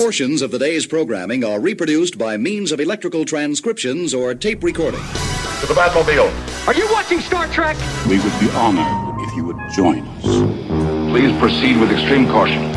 Portions 0.00 0.42
of 0.42 0.52
the 0.52 0.60
day's 0.60 0.86
programming 0.86 1.42
are 1.42 1.58
reproduced 1.58 2.16
by 2.16 2.36
means 2.36 2.70
of 2.70 2.78
electrical 2.78 3.24
transcriptions 3.24 4.14
or 4.14 4.32
tape 4.32 4.62
recording. 4.62 5.00
To 5.00 5.66
the 5.66 5.74
Batmobile. 5.74 6.68
Are 6.68 6.74
you 6.74 6.88
watching 6.92 7.18
Star 7.18 7.48
Trek? 7.48 7.76
We 8.08 8.20
would 8.20 8.38
be 8.38 8.48
honored 8.50 9.20
if 9.28 9.34
you 9.34 9.44
would 9.46 9.56
join 9.74 10.06
us. 10.06 10.22
Please 11.10 11.36
proceed 11.40 11.80
with 11.80 11.90
extreme 11.90 12.26
caution. 12.26 12.70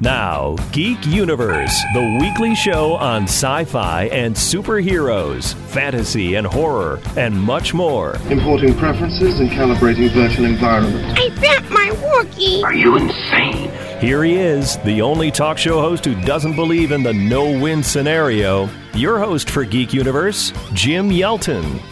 Now, 0.00 0.56
Geek 0.72 1.06
Universe, 1.06 1.82
the 1.94 2.18
weekly 2.20 2.54
show 2.54 2.96
on 2.96 3.22
sci 3.22 3.64
fi 3.64 4.04
and 4.08 4.34
superheroes, 4.34 5.54
fantasy 5.70 6.34
and 6.34 6.46
horror, 6.46 7.00
and 7.16 7.40
much 7.40 7.72
more. 7.72 8.16
Importing 8.28 8.74
preferences 8.74 9.40
and 9.40 9.48
calibrating 9.48 10.10
virtual 10.10 10.44
environments. 10.44 11.18
I 11.18 11.30
bent 11.40 11.70
my 11.70 11.88
Wookiee. 11.94 12.62
Are 12.62 12.74
you 12.74 12.98
insane? 12.98 13.70
Here 14.00 14.24
he 14.24 14.36
is, 14.36 14.78
the 14.78 15.02
only 15.02 15.30
talk 15.30 15.58
show 15.58 15.82
host 15.82 16.06
who 16.06 16.18
doesn't 16.22 16.56
believe 16.56 16.90
in 16.90 17.02
the 17.02 17.12
no 17.12 17.60
win 17.60 17.82
scenario. 17.82 18.66
Your 18.94 19.18
host 19.18 19.50
for 19.50 19.62
Geek 19.62 19.92
Universe, 19.92 20.54
Jim 20.72 21.10
Yelton. 21.10 21.82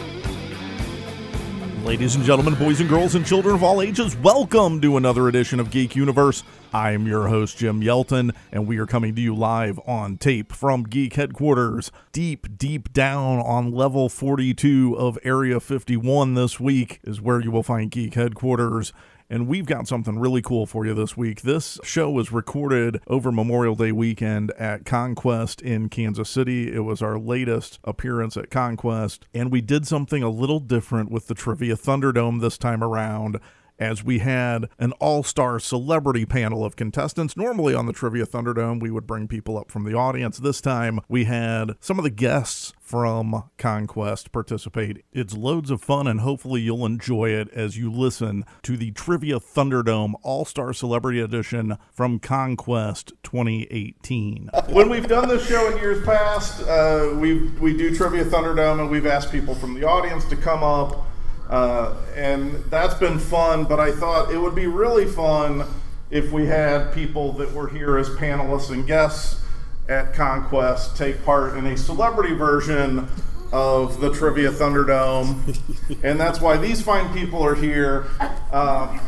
Ladies 1.85 2.17
and 2.17 2.25
gentlemen, 2.25 2.55
boys 2.55 2.81
and 2.81 2.89
girls, 2.89 3.15
and 3.15 3.27
children 3.27 3.55
of 3.55 3.63
all 3.63 3.83
ages, 3.83 4.17
welcome 4.17 4.81
to 4.81 4.97
another 4.97 5.29
edition 5.29 5.61
of 5.61 5.71
Geek 5.71 5.95
Universe. 5.95 6.45
I 6.73 6.93
am 6.93 7.07
your 7.07 7.29
host, 7.29 7.59
Jim 7.59 7.83
Yelton, 7.83 8.35
and 8.53 8.67
we 8.67 8.79
are 8.79 8.87
coming 8.87 9.15
to 9.15 9.21
you 9.21 9.35
live 9.35 9.79
on 9.87 10.17
tape 10.17 10.51
from 10.51 10.85
Geek 10.85 11.13
Headquarters, 11.13 11.93
deep, 12.13 12.57
deep 12.57 12.91
down 12.95 13.41
on 13.41 13.71
level 13.71 14.09
42 14.09 14.97
of 14.97 15.19
Area 15.25 15.61
51 15.61 16.33
this 16.33 16.59
week 16.59 17.01
is 17.05 17.21
where 17.21 17.41
you 17.41 17.51
will 17.51 17.63
find 17.63 17.91
Geek 17.91 18.15
Headquarters. 18.15 18.95
And 19.31 19.47
we've 19.47 19.67
got 19.67 19.87
something 19.87 20.19
really 20.19 20.41
cool 20.41 20.65
for 20.65 20.87
you 20.87 20.95
this 20.95 21.17
week. 21.17 21.43
This 21.43 21.79
show 21.83 22.11
was 22.11 22.33
recorded 22.33 23.03
over 23.07 23.31
Memorial 23.31 23.75
Day 23.75 23.93
weekend 23.93 24.53
at 24.53 24.87
Conquest 24.87 25.61
in 25.61 25.91
Kansas 25.91 26.31
City. 26.31 26.75
It 26.75 26.81
was 26.81 27.03
our 27.03 27.19
latest 27.19 27.79
appearance 27.85 28.39
at 28.39 28.51
Conquest, 28.51 29.27
and 29.35 29.53
we 29.53 29.61
did 29.61 29.87
something 29.87 30.23
a 30.23 30.31
little 30.31 30.61
different 30.61 31.11
with 31.11 31.27
the 31.27 31.35
Trivia 31.35 31.77
Thunderdome 31.77 32.41
this 32.41 32.57
time 32.57 32.83
around 32.83 33.39
as 33.79 34.05
we 34.05 34.19
had 34.19 34.69
an 34.79 34.93
all 34.93 35.23
star 35.23 35.59
celebrity 35.59 36.27
panel 36.27 36.65
of 36.65 36.77
contestants. 36.77 37.37
Normally 37.37 37.75
on 37.75 37.87
the 37.87 37.93
Trivia 37.93 38.27
Thunderdome, 38.27 38.81
we 38.81 38.91
would 38.91 39.07
bring 39.07 39.29
people 39.29 39.59
up 39.59 39.71
from 39.71 39.85
the 39.85 39.95
audience. 39.95 40.39
This 40.39 40.61
time, 40.61 41.01
we 41.09 41.25
had 41.25 41.77
some 41.81 41.99
of 41.99 42.05
the 42.05 42.11
guests 42.11 42.73
from 42.81 43.51
Conquest 43.59 44.33
participate. 44.33 45.05
It's 45.13 45.35
loads 45.35 45.71
of 45.71 45.83
fun, 45.83 46.07
and 46.07 46.21
hopefully, 46.21 46.63
you'll 46.63 46.87
enjoy 46.87 47.31
it 47.31 47.49
as 47.51 47.77
you 47.77 47.93
listen 47.93 48.45
to 48.63 48.77
the 48.77 48.93
Trivia 48.93 49.39
Thunderdome 49.39 50.15
All 50.23 50.45
Star 50.45 50.73
Celebrity 50.73 51.21
Edition 51.21 51.77
from 51.93 52.19
Conquest 52.19 53.13
2018. 53.23 54.51
When 54.71 54.89
we've 54.89 55.07
done 55.07 55.29
this 55.29 55.47
show 55.47 55.71
in 55.71 55.79
years 55.79 56.05
past, 56.05 56.63
uh, 56.67 57.11
we 57.17 57.49
we 57.61 57.77
do 57.77 57.95
Trivia 57.95 58.25
Thunderdome, 58.25 58.81
and 58.81 58.91
we've 58.91 59.07
asked 59.07 59.31
people 59.31 59.55
from 59.55 59.75
the 59.75 59.85
audience 59.85 60.25
to 60.27 60.37
come 60.37 60.63
up. 60.63 61.05
Uh, 61.49 61.95
and 62.15 62.53
that's 62.65 62.95
been 62.95 63.19
fun, 63.19 63.65
but 63.65 63.81
I 63.81 63.93
thought 63.93 64.33
it 64.33 64.39
would 64.39 64.55
be 64.55 64.67
really 64.67 65.07
fun 65.07 65.65
if 66.11 66.31
we 66.31 66.47
had 66.47 66.93
people 66.93 67.33
that 67.35 67.53
were 67.53 67.69
here 67.69 67.97
as 67.97 68.09
panelists 68.11 68.71
and 68.71 68.87
guests 68.87 69.43
at 69.89 70.13
Conquest 70.15 70.97
take 70.97 71.25
part 71.25 71.57
in 71.57 71.67
a 71.67 71.77
celebrity 71.77 72.35
version 72.35 73.09
of 73.53 74.01
the 74.01 74.13
Trivia 74.13 74.51
Thunderdome. 74.51 75.59
and 76.03 76.21
that's 76.21 76.41
why 76.41 76.57
these 76.57 76.83
fine 76.83 77.13
people 77.15 77.43
are 77.43 77.55
here. 77.55 78.07
Uh, 78.53 78.99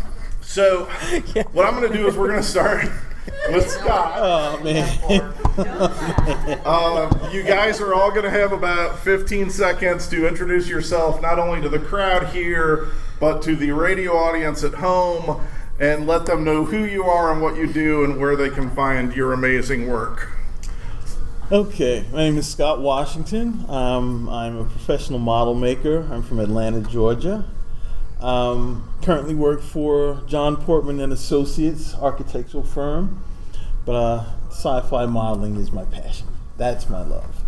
so, 0.41 0.84
what 1.52 1.66
I'm 1.66 1.78
going 1.78 1.91
to 1.91 1.97
do 1.97 2.06
is 2.06 2.16
we're 2.16 2.28
going 2.28 2.42
to 2.42 2.48
start 2.48 2.86
with 3.50 3.70
Scott. 3.70 4.14
Oh 4.16 4.64
man. 4.64 5.32
Uh, 5.61 7.30
you 7.33 7.42
guys 7.42 7.80
are 7.80 7.94
all 7.94 8.11
going 8.11 8.25
to 8.25 8.30
have 8.30 8.53
about 8.53 8.98
15 9.00 9.50
seconds 9.50 10.08
to 10.08 10.27
introduce 10.27 10.69
yourself, 10.69 11.20
not 11.20 11.39
only 11.39 11.61
to 11.61 11.69
the 11.69 11.78
crowd 11.78 12.28
here, 12.28 12.89
but 13.19 13.43
to 13.43 13.54
the 13.56 13.71
radio 13.72 14.12
audience 14.12 14.65
at 14.65 14.75
home, 14.75 15.47
and 15.78 16.06
let 16.06 16.26
them 16.26 16.44
know 16.44 16.65
who 16.65 16.84
you 16.84 17.04
are 17.04 17.32
and 17.32 17.43
what 17.43 17.56
you 17.56 17.72
do 17.72 18.04
and 18.04 18.19
where 18.19 18.37
they 18.37 18.50
can 18.50 18.71
find 18.71 19.15
your 19.15 19.32
amazing 19.32 19.88
work. 19.88 20.28
Okay, 21.53 22.04
my 22.12 22.19
name 22.19 22.38
is 22.38 22.47
Scott 22.47 22.81
Washington. 22.81 23.65
Um, 23.69 24.28
I'm 24.28 24.56
a 24.56 24.65
professional 24.65 25.19
model 25.19 25.54
maker. 25.54 26.06
I'm 26.10 26.22
from 26.22 26.38
Atlanta, 26.38 26.81
Georgia. 26.81 27.44
Um, 28.21 28.92
currently 29.03 29.34
work 29.34 29.62
for 29.62 30.22
John 30.27 30.56
Portman 30.56 31.00
and 31.00 31.12
Associates 31.12 31.94
architectural 31.94 32.62
firm, 32.62 33.25
but 33.84 33.92
uh, 33.92 34.25
sci-fi 34.50 35.06
modeling 35.06 35.56
is 35.56 35.72
my 35.72 35.84
passion. 35.84 36.27
That's 36.56 36.88
my 36.88 37.03
love. 37.03 37.43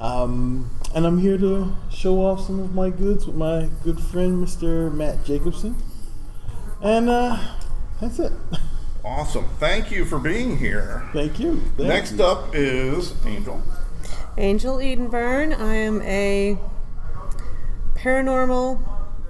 Um, 0.00 0.70
and 0.94 1.06
I'm 1.06 1.18
here 1.18 1.38
to 1.38 1.74
show 1.90 2.16
off 2.18 2.46
some 2.46 2.58
of 2.60 2.74
my 2.74 2.90
goods 2.90 3.26
with 3.26 3.36
my 3.36 3.68
good 3.84 4.00
friend, 4.00 4.44
Mr. 4.44 4.92
Matt 4.92 5.24
Jacobson. 5.24 5.76
And 6.82 7.08
uh, 7.08 7.38
that's 8.00 8.18
it. 8.18 8.32
Awesome. 9.04 9.44
Thank 9.60 9.90
you 9.90 10.04
for 10.04 10.18
being 10.18 10.56
here. 10.56 11.08
Thank 11.12 11.38
you. 11.38 11.60
Thank 11.76 11.88
Next 11.88 12.12
you. 12.12 12.24
up 12.24 12.54
is 12.54 13.14
Angel. 13.26 13.62
Angel 14.38 14.78
Edenburn. 14.78 15.58
I 15.58 15.74
am 15.74 16.00
a 16.02 16.58
paranormal 17.94 18.80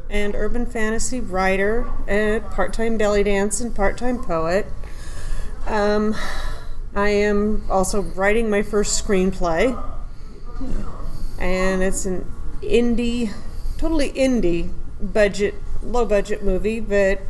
and 0.09 0.35
urban 0.35 0.65
fantasy 0.65 1.21
writer, 1.21 1.91
a 2.07 2.41
part-time 2.53 2.97
belly 2.97 3.25
dance 3.25 3.61
and 3.61 3.75
part-time 3.75 4.23
poet. 4.23 4.67
Um, 5.67 6.15
I 6.95 7.09
am 7.09 7.65
also 7.69 8.03
writing 8.03 8.49
my 8.49 8.63
first 8.63 9.05
screenplay, 9.05 9.77
and 11.41 11.83
it's 11.83 12.07
an 12.07 12.25
indie, 12.63 13.33
totally 13.79 14.13
indie 14.13 14.71
budget, 15.01 15.55
low 15.83 16.05
budget 16.07 16.45
movie, 16.45 16.79
but 16.79 17.21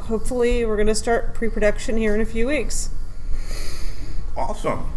hopefully 0.00 0.64
we're 0.64 0.76
going 0.76 0.88
to 0.88 0.94
start 0.94 1.34
pre-production 1.34 1.96
here 1.96 2.14
in 2.16 2.20
a 2.20 2.26
few 2.26 2.48
weeks. 2.48 2.90
Awesome. 4.36 4.90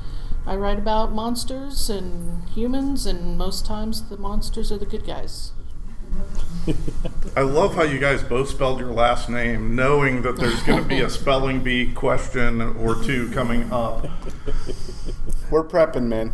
I 0.47 0.55
write 0.55 0.77
about 0.77 1.11
monsters 1.11 1.89
and 1.89 2.47
humans, 2.49 3.07
and 3.07 3.37
most 3.37 3.65
times 3.65 4.09
the 4.09 4.17
monsters 4.17 4.71
are 4.71 4.77
the 4.77 4.85
good 4.85 5.05
guys. 5.05 5.53
I 7.35 7.41
love 7.41 7.75
how 7.75 7.83
you 7.83 7.99
guys 7.99 8.23
both 8.23 8.49
spelled 8.49 8.79
your 8.79 8.91
last 8.91 9.27
name, 9.27 9.75
knowing 9.75 10.21
that 10.21 10.37
there's 10.37 10.61
going 10.63 10.81
to 10.81 10.87
be 10.87 11.01
a 11.01 11.09
spelling 11.09 11.61
bee 11.61 11.91
question 11.91 12.61
or 12.61 13.03
two 13.03 13.29
coming 13.31 13.71
up. 13.71 14.07
We're 15.51 15.63
prepping, 15.63 16.07
man. 16.07 16.33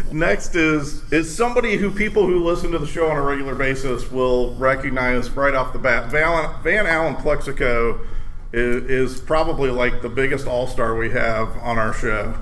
Next 0.12 0.54
is 0.54 1.10
is 1.10 1.34
somebody 1.34 1.76
who 1.76 1.90
people 1.90 2.26
who 2.26 2.44
listen 2.44 2.70
to 2.72 2.78
the 2.78 2.86
show 2.86 3.08
on 3.08 3.16
a 3.16 3.22
regular 3.22 3.54
basis 3.54 4.10
will 4.10 4.54
recognize 4.56 5.30
right 5.30 5.54
off 5.54 5.72
the 5.72 5.78
bat. 5.78 6.10
Van, 6.10 6.62
Van 6.62 6.86
Allen 6.86 7.16
Plexico 7.16 8.06
is, 8.52 9.12
is 9.14 9.20
probably 9.20 9.70
like 9.70 10.02
the 10.02 10.08
biggest 10.08 10.46
all 10.46 10.66
star 10.66 10.94
we 10.94 11.10
have 11.10 11.56
on 11.58 11.78
our 11.78 11.94
show. 11.94 12.34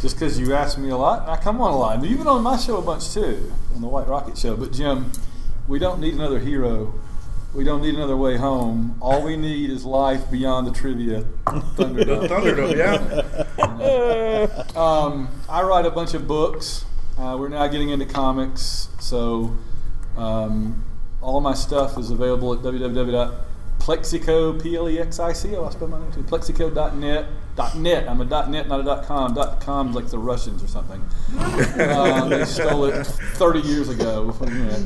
Just 0.00 0.16
because 0.16 0.40
you 0.40 0.52
ask 0.52 0.78
me 0.78 0.90
a 0.90 0.96
lot, 0.96 1.28
I 1.28 1.36
come 1.36 1.60
on 1.60 1.72
a 1.72 1.76
lot. 1.76 2.02
You've 2.02 2.18
been 2.18 2.26
on 2.26 2.42
my 2.42 2.56
show 2.56 2.78
a 2.78 2.82
bunch 2.82 3.14
too, 3.14 3.52
on 3.76 3.80
the 3.80 3.86
White 3.86 4.08
Rocket 4.08 4.36
show. 4.36 4.56
But 4.56 4.72
Jim, 4.72 5.12
we 5.68 5.78
don't 5.78 6.00
need 6.00 6.14
another 6.14 6.40
hero. 6.40 6.92
We 7.54 7.64
don't 7.64 7.82
need 7.82 7.94
another 7.94 8.16
way 8.16 8.38
home. 8.38 8.96
All 9.00 9.22
we 9.22 9.36
need 9.36 9.68
is 9.68 9.84
life 9.84 10.30
beyond 10.30 10.66
the 10.66 10.70
trivia. 10.70 11.24
Thunderdome. 11.44 12.26
Thunderdome, 12.28 12.76
yeah. 13.58 14.64
um, 14.80 15.28
I 15.50 15.62
write 15.62 15.84
a 15.84 15.90
bunch 15.90 16.14
of 16.14 16.26
books. 16.26 16.86
Uh, 17.18 17.36
we're 17.38 17.50
now 17.50 17.66
getting 17.66 17.90
into 17.90 18.06
comics, 18.06 18.88
so 19.00 19.54
um, 20.16 20.82
all 21.20 21.42
my 21.42 21.52
stuff 21.52 21.98
is 21.98 22.10
available 22.10 22.54
at 22.54 22.60
www.plexico, 22.60 24.62
P-L-E-X-I-C-O, 24.62 25.66
I 25.66 25.70
spell 25.70 25.88
my 25.88 26.00
name 26.00 26.10
too, 26.10 26.22
plexico.net. 26.22 27.26
Dot 27.54 27.76
.net, 27.76 28.08
I'm 28.08 28.18
a 28.22 28.24
dot 28.24 28.48
.net, 28.48 28.66
not 28.66 28.80
a 28.80 28.82
dot 28.82 29.04
.com. 29.04 29.34
Dot 29.34 29.60
.com's 29.60 29.94
like 29.94 30.08
the 30.08 30.16
Russians 30.16 30.64
or 30.64 30.68
something. 30.68 31.04
uh, 31.38 32.26
they 32.28 32.46
stole 32.46 32.86
it 32.86 33.04
30 33.04 33.60
years 33.60 33.90
ago 33.90 34.24
before 34.24 34.46
the 34.46 34.54
internet. 34.54 34.80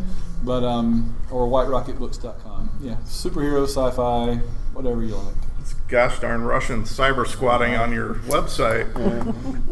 But, 0.47 0.63
um, 0.63 1.17
or 1.33 1.49
whiterocketbooks.com. 1.49 2.79
Yeah, 2.81 2.95
superhero, 3.05 3.65
sci-fi, 3.65 4.37
whatever 4.73 5.03
you 5.03 5.17
like. 5.17 5.35
It's 5.61 5.75
gosh 5.89 6.21
darn 6.21 6.45
Russian 6.45 6.85
cyber 6.85 7.27
squatting 7.27 7.75
on 7.75 7.93
your 7.93 8.15
website. 8.15 8.87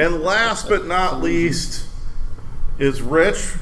and 0.01 0.21
last 0.21 0.69
but 0.69 0.85
not 0.87 1.23
least 1.23 1.87
is 2.81 3.01
Rich. 3.03 3.53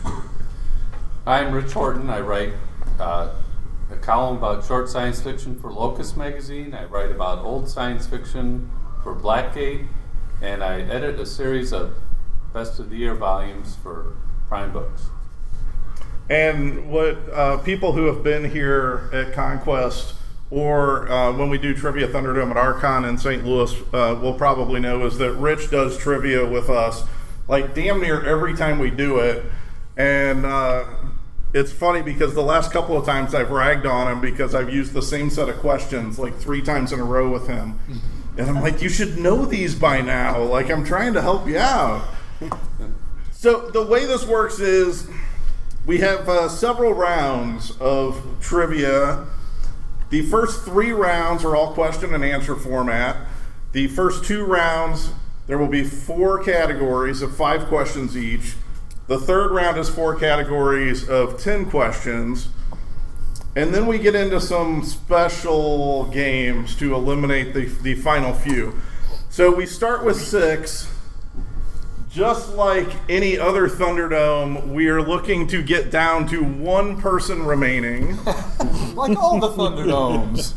I'm 1.26 1.52
Rich 1.52 1.72
Horton. 1.72 2.08
I 2.08 2.20
write 2.20 2.54
uh, 2.98 3.32
a 3.90 3.96
column 3.96 4.38
about 4.38 4.64
short 4.64 4.88
science 4.88 5.20
fiction 5.20 5.60
for 5.60 5.70
Locus 5.70 6.16
Magazine. 6.16 6.72
I 6.72 6.84
write 6.84 7.10
about 7.10 7.40
old 7.40 7.68
science 7.68 8.06
fiction 8.06 8.70
for 9.02 9.14
Blackgate, 9.14 9.86
and 10.40 10.64
I 10.64 10.80
edit 10.80 11.20
a 11.20 11.26
series 11.26 11.74
of 11.74 11.94
best 12.54 12.78
of 12.78 12.88
the 12.88 12.96
year 12.96 13.14
volumes 13.14 13.76
for 13.82 14.16
Prime 14.48 14.72
Books. 14.72 15.10
And 16.30 16.90
what 16.90 17.18
uh, 17.32 17.58
people 17.58 17.92
who 17.92 18.06
have 18.06 18.22
been 18.22 18.50
here 18.50 19.10
at 19.12 19.32
Conquest 19.32 20.14
or 20.50 21.10
uh, 21.10 21.32
when 21.32 21.48
we 21.48 21.58
do 21.58 21.74
Trivia 21.74 22.06
Thunderdome 22.08 22.50
at 22.50 22.56
Archon 22.56 23.04
in 23.06 23.16
St. 23.16 23.44
Louis 23.44 23.72
uh, 23.92 24.18
will 24.20 24.34
probably 24.34 24.80
know 24.80 25.06
is 25.06 25.18
that 25.18 25.32
Rich 25.32 25.70
does 25.70 25.96
trivia 25.96 26.46
with 26.46 26.68
us 26.68 27.04
like 27.48 27.74
damn 27.74 28.00
near 28.00 28.24
every 28.24 28.54
time 28.54 28.78
we 28.78 28.90
do 28.90 29.18
it. 29.18 29.44
And 29.96 30.44
uh, 30.44 30.84
it's 31.54 31.72
funny 31.72 32.02
because 32.02 32.34
the 32.34 32.42
last 32.42 32.70
couple 32.70 32.96
of 32.96 33.04
times 33.04 33.34
I've 33.34 33.50
ragged 33.50 33.86
on 33.86 34.10
him 34.10 34.20
because 34.20 34.54
I've 34.54 34.72
used 34.72 34.92
the 34.92 35.02
same 35.02 35.30
set 35.30 35.48
of 35.48 35.56
questions 35.58 36.18
like 36.18 36.36
three 36.36 36.62
times 36.62 36.92
in 36.92 37.00
a 37.00 37.04
row 37.04 37.30
with 37.30 37.46
him. 37.46 37.78
And 38.38 38.48
I'm 38.48 38.62
like, 38.62 38.80
you 38.80 38.88
should 38.88 39.18
know 39.18 39.44
these 39.44 39.74
by 39.74 40.00
now. 40.00 40.42
Like, 40.42 40.70
I'm 40.70 40.84
trying 40.84 41.12
to 41.14 41.20
help 41.20 41.46
you 41.46 41.58
out. 41.58 42.08
So, 43.32 43.70
the 43.70 43.84
way 43.84 44.06
this 44.06 44.26
works 44.26 44.60
is 44.60 45.08
we 45.84 45.98
have 45.98 46.28
uh, 46.28 46.48
several 46.48 46.94
rounds 46.94 47.72
of 47.80 48.24
trivia. 48.40 49.26
The 50.10 50.22
first 50.22 50.64
three 50.64 50.92
rounds 50.92 51.44
are 51.44 51.56
all 51.56 51.72
question 51.74 52.14
and 52.14 52.24
answer 52.24 52.54
format. 52.54 53.16
The 53.72 53.88
first 53.88 54.24
two 54.24 54.44
rounds, 54.44 55.10
there 55.46 55.58
will 55.58 55.68
be 55.68 55.82
four 55.82 56.42
categories 56.44 57.20
of 57.20 57.36
five 57.36 57.66
questions 57.66 58.16
each. 58.16 58.54
The 59.08 59.18
third 59.18 59.50
round 59.50 59.76
is 59.78 59.88
four 59.88 60.14
categories 60.14 61.08
of 61.08 61.40
10 61.40 61.68
questions. 61.68 62.48
And 63.56 63.74
then 63.74 63.86
we 63.86 63.98
get 63.98 64.14
into 64.14 64.40
some 64.40 64.84
special 64.84 66.04
games 66.06 66.76
to 66.76 66.94
eliminate 66.94 67.54
the, 67.54 67.64
the 67.64 67.94
final 67.94 68.32
few. 68.32 68.80
So 69.30 69.52
we 69.52 69.66
start 69.66 70.04
with 70.04 70.20
six. 70.20 70.91
Just 72.12 72.54
like 72.56 72.88
any 73.08 73.38
other 73.38 73.68
Thunderdome, 73.68 74.68
we 74.68 74.88
are 74.88 75.00
looking 75.00 75.46
to 75.46 75.62
get 75.62 75.90
down 75.90 76.28
to 76.28 76.44
one 76.44 77.00
person 77.00 77.46
remaining. 77.46 78.22
like 78.94 79.16
all 79.16 79.40
the 79.40 79.48
Thunderdomes. 79.52 80.54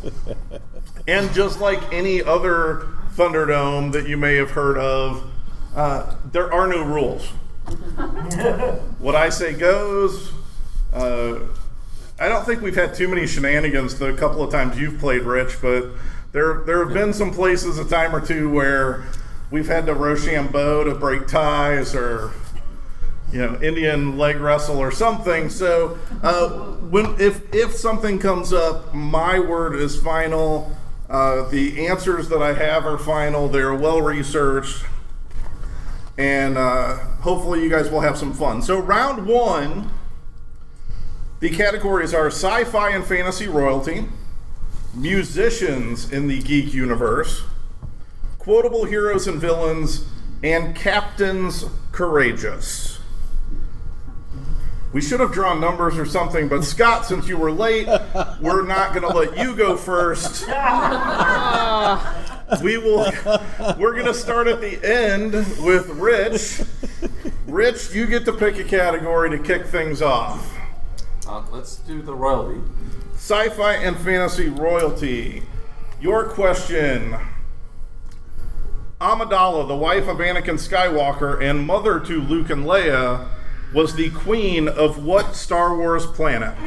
and 1.07 1.33
just 1.33 1.61
like 1.61 1.93
any 1.93 2.21
other 2.21 2.89
Thunderdome 3.15 3.93
that 3.93 4.05
you 4.05 4.17
may 4.17 4.35
have 4.35 4.51
heard 4.51 4.77
of, 4.77 5.31
uh, 5.73 6.15
there 6.29 6.51
are 6.51 6.67
no 6.67 6.83
rules. 6.83 7.25
what 8.99 9.15
I 9.15 9.29
say 9.29 9.53
goes. 9.53 10.33
Uh, 10.91 11.39
I 12.19 12.27
don't 12.27 12.45
think 12.45 12.61
we've 12.63 12.75
had 12.75 12.93
too 12.93 13.07
many 13.07 13.25
shenanigans 13.25 13.97
the 13.97 14.11
couple 14.11 14.43
of 14.43 14.51
times 14.51 14.77
you've 14.77 14.99
played, 14.99 15.21
Rich, 15.21 15.61
but 15.61 15.85
there 16.33 16.63
there 16.65 16.83
have 16.83 16.93
been 16.93 17.13
some 17.13 17.31
places 17.31 17.77
a 17.77 17.85
time 17.85 18.13
or 18.13 18.19
two 18.19 18.49
where 18.49 19.05
we've 19.55 19.67
had 19.69 19.85
to 19.85 19.93
Rochambeau 19.93 20.83
to 20.83 20.93
break 20.93 21.27
ties 21.27 21.95
or 21.95 22.33
you 23.31 23.39
know 23.39 23.57
Indian 23.61 24.17
leg 24.17 24.35
wrestle 24.35 24.77
or 24.77 24.91
something. 24.91 25.49
So 25.49 25.97
uh, 26.21 26.49
when 26.89 27.15
if 27.21 27.41
if 27.55 27.73
something 27.73 28.19
comes 28.19 28.51
up, 28.51 28.93
my 28.93 29.39
word 29.39 29.77
is 29.77 29.97
final. 29.97 30.75
Uh, 31.09 31.47
the 31.47 31.87
answers 31.87 32.27
that 32.27 32.41
I 32.41 32.51
have 32.51 32.85
are 32.85 32.97
final. 32.97 33.47
They're 33.47 33.73
well 33.73 34.01
researched, 34.01 34.83
and 36.17 36.57
uh, 36.57 36.97
hopefully 37.21 37.63
you 37.63 37.69
guys 37.69 37.89
will 37.89 38.01
have 38.01 38.17
some 38.17 38.33
fun. 38.33 38.61
So 38.61 38.77
round 38.77 39.25
one. 39.25 39.89
The 41.39 41.49
categories 41.49 42.13
are 42.13 42.27
sci 42.27 42.63
fi 42.65 42.89
and 42.89 43.05
fantasy 43.05 43.47
royalty, 43.47 44.05
musicians 44.93 46.11
in 46.11 46.27
the 46.27 46.41
geek 46.41 46.73
universe, 46.73 47.43
quotable 48.45 48.85
heroes 48.85 49.27
and 49.27 49.41
villains, 49.41 50.05
and 50.43 50.75
captains 50.75 51.65
courageous. 51.91 52.99
We 54.93 55.01
should 55.01 55.19
have 55.19 55.31
drawn 55.33 55.59
numbers 55.59 55.97
or 55.97 56.05
something, 56.05 56.47
but 56.47 56.63
Scott, 56.63 57.07
since 57.07 57.27
you 57.27 57.37
were 57.37 57.51
late, 57.51 57.87
we're 58.39 58.61
not 58.61 58.93
going 58.93 59.01
to 59.01 59.17
let 59.17 59.35
you 59.35 59.55
go 59.55 59.75
first. 59.75 60.45
We 62.63 62.77
will. 62.77 63.11
We're 63.79 63.93
going 63.93 64.05
to 64.05 64.13
start 64.13 64.45
at 64.45 64.61
the 64.61 64.79
end 64.83 65.33
with 65.33 65.89
Rich. 65.89 66.61
Rich, 67.47 67.95
you 67.95 68.05
get 68.05 68.25
to 68.25 68.33
pick 68.33 68.59
a 68.59 68.63
category 68.63 69.31
to 69.31 69.39
kick 69.39 69.65
things 69.65 70.03
off. 70.03 70.55
Uh, 71.27 71.43
let's 71.51 71.77
do 71.77 72.03
the 72.03 72.13
royalty. 72.13 72.61
Sci 73.15 73.49
fi 73.49 73.73
and 73.73 73.97
fantasy 73.97 74.49
royalty. 74.49 75.41
Your 75.99 76.25
question 76.25 77.17
Amidala, 79.05 79.67
the 79.67 79.75
wife 79.75 80.07
of 80.07 80.17
Anakin 80.17 80.57
Skywalker 80.57 81.39
and 81.39 81.67
mother 81.67 81.99
to 81.99 82.21
Luke 82.21 82.49
and 82.49 82.65
Leia, 82.65 83.27
was 83.71 83.93
the 83.93 84.09
queen 84.09 84.67
of 84.67 85.03
what 85.03 85.35
Star 85.35 85.77
Wars 85.77 86.07
planet? 86.07 86.57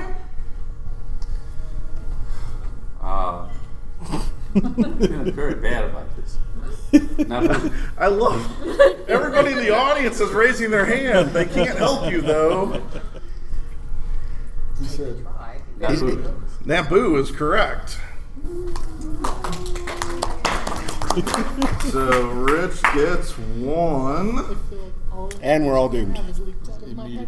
Uh, 3.03 3.49
I'm 4.55 4.75
feeling 5.01 5.33
very 5.33 5.55
bad 5.57 5.87
about 5.87 6.07
this. 6.15 6.39
I 7.99 8.07
love 8.07 9.09
everybody 9.09 9.51
in 9.53 9.59
the 9.59 9.75
audience 9.75 10.21
is 10.21 10.31
raising 10.31 10.71
their 10.71 10.87
hand. 10.87 11.31
They 11.31 11.45
can't 11.45 11.77
help 11.77 12.09
you 12.09 12.21
though. 12.21 12.81
Naboo. 15.81 16.45
Naboo 16.65 17.21
is 17.21 17.33
correct. 17.33 17.99
so 21.91 22.29
Rich 22.31 22.83
gets 22.95 23.37
one. 23.39 24.57
And 25.43 25.67
we're 25.67 25.77
all 25.77 25.89
doomed. 25.89 26.19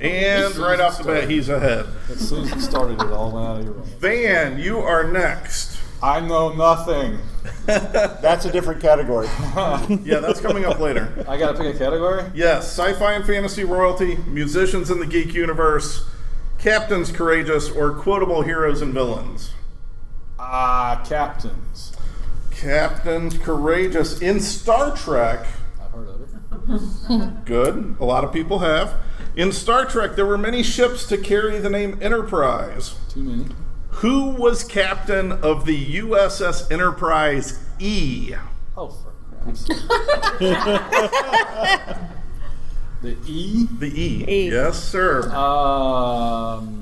And 0.00 0.56
right 0.56 0.80
off 0.80 0.98
the 0.98 1.04
bat, 1.04 1.28
he's 1.28 1.48
ahead. 1.48 1.86
As 2.08 2.28
soon 2.28 2.44
as 2.44 2.52
he 2.52 2.60
started, 2.60 3.00
it 3.00 3.10
all 3.12 3.32
went 3.32 3.46
out 3.46 3.58
of 3.58 3.64
your 3.64 3.74
Van, 3.98 4.58
you 4.58 4.78
are 4.78 5.04
next. 5.04 5.78
I 6.02 6.20
know 6.20 6.52
nothing. 6.54 7.18
That's 7.66 8.44
a 8.44 8.52
different 8.52 8.80
category. 8.80 9.28
Yeah, 10.04 10.20
that's 10.20 10.40
coming 10.40 10.64
up 10.64 10.78
later. 10.78 11.24
I 11.28 11.36
gotta 11.36 11.56
pick 11.56 11.74
a 11.74 11.78
category? 11.78 12.24
Yes, 12.34 12.66
sci 12.78 12.92
fi 12.94 13.12
and 13.14 13.24
fantasy 13.24 13.64
royalty, 13.64 14.16
musicians 14.26 14.90
in 14.90 14.98
the 14.98 15.06
geek 15.06 15.34
universe, 15.34 16.04
captains 16.58 17.10
courageous, 17.12 17.70
or 17.70 17.92
quotable 17.92 18.42
heroes 18.42 18.82
and 18.82 18.92
villains. 18.92 19.52
Ah, 20.38 21.04
captains. 21.06 21.89
Captains 22.60 23.38
courageous. 23.38 24.20
In 24.20 24.38
Star 24.38 24.94
Trek, 24.94 25.46
I've 25.80 25.90
heard 25.92 26.08
of 26.08 26.20
it. 26.20 27.44
good, 27.46 27.96
a 27.98 28.04
lot 28.04 28.22
of 28.22 28.32
people 28.34 28.58
have. 28.58 28.94
In 29.34 29.50
Star 29.50 29.86
Trek, 29.86 30.14
there 30.14 30.26
were 30.26 30.36
many 30.36 30.62
ships 30.62 31.06
to 31.06 31.16
carry 31.16 31.58
the 31.58 31.70
name 31.70 31.98
Enterprise. 32.02 32.96
Too 33.08 33.22
many. 33.22 33.46
Who 33.88 34.32
was 34.32 34.62
captain 34.62 35.32
of 35.32 35.64
the 35.64 35.96
USS 36.00 36.70
Enterprise 36.70 37.58
E? 37.78 38.34
Oh, 38.76 38.88
for 38.88 39.12
Christ's. 39.42 39.68
The 43.02 43.16
E? 43.26 43.66
The 43.78 43.86
E. 43.86 44.24
E. 44.28 44.50
Yes, 44.50 44.78
sir. 44.78 45.22
Um. 45.32 46.79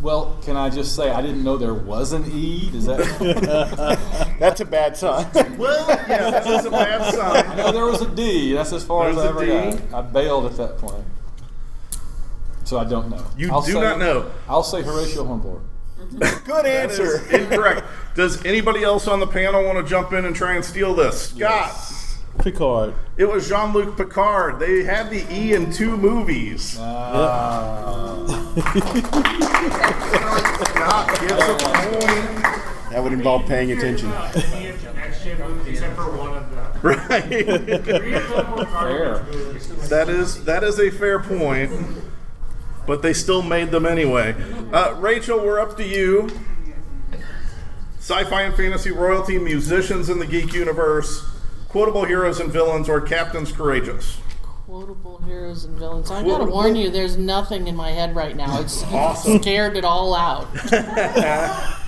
Well, 0.00 0.36
can 0.42 0.56
I 0.56 0.68
just 0.70 0.94
say 0.94 1.10
I 1.10 1.22
didn't 1.22 1.42
know 1.42 1.56
there 1.56 1.74
was 1.74 2.12
an 2.12 2.30
E? 2.30 2.70
Does 2.70 2.84
that? 2.86 4.36
That's 4.38 4.60
a 4.60 4.64
bad 4.64 4.96
sign. 4.96 5.26
well, 5.56 5.88
yeah, 5.88 6.30
that 6.30 6.44
was 6.46 6.66
a 6.66 6.70
bad 6.70 7.00
I 7.00 7.10
sign. 7.10 7.56
know 7.56 7.72
there 7.72 7.86
was 7.86 8.02
a 8.02 8.08
D. 8.14 8.52
That's 8.52 8.72
as 8.72 8.84
far 8.84 9.06
There's 9.06 9.16
as 9.18 9.24
I 9.24 9.28
ever 9.28 9.42
a 9.42 9.46
D. 9.72 9.78
got. 9.90 9.94
I 9.94 10.02
bailed 10.02 10.46
at 10.46 10.56
that 10.58 10.76
point, 10.78 11.04
so 12.64 12.78
I 12.78 12.84
don't 12.84 13.08
know. 13.10 13.24
You 13.38 13.50
I'll 13.50 13.62
do 13.62 13.72
say- 13.72 13.80
not 13.80 13.98
know. 13.98 14.30
I'll 14.48 14.62
say 14.62 14.82
Horatio 14.82 15.24
Hornblower. 15.24 15.60
Good 16.44 16.66
answer. 16.66 17.26
incorrect. 17.34 17.82
Does 18.14 18.44
anybody 18.44 18.84
else 18.84 19.08
on 19.08 19.18
the 19.18 19.26
panel 19.26 19.64
want 19.64 19.78
to 19.78 19.90
jump 19.90 20.12
in 20.12 20.24
and 20.26 20.36
try 20.36 20.54
and 20.54 20.64
steal 20.64 20.94
this? 20.94 21.30
Scott. 21.30 21.74
Picard. 22.38 22.94
It 23.16 23.24
was 23.24 23.48
Jean 23.48 23.72
Luc 23.72 23.96
Picard. 23.96 24.58
They 24.60 24.84
had 24.84 25.08
the 25.10 25.24
E 25.32 25.54
in 25.54 25.72
two 25.72 25.96
movies. 25.96 26.76
Ah. 26.78 28.45
Scott 30.66 31.08
gets 31.20 31.32
a 31.32 31.56
point. 31.58 32.26
That 32.90 33.00
would 33.02 33.12
involve 33.12 33.46
paying 33.46 33.72
attention. 33.72 34.10
Except 35.66 35.94
for 35.96 36.16
one 36.16 36.38
of 36.38 36.50
them. 36.50 36.66
Right. 36.82 37.28
Fair. 38.68 39.18
That 39.88 40.08
is 40.08 40.44
that 40.44 40.64
is 40.64 40.78
a 40.80 40.90
fair 40.90 41.18
point, 41.20 41.70
but 42.86 43.02
they 43.02 43.12
still 43.12 43.42
made 43.42 43.70
them 43.70 43.84
anyway. 43.84 44.34
Uh, 44.72 44.94
Rachel, 44.98 45.38
we're 45.38 45.60
up 45.60 45.76
to 45.76 45.84
you. 45.86 46.30
Sci-fi 47.98 48.42
and 48.42 48.54
fantasy 48.54 48.90
royalty, 48.92 49.38
musicians 49.38 50.08
in 50.08 50.18
the 50.18 50.26
geek 50.26 50.54
universe, 50.54 51.24
quotable 51.68 52.04
heroes 52.04 52.40
and 52.40 52.50
villains, 52.52 52.88
or 52.88 53.00
captains 53.00 53.52
courageous. 53.52 54.18
Quotable 54.66 55.18
heroes 55.18 55.64
and 55.64 55.78
villains. 55.78 56.10
I've 56.10 56.26
gotta 56.26 56.44
warn 56.44 56.74
you, 56.74 56.90
there's 56.90 57.16
nothing 57.16 57.68
in 57.68 57.76
my 57.76 57.92
head 57.92 58.16
right 58.16 58.34
now. 58.36 58.60
It's 58.60 58.82
Awesome. 58.92 59.40
scared 59.40 59.76
it 59.76 59.84
all 59.84 60.14
out. 60.14 60.48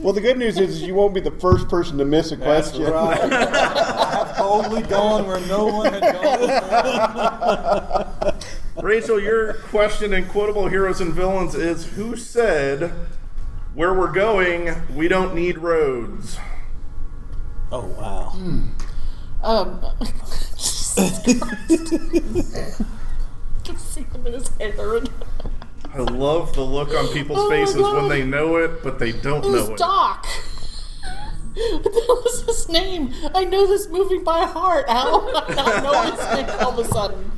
Well, 0.00 0.14
the 0.14 0.22
good 0.22 0.38
news 0.38 0.58
is 0.58 0.82
you 0.82 0.94
won't 0.94 1.12
be 1.12 1.20
the 1.20 1.30
first 1.30 1.68
person 1.68 1.98
to 1.98 2.04
miss 2.04 2.32
a 2.32 2.36
question. 2.36 2.86
I've 2.92 4.36
boldly 4.36 4.82
gone 4.82 5.26
where 5.26 5.38
no 5.46 5.66
one 5.66 5.92
had 5.92 6.00
gone. 7.20 8.40
Rachel, 8.82 9.20
your 9.20 9.52
question 9.54 10.14
in 10.14 10.24
quotable 10.28 10.66
heroes 10.68 11.00
and 11.02 11.12
villains 11.12 11.54
is: 11.54 11.84
Who 11.92 12.16
said, 12.16 12.90
"Where 13.74 13.92
we're 13.92 14.10
going, 14.10 14.74
we 14.96 15.08
don't 15.08 15.34
need 15.34 15.58
roads"? 15.58 16.38
Oh 17.70 17.84
wow. 17.84 18.32
Um, 19.42 19.84
I 25.94 25.98
love 25.98 26.52
the 26.54 26.62
look 26.62 26.90
on 26.94 27.08
people's 27.08 27.38
Oh 27.40 27.48
faces 27.50 27.76
when 27.82 28.08
they 28.08 28.24
know 28.24 28.56
it, 28.56 28.82
but 28.82 28.98
they 28.98 29.12
don't 29.12 29.44
It 29.44 29.48
know 29.50 29.72
it. 29.74 29.78
Doc. 29.78 30.26
What 31.54 31.82
the 31.82 31.90
hell 32.06 32.22
was 32.24 32.42
his 32.46 32.68
name? 32.68 33.12
I 33.34 33.44
know 33.44 33.66
this 33.66 33.88
movie 33.88 34.18
by 34.18 34.44
heart. 34.44 34.88
How 34.88 35.20
do 35.30 35.36
I 35.36 35.54
not 35.54 35.82
know 35.82 36.02
his 36.02 36.20
name 36.36 36.50
all 36.60 36.78
of 36.78 36.86
a 36.86 36.88
sudden? 36.88 37.32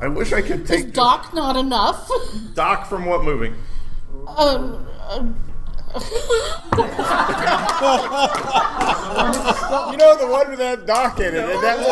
I 0.00 0.08
wish 0.08 0.32
I 0.32 0.40
could 0.40 0.62
Is 0.62 0.68
take 0.68 0.92
Doc 0.92 1.34
not 1.34 1.56
enough? 1.56 2.10
Doc 2.54 2.86
from 2.86 3.04
what 3.06 3.22
movie? 3.24 3.52
Um, 4.26 4.86
um, 5.08 5.36
You 5.92 6.00
know 9.96 10.16
the 10.16 10.28
one 10.30 10.50
with 10.50 10.58
that 10.60 10.86
doc 10.86 11.18
in 11.18 11.34
it. 11.34 11.44
and 11.44 11.62
That's 11.62 11.82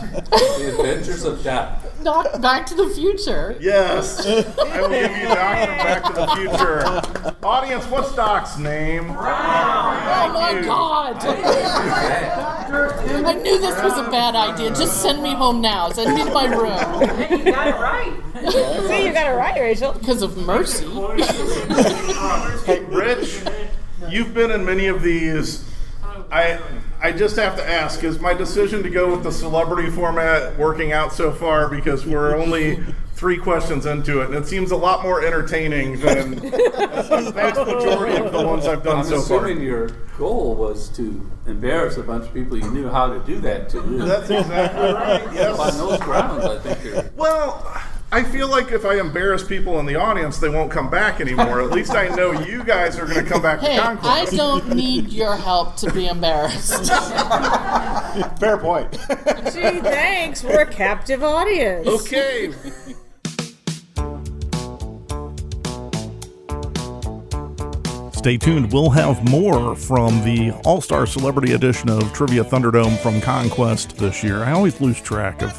The 0.00 0.74
Adventures 0.78 1.24
of 1.24 1.42
Doc. 1.42 1.82
Doc 2.02 2.40
Back 2.40 2.66
to 2.66 2.74
the 2.74 2.88
Future. 2.90 3.56
Yes, 3.60 4.24
I 4.26 4.80
will 4.80 4.88
give 4.88 5.10
you 5.16 5.24
Doc 5.24 5.66
from 5.66 5.76
Back 5.76 6.04
to 6.04 6.12
the 6.12 6.26
Future. 6.36 7.36
Audience, 7.44 7.84
what's 7.86 8.14
Doc's 8.14 8.58
name? 8.58 9.12
Brown. 9.12 9.16
Oh 9.16 10.32
my 10.32 10.60
god! 10.62 11.16
I 13.26 13.34
knew 13.42 13.58
this 13.60 13.82
was 13.82 13.98
a 13.98 14.10
bad 14.10 14.34
idea. 14.34 14.68
Just 14.70 15.02
send 15.02 15.22
me 15.22 15.34
home 15.34 15.60
now. 15.60 15.90
Send 15.90 16.14
me 16.14 16.24
to 16.24 16.30
my 16.32 16.46
room. 16.46 17.40
you 17.40 17.52
got 17.52 17.66
it 17.66 17.74
right. 17.74 18.12
See, 18.88 19.06
you 19.06 19.12
got 19.12 19.26
it 19.32 19.36
right, 19.36 19.60
Rachel. 19.60 19.92
Because 19.92 20.22
of 20.22 20.36
mercy. 20.36 20.86
Hey, 22.64 22.80
Rich, 22.84 23.42
you've 24.08 24.34
been 24.34 24.50
in 24.50 24.64
many 24.64 24.86
of 24.86 25.02
these. 25.02 25.64
I 26.30 26.60
I 27.00 27.12
just 27.12 27.36
have 27.36 27.56
to 27.56 27.68
ask: 27.68 28.02
Is 28.04 28.18
my 28.20 28.34
decision 28.34 28.82
to 28.82 28.90
go 28.90 29.10
with 29.10 29.22
the 29.22 29.32
celebrity 29.32 29.90
format 29.90 30.56
working 30.58 30.92
out 30.92 31.12
so 31.12 31.32
far? 31.32 31.68
Because 31.68 32.06
we're 32.06 32.36
only 32.36 32.78
three 33.14 33.38
questions 33.38 33.86
into 33.86 34.20
it, 34.20 34.26
and 34.26 34.34
it 34.34 34.46
seems 34.46 34.70
a 34.70 34.76
lot 34.76 35.02
more 35.02 35.24
entertaining 35.24 35.98
than 36.00 36.30
the 36.36 37.32
vast 37.34 37.58
majority 37.66 38.16
of 38.16 38.30
the 38.30 38.46
ones 38.46 38.66
I've 38.66 38.82
done 38.82 38.98
I'm 38.98 39.04
so 39.04 39.22
far. 39.22 39.46
assuming 39.46 39.62
your 39.64 39.88
goal 40.18 40.54
was 40.54 40.88
to 40.90 41.28
embarrass 41.46 41.96
a 41.96 42.02
bunch 42.02 42.26
of 42.26 42.34
people 42.34 42.58
you 42.58 42.70
knew 42.70 42.88
how 42.88 43.06
to 43.06 43.18
do 43.20 43.40
that 43.40 43.70
to. 43.70 43.80
That's 43.80 44.28
exactly 44.28 44.92
right. 44.92 45.32
Yes. 45.32 45.58
On 45.80 45.88
those 45.88 46.00
grounds, 46.00 46.44
I 46.44 46.58
think 46.58 46.84
you're. 46.84 47.10
Well, 47.16 47.80
I 48.16 48.22
feel 48.22 48.48
like 48.48 48.72
if 48.72 48.86
I 48.86 48.98
embarrass 48.98 49.44
people 49.44 49.78
in 49.78 49.84
the 49.84 49.96
audience, 49.96 50.38
they 50.38 50.48
won't 50.48 50.70
come 50.70 50.88
back 50.88 51.20
anymore. 51.20 51.60
At 51.60 51.70
least 51.70 51.90
I 51.94 52.08
know 52.08 52.32
you 52.32 52.64
guys 52.64 52.98
are 52.98 53.04
going 53.04 53.22
to 53.22 53.30
come 53.30 53.42
back 53.42 53.60
Hey, 53.60 53.76
to 53.76 53.82
Conquest. 53.82 54.32
I 54.32 54.36
don't 54.36 54.74
need 54.74 55.10
your 55.10 55.36
help 55.36 55.76
to 55.76 55.92
be 55.92 56.06
embarrassed. 56.06 56.90
Fair 58.40 58.56
point. 58.56 58.90
Gee, 59.52 59.80
thanks. 59.82 60.42
We're 60.42 60.62
a 60.62 60.66
captive 60.66 61.22
audience. 61.22 61.86
Okay. 61.86 62.54
Stay 68.14 68.38
tuned. 68.38 68.72
We'll 68.72 68.88
have 68.88 69.28
more 69.28 69.76
from 69.76 70.24
the 70.24 70.52
All 70.64 70.80
Star 70.80 71.06
Celebrity 71.06 71.52
Edition 71.52 71.90
of 71.90 72.10
Trivia 72.14 72.44
Thunderdome 72.44 72.96
from 72.96 73.20
Conquest 73.20 73.98
this 73.98 74.24
year. 74.24 74.42
I 74.42 74.52
always 74.52 74.80
lose 74.80 75.02
track 75.02 75.42
of 75.42 75.52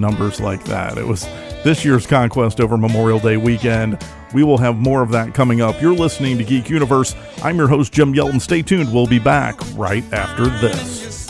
numbers 0.00 0.40
like 0.40 0.64
that. 0.64 0.98
It 0.98 1.06
was 1.06 1.28
this 1.64 1.84
year's 1.84 2.06
Conquest 2.06 2.60
over 2.60 2.76
Memorial 2.76 3.18
Day 3.18 3.36
weekend. 3.36 3.98
We 4.34 4.44
will 4.44 4.58
have 4.58 4.76
more 4.76 5.02
of 5.02 5.10
that 5.10 5.34
coming 5.34 5.60
up. 5.60 5.80
You're 5.80 5.94
listening 5.94 6.38
to 6.38 6.44
Geek 6.44 6.70
Universe. 6.70 7.14
I'm 7.42 7.56
your 7.56 7.68
host, 7.68 7.92
Jim 7.92 8.14
Yelton. 8.14 8.40
Stay 8.40 8.62
tuned. 8.62 8.92
We'll 8.92 9.06
be 9.06 9.18
back 9.18 9.58
right 9.74 10.04
after 10.12 10.46
this. 10.46 11.26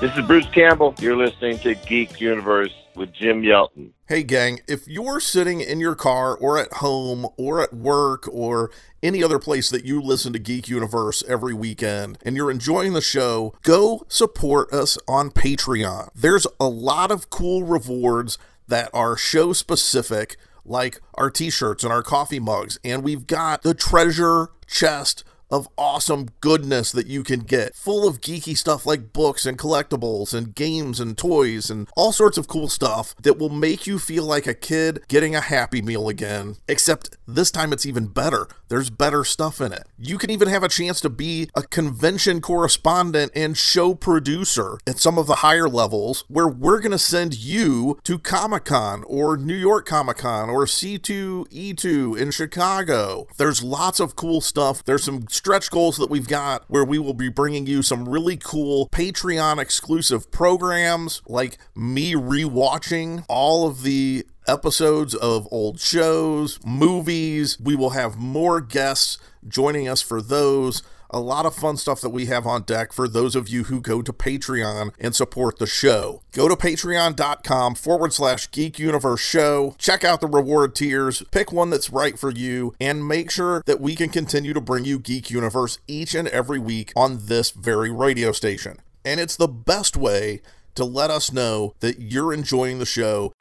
This 0.00 0.16
is 0.16 0.26
Bruce 0.26 0.48
Campbell. 0.52 0.94
You're 0.98 1.16
listening 1.16 1.58
to 1.60 1.74
Geek 1.74 2.20
Universe 2.20 2.74
with 2.96 3.12
Jim 3.12 3.42
Yelton. 3.42 3.92
Hey, 4.12 4.24
gang, 4.24 4.60
if 4.68 4.86
you're 4.86 5.20
sitting 5.20 5.62
in 5.62 5.80
your 5.80 5.94
car 5.94 6.36
or 6.36 6.58
at 6.58 6.70
home 6.70 7.26
or 7.38 7.62
at 7.62 7.72
work 7.72 8.28
or 8.30 8.70
any 9.02 9.24
other 9.24 9.38
place 9.38 9.70
that 9.70 9.86
you 9.86 10.02
listen 10.02 10.34
to 10.34 10.38
Geek 10.38 10.68
Universe 10.68 11.24
every 11.26 11.54
weekend 11.54 12.18
and 12.22 12.36
you're 12.36 12.50
enjoying 12.50 12.92
the 12.92 13.00
show, 13.00 13.54
go 13.62 14.04
support 14.08 14.70
us 14.70 14.98
on 15.08 15.30
Patreon. 15.30 16.10
There's 16.14 16.46
a 16.60 16.68
lot 16.68 17.10
of 17.10 17.30
cool 17.30 17.62
rewards 17.62 18.36
that 18.68 18.90
are 18.92 19.16
show 19.16 19.54
specific, 19.54 20.36
like 20.62 21.00
our 21.14 21.30
t 21.30 21.48
shirts 21.48 21.82
and 21.82 21.90
our 21.90 22.02
coffee 22.02 22.38
mugs, 22.38 22.78
and 22.84 23.02
we've 23.02 23.26
got 23.26 23.62
the 23.62 23.72
treasure 23.72 24.48
chest 24.66 25.24
of 25.52 25.68
awesome 25.76 26.30
goodness 26.40 26.90
that 26.90 27.06
you 27.06 27.22
can 27.22 27.40
get, 27.40 27.76
full 27.76 28.08
of 28.08 28.20
geeky 28.20 28.56
stuff 28.56 28.86
like 28.86 29.12
books 29.12 29.46
and 29.46 29.58
collectibles 29.58 30.32
and 30.32 30.54
games 30.54 30.98
and 30.98 31.16
toys 31.16 31.70
and 31.70 31.88
all 31.94 32.10
sorts 32.10 32.38
of 32.38 32.48
cool 32.48 32.68
stuff 32.68 33.14
that 33.22 33.38
will 33.38 33.50
make 33.50 33.86
you 33.86 33.98
feel 33.98 34.24
like 34.24 34.46
a 34.46 34.54
kid 34.54 35.04
getting 35.08 35.36
a 35.36 35.40
Happy 35.40 35.82
Meal 35.82 36.08
again. 36.08 36.56
Except 36.66 37.16
this 37.28 37.50
time 37.50 37.72
it's 37.72 37.86
even 37.86 38.06
better. 38.06 38.48
There's 38.68 38.88
better 38.88 39.22
stuff 39.22 39.60
in 39.60 39.72
it. 39.72 39.86
You 39.98 40.16
can 40.16 40.30
even 40.30 40.48
have 40.48 40.62
a 40.62 40.68
chance 40.68 41.00
to 41.02 41.10
be 41.10 41.50
a 41.54 41.62
convention 41.62 42.40
correspondent 42.40 43.32
and 43.34 43.56
show 43.56 43.94
producer 43.94 44.78
at 44.86 44.98
some 44.98 45.18
of 45.18 45.26
the 45.26 45.36
higher 45.36 45.68
levels 45.68 46.24
where 46.28 46.48
we're 46.48 46.80
going 46.80 46.92
to 46.92 46.98
send 46.98 47.36
you 47.36 47.98
to 48.04 48.18
Comic 48.18 48.64
Con 48.64 49.04
or 49.06 49.36
New 49.36 49.54
York 49.54 49.84
Comic 49.84 50.16
Con 50.16 50.48
or 50.48 50.64
C2E2 50.64 52.16
in 52.16 52.30
Chicago. 52.30 53.26
There's 53.36 53.62
lots 53.62 54.00
of 54.00 54.16
cool 54.16 54.40
stuff. 54.40 54.82
There's 54.82 55.04
some 55.04 55.28
stretch 55.42 55.72
goals 55.72 55.96
that 55.96 56.08
we've 56.08 56.28
got 56.28 56.62
where 56.68 56.84
we 56.84 57.00
will 57.00 57.14
be 57.14 57.28
bringing 57.28 57.66
you 57.66 57.82
some 57.82 58.08
really 58.08 58.36
cool 58.36 58.88
Patreon 58.90 59.58
exclusive 59.58 60.30
programs 60.30 61.20
like 61.26 61.58
me 61.74 62.14
rewatching 62.14 63.24
all 63.28 63.66
of 63.66 63.82
the 63.82 64.24
episodes 64.46 65.16
of 65.16 65.48
old 65.50 65.80
shows, 65.80 66.60
movies. 66.64 67.58
We 67.58 67.74
will 67.74 67.90
have 67.90 68.16
more 68.16 68.60
guests 68.60 69.18
joining 69.48 69.88
us 69.88 70.00
for 70.00 70.22
those. 70.22 70.84
A 71.14 71.20
lot 71.20 71.44
of 71.44 71.54
fun 71.54 71.76
stuff 71.76 72.00
that 72.00 72.08
we 72.08 72.26
have 72.26 72.46
on 72.46 72.62
deck 72.62 72.92
for 72.92 73.06
those 73.06 73.36
of 73.36 73.46
you 73.46 73.64
who 73.64 73.82
go 73.82 74.00
to 74.00 74.12
Patreon 74.14 74.94
and 74.98 75.14
support 75.14 75.58
the 75.58 75.66
show. 75.66 76.22
Go 76.32 76.48
to 76.48 76.56
patreon.com 76.56 77.74
forward 77.74 78.14
slash 78.14 78.50
geek 78.50 78.78
universe 78.78 79.20
show. 79.20 79.74
Check 79.76 80.04
out 80.04 80.22
the 80.22 80.26
reward 80.26 80.74
tiers, 80.74 81.22
pick 81.30 81.52
one 81.52 81.68
that's 81.68 81.90
right 81.90 82.18
for 82.18 82.30
you, 82.30 82.74
and 82.80 83.06
make 83.06 83.30
sure 83.30 83.62
that 83.66 83.80
we 83.80 83.94
can 83.94 84.08
continue 84.08 84.54
to 84.54 84.60
bring 84.60 84.86
you 84.86 84.98
Geek 84.98 85.30
Universe 85.30 85.78
each 85.86 86.14
and 86.14 86.28
every 86.28 86.58
week 86.58 86.92
on 86.96 87.26
this 87.26 87.50
very 87.50 87.90
radio 87.90 88.32
station. 88.32 88.78
And 89.04 89.20
it's 89.20 89.36
the 89.36 89.48
best 89.48 89.96
way 89.96 90.40
to 90.74 90.84
let 90.84 91.10
us 91.10 91.30
know 91.30 91.74
that 91.80 92.00
you're 92.00 92.32
enjoying 92.32 92.78
the 92.78 92.86
show 92.86 93.34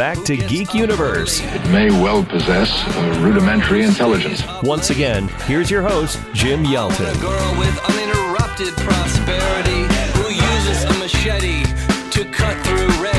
back 0.00 0.24
to 0.24 0.34
Geek 0.34 0.72
Universe. 0.72 1.42
It 1.42 1.62
may 1.70 1.90
well 1.90 2.24
possess 2.24 2.70
a 2.96 3.20
rudimentary 3.20 3.82
intelligence. 3.82 4.42
Once 4.62 4.88
again, 4.88 5.28
here's 5.44 5.70
your 5.70 5.82
host, 5.82 6.18
Jim 6.32 6.64
Yelton. 6.64 7.20
girl 7.20 7.58
with 7.58 7.78
uninterrupted 7.84 8.74
prosperity 8.78 9.82
who 10.14 10.32
uses 10.32 10.84
a 10.84 10.98
machete 11.00 11.64
to 12.12 12.24
cut 12.32 12.56
through 12.64 13.09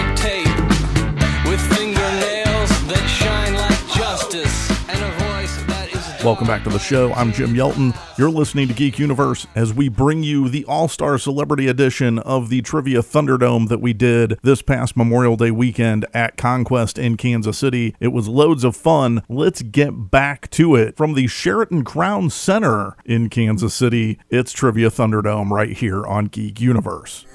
Welcome 6.23 6.45
back 6.45 6.63
to 6.65 6.69
the 6.69 6.77
show. 6.77 7.11
I'm 7.13 7.33
Jim 7.33 7.55
Yelton. 7.55 7.99
You're 8.15 8.29
listening 8.29 8.67
to 8.67 8.75
Geek 8.75 8.99
Universe 8.99 9.47
as 9.55 9.73
we 9.73 9.89
bring 9.89 10.21
you 10.21 10.49
the 10.49 10.63
All 10.65 10.87
Star 10.87 11.17
Celebrity 11.17 11.67
Edition 11.67 12.19
of 12.19 12.49
the 12.49 12.61
Trivia 12.61 12.99
Thunderdome 12.99 13.69
that 13.69 13.81
we 13.81 13.91
did 13.91 14.37
this 14.43 14.61
past 14.61 14.95
Memorial 14.95 15.35
Day 15.35 15.49
weekend 15.49 16.05
at 16.13 16.37
Conquest 16.37 16.99
in 16.99 17.17
Kansas 17.17 17.57
City. 17.57 17.95
It 17.99 18.09
was 18.09 18.27
loads 18.27 18.63
of 18.63 18.75
fun. 18.75 19.23
Let's 19.29 19.63
get 19.63 20.11
back 20.11 20.51
to 20.51 20.75
it. 20.75 20.95
From 20.95 21.15
the 21.15 21.25
Sheraton 21.25 21.83
Crown 21.83 22.29
Center 22.29 22.95
in 23.03 23.27
Kansas 23.27 23.73
City, 23.73 24.19
it's 24.29 24.51
Trivia 24.51 24.91
Thunderdome 24.91 25.49
right 25.49 25.75
here 25.75 26.05
on 26.05 26.25
Geek 26.25 26.61
Universe. 26.61 27.25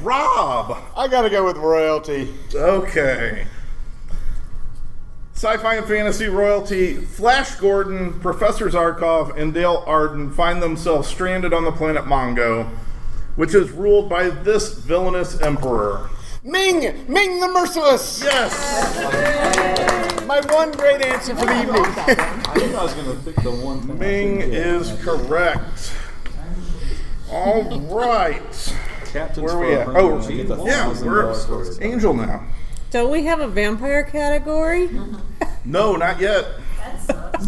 Rob! 0.00 0.76
I 0.96 1.06
gotta 1.06 1.30
go 1.30 1.44
with 1.44 1.58
royalty. 1.58 2.34
Okay. 2.52 3.46
Sci 5.36 5.54
fi 5.58 5.74
and 5.74 5.86
fantasy 5.86 6.28
royalty 6.28 6.94
Flash 6.94 7.56
Gordon, 7.56 8.18
Professor 8.20 8.70
Zarkov, 8.70 9.36
and 9.36 9.52
Dale 9.52 9.84
Arden 9.86 10.32
find 10.32 10.62
themselves 10.62 11.08
stranded 11.08 11.52
on 11.52 11.62
the 11.62 11.72
planet 11.72 12.04
Mongo, 12.04 12.70
which 13.34 13.54
is 13.54 13.70
ruled 13.70 14.08
by 14.08 14.30
this 14.30 14.78
villainous 14.78 15.38
emperor. 15.42 16.08
Ming! 16.42 16.80
Ming 17.06 17.40
the 17.40 17.48
Merciless! 17.48 18.22
Yes! 18.24 20.24
My 20.26 20.40
one 20.54 20.72
great 20.72 21.04
answer 21.04 21.36
for 21.36 21.44
the 21.44 21.60
evening. 21.60 21.82
I 21.84 22.54
knew 22.56 22.74
I 22.74 22.82
was 22.84 22.94
going 22.94 23.14
to 23.14 23.22
pick 23.22 23.36
the 23.44 23.50
one 23.50 23.82
thing. 23.82 23.98
Ming 23.98 24.34
couldn't 24.36 24.50
get. 24.52 24.66
is 24.66 25.04
correct. 25.04 25.92
All 27.30 27.78
right. 27.80 28.74
Captain's 29.04 29.52
Where 29.52 29.54
are 29.54 29.60
we 29.60 29.74
at? 29.74 29.88
Oh, 29.88 30.18
I 30.18 30.32
get 30.32 30.48
the 30.48 30.64
yeah, 30.64 31.02
we're. 31.02 31.82
Angel 31.82 32.14
now. 32.14 32.46
Don't 32.90 33.10
we 33.10 33.24
have 33.24 33.40
a 33.40 33.48
vampire 33.48 34.04
category? 34.04 34.88
No, 35.64 35.96
not 35.96 36.20
yet. 36.20 36.46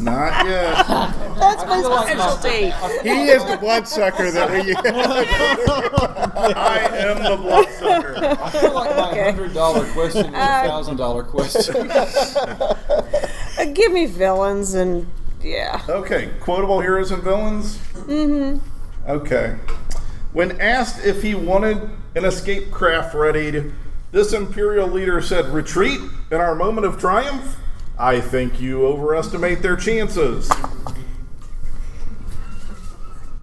Not 0.00 0.46
yet. 0.46 0.86
That's 1.38 1.64
my 1.64 1.80
specialty. 1.80 2.70
he 3.08 3.28
is 3.28 3.44
the 3.44 3.56
bloodsucker 3.56 4.30
that 4.32 4.50
we. 4.50 4.74
I 6.54 6.88
am 6.92 7.22
the 7.22 7.36
bloodsucker. 7.36 8.16
I 8.42 8.50
feel 8.50 8.74
like 8.74 8.96
my 8.96 9.10
Okay. 9.10 9.24
hundred 9.24 9.54
dollar 9.54 9.86
question 9.92 10.26
is 10.26 10.32
a 10.34 10.36
Uh, 10.38 10.62
thousand 10.66 10.96
dollar 10.96 11.22
question. 11.22 11.90
Uh, 13.58 13.64
give 13.74 13.90
me 13.90 14.06
villains 14.06 14.74
and 14.74 15.04
yeah. 15.42 15.80
Okay, 15.88 16.30
quotable 16.38 16.80
heroes 16.80 17.10
and 17.10 17.20
villains? 17.24 17.76
Mm-hmm. 18.06 18.60
Okay. 19.10 19.56
When 20.32 20.60
asked 20.60 21.04
if 21.04 21.22
he 21.22 21.34
wanted 21.34 21.90
an 22.14 22.24
escape 22.24 22.70
craft 22.70 23.16
readied, 23.16 23.72
this 24.12 24.32
Imperial 24.32 24.88
leader 24.88 25.20
said, 25.20 25.46
Retreat 25.46 26.00
in 26.30 26.40
our 26.40 26.54
moment 26.54 26.86
of 26.86 26.98
triumph? 26.98 27.56
I 27.98 28.20
think 28.20 28.60
you 28.60 28.86
overestimate 28.86 29.62
their 29.62 29.76
chances. 29.76 30.50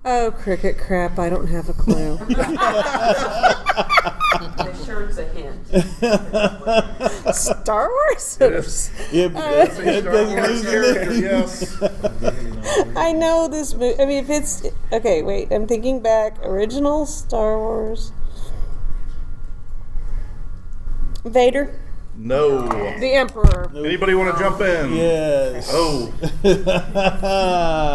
Oh, 0.07 0.31
cricket 0.31 0.77
crap! 0.77 1.17
I 1.17 1.29
don't 1.29 1.47
have 1.47 1.67
a 1.67 1.73
clue. 1.73 2.17
sure 4.85 5.01
it's 5.01 5.17
a 5.17 5.25
hint. 5.25 5.67
Star 7.35 7.89
Wars. 7.89 8.37
It 8.39 8.53
Uh, 9.35 9.41
It's 9.65 9.79
a 9.79 10.01
Star 10.01 10.25
Wars 10.27 10.61
character, 10.63 11.13
yes. 11.13 11.81
I 12.95 13.11
know 13.11 13.47
this 13.47 13.73
movie. 13.73 13.99
I 14.01 14.05
mean, 14.05 14.23
if 14.23 14.29
it's 14.29 14.63
okay, 14.91 15.23
wait. 15.23 15.51
I'm 15.51 15.67
thinking 15.67 16.01
back. 16.01 16.37
Original 16.43 17.05
Star 17.05 17.57
Wars. 17.57 18.11
Vader, 21.25 21.73
No. 22.17 22.67
the 22.99 23.13
Emperor. 23.13 23.69
Anybody 23.75 24.13
want 24.13 24.35
to 24.35 24.41
jump 24.41 24.61
in? 24.61 24.93
Yes. 24.95 25.69
Oh. 25.71 26.13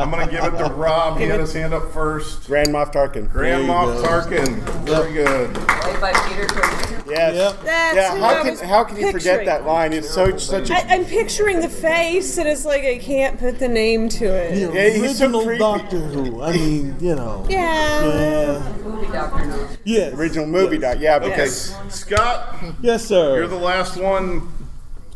I'm 0.03 0.11
going 0.11 0.27
to 0.27 0.31
give 0.31 0.45
it 0.45 0.59
to 0.59 0.73
Rob. 0.75 1.19
He 1.19 1.25
had 1.27 1.41
his 1.41 1.53
hand 1.53 1.73
up 1.73 1.91
first. 1.93 2.47
Grand 2.47 2.69
Moff 2.69 2.93
Tarkin. 2.93 3.31
Grand 3.31 3.69
Moff. 3.69 4.03
Tarkin. 4.03 4.57
Very 4.85 5.13
good. 5.13 5.55
Played 5.55 6.01
by 6.01 6.13
Peter 6.29 6.47
Cushing. 6.47 7.00
Yes. 7.11 7.57
That's 7.65 7.97
yeah. 7.97 8.15
who 8.15 8.21
How 8.21 8.29
I 8.41 8.43
can 8.43 8.57
how 8.69 8.85
can 8.85 8.97
you 8.97 9.07
forget 9.13 9.41
picturing. 9.41 9.47
that 9.47 9.65
line? 9.67 9.93
It's 9.93 10.09
so 10.11 10.37
such 10.39 10.71
a. 10.71 10.75
I, 10.75 10.87
I'm 10.95 11.05
picturing 11.05 11.61
the 11.61 11.69
face, 11.69 12.39
and 12.39 12.49
it's 12.49 12.65
like 12.65 12.85
I 12.85 12.99
can't 12.99 13.39
put 13.39 13.59
the 13.59 13.69
name 13.69 14.09
to 14.11 14.25
it. 14.27 14.55
The 14.55 14.75
Yeah, 14.75 14.89
he's 14.91 15.19
so 15.19 15.25
original 15.27 15.45
creepy. 15.45 15.59
Doctor 15.59 15.99
Who. 15.99 16.43
I 16.43 16.53
mean, 16.53 16.97
you 17.01 17.15
know. 17.15 17.47
Yeah. 17.49 18.07
Yeah. 18.07 18.73
Movie 18.83 19.13
Doctor 19.13 19.39
Who. 19.45 19.77
Yes. 19.85 20.15
Original 20.15 20.47
movie 20.47 20.79
dot. 20.79 21.01
Yeah. 21.01 21.17
Okay, 21.17 21.29
Because 21.31 21.75
Scott, 21.89 22.55
Yes, 22.81 23.05
sir. 23.07 23.37
you're 23.37 23.49
the 23.49 23.57
last 23.57 23.97
one. 23.97 24.49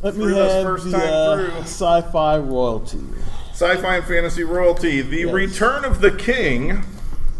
Let 0.03 0.17
me 0.17 0.25
through 0.25 0.35
this 0.35 0.53
have 0.53 0.65
first 0.65 0.85
the 0.85 0.91
time 0.93 1.01
uh, 1.13 1.37
through. 1.37 1.61
sci-fi 1.63 2.39
royalty. 2.39 3.01
Sci-fi 3.53 3.97
and 3.97 4.05
fantasy 4.05 4.45
royalty. 4.45 5.01
The 5.01 5.21
Yes. 5.21 5.33
Return 5.33 5.85
of 5.85 6.01
the 6.01 6.11
King, 6.11 6.85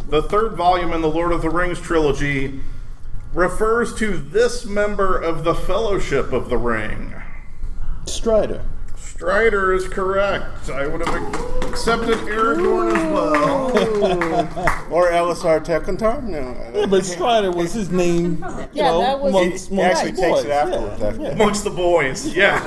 the 0.09 0.23
third 0.23 0.53
volume 0.55 0.93
in 0.93 1.03
the 1.03 1.11
Lord 1.11 1.33
of 1.33 1.43
the 1.43 1.51
Rings 1.51 1.81
trilogy, 1.81 2.61
refers 3.35 3.95
to 3.97 4.17
this 4.17 4.65
member 4.65 5.19
of 5.19 5.45
the 5.45 5.55
Fellowship 5.55 6.33
of 6.33 6.49
the 6.49 6.57
Ring. 6.59 7.15
Strider. 8.07 8.65
Strider 8.97 9.73
is 9.73 9.87
correct. 9.89 10.69
I 10.71 10.87
would 10.87 11.07
have 11.07 11.65
accepted 11.65 12.19
Aragorn 12.19 12.95
as 12.97 13.13
well. 13.13 13.71
or 14.93 15.11
Elessar 15.11 15.65
Telcontar. 15.65 16.23
No. 16.23 16.57
Yeah, 16.75 16.87
but 16.87 17.05
Strider 17.05 17.51
was 17.53 17.73
his 17.73 17.91
name. 17.91 18.45
You 18.45 18.69
Yeah, 18.73 18.91
know, 18.91 18.99
that 19.01 19.21
was- 19.21 19.31
amongst, 19.35 19.69
He 19.69 19.75
amongst 19.81 19.97
actually 19.97 20.11
the 20.13 20.21
takes 20.21 20.35
boys. 20.37 20.45
it 20.45 20.51
afterwards. 20.51 21.01
Yeah. 21.01 21.07
after. 21.09 21.23
yeah. 21.23 21.29
Amongst 21.31 21.65
the 21.65 21.71
boys, 21.71 22.27
yeah. 22.35 22.61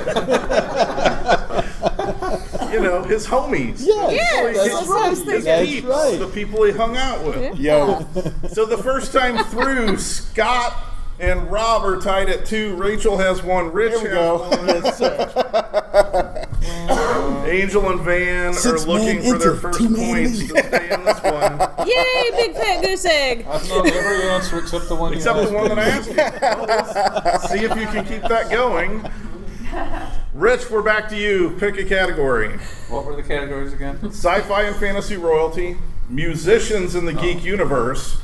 you 2.72 2.80
know, 2.80 3.02
his 3.02 3.26
homies. 3.26 3.80
Yes, 3.84 4.12
Yes, 4.12 4.56
that's 4.56 4.74
that's 4.74 4.88
what 4.88 5.02
I 5.04 5.08
was 5.10 5.20
right. 5.24 5.34
His 5.34 5.44
That's 5.44 5.68
peeps, 5.70 5.86
right. 5.86 6.18
the 6.18 6.26
people 6.28 6.64
he 6.64 6.72
hung 6.72 6.96
out 6.96 7.24
with. 7.24 7.58
Yo. 7.58 8.06
So 8.52 8.64
the 8.64 8.78
first 8.78 9.12
time 9.12 9.42
through, 9.46 9.98
Scott 9.98 10.74
and 11.20 11.50
Rob 11.50 11.84
are 11.84 12.00
tied 12.00 12.28
at 12.28 12.44
two. 12.46 12.74
Rachel 12.76 13.16
has 13.18 13.42
one. 13.42 13.72
Rich 13.72 14.00
Here 14.00 14.02
we 14.02 14.08
has 14.16 14.98
go. 14.98 15.04
one. 15.08 16.44
Angel 17.48 17.90
and 17.90 18.00
Van 18.02 18.52
Six 18.52 18.84
are 18.84 18.88
looking 18.88 19.22
for 19.22 19.38
their 19.38 19.54
first 19.54 19.78
two 19.78 19.88
man 19.88 20.14
points 20.14 20.38
lead. 20.38 20.48
to 20.50 20.62
stay 20.68 20.92
in 20.92 21.04
this 21.04 21.22
one, 21.22 21.88
Yay, 21.88 22.30
big 22.32 22.54
fat 22.54 22.82
goose 22.84 23.04
egg. 23.06 23.46
I've 23.48 23.66
known 23.68 23.86
every 23.88 24.22
answer 24.28 24.58
except 24.58 24.88
the 24.88 24.94
one 24.94 25.12
you 25.12 25.16
except 25.18 25.38
asked 25.38 25.50
the 25.50 25.56
one 25.56 25.68
that 25.68 25.78
I 25.78 25.88
asked 25.88 27.52
you. 27.52 27.58
See 27.58 27.64
if 27.64 27.74
you 27.76 27.86
can 27.86 28.04
keep 28.04 28.22
that 28.28 28.50
going. 28.50 29.02
Rich, 30.38 30.70
we're 30.70 30.82
back 30.82 31.08
to 31.08 31.16
you. 31.16 31.56
Pick 31.58 31.78
a 31.78 31.84
category. 31.84 32.58
What 32.88 33.04
were 33.04 33.16
the 33.16 33.24
categories 33.24 33.72
again? 33.72 33.98
Sci-fi 34.04 34.62
and 34.62 34.76
fantasy 34.76 35.16
royalty, 35.16 35.76
musicians 36.08 36.94
in 36.94 37.06
the 37.06 37.12
geek 37.12 37.42
universe, 37.42 38.20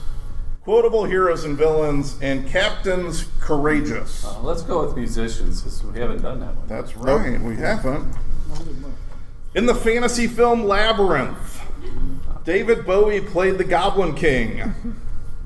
quotable 0.63 1.07
heroes 1.07 1.43
and 1.43 1.59
villains, 1.59 2.17
and 2.23 2.47
captains 2.49 3.27
courageous. 3.41 4.25
Uh, 4.25 4.41
let's 4.43 4.63
go 4.63 4.87
with 4.87 4.97
musicians 4.97 5.65
since 5.65 5.83
we 5.83 5.99
haven't 5.99 6.23
done 6.23 6.39
that 6.39 6.55
one. 6.55 6.69
That's 6.69 6.97
right, 6.97 7.41
we 7.41 7.57
haven't. 7.57 8.15
In 9.57 9.67
the 9.67 9.75
fantasy 9.75 10.29
film 10.29 10.67
Labyrinth, 10.67 11.63
David 12.45 12.87
Bowie 12.87 13.23
played 13.23 13.59
the 13.59 13.65
Goblin 13.65 14.15
King. 14.15 14.61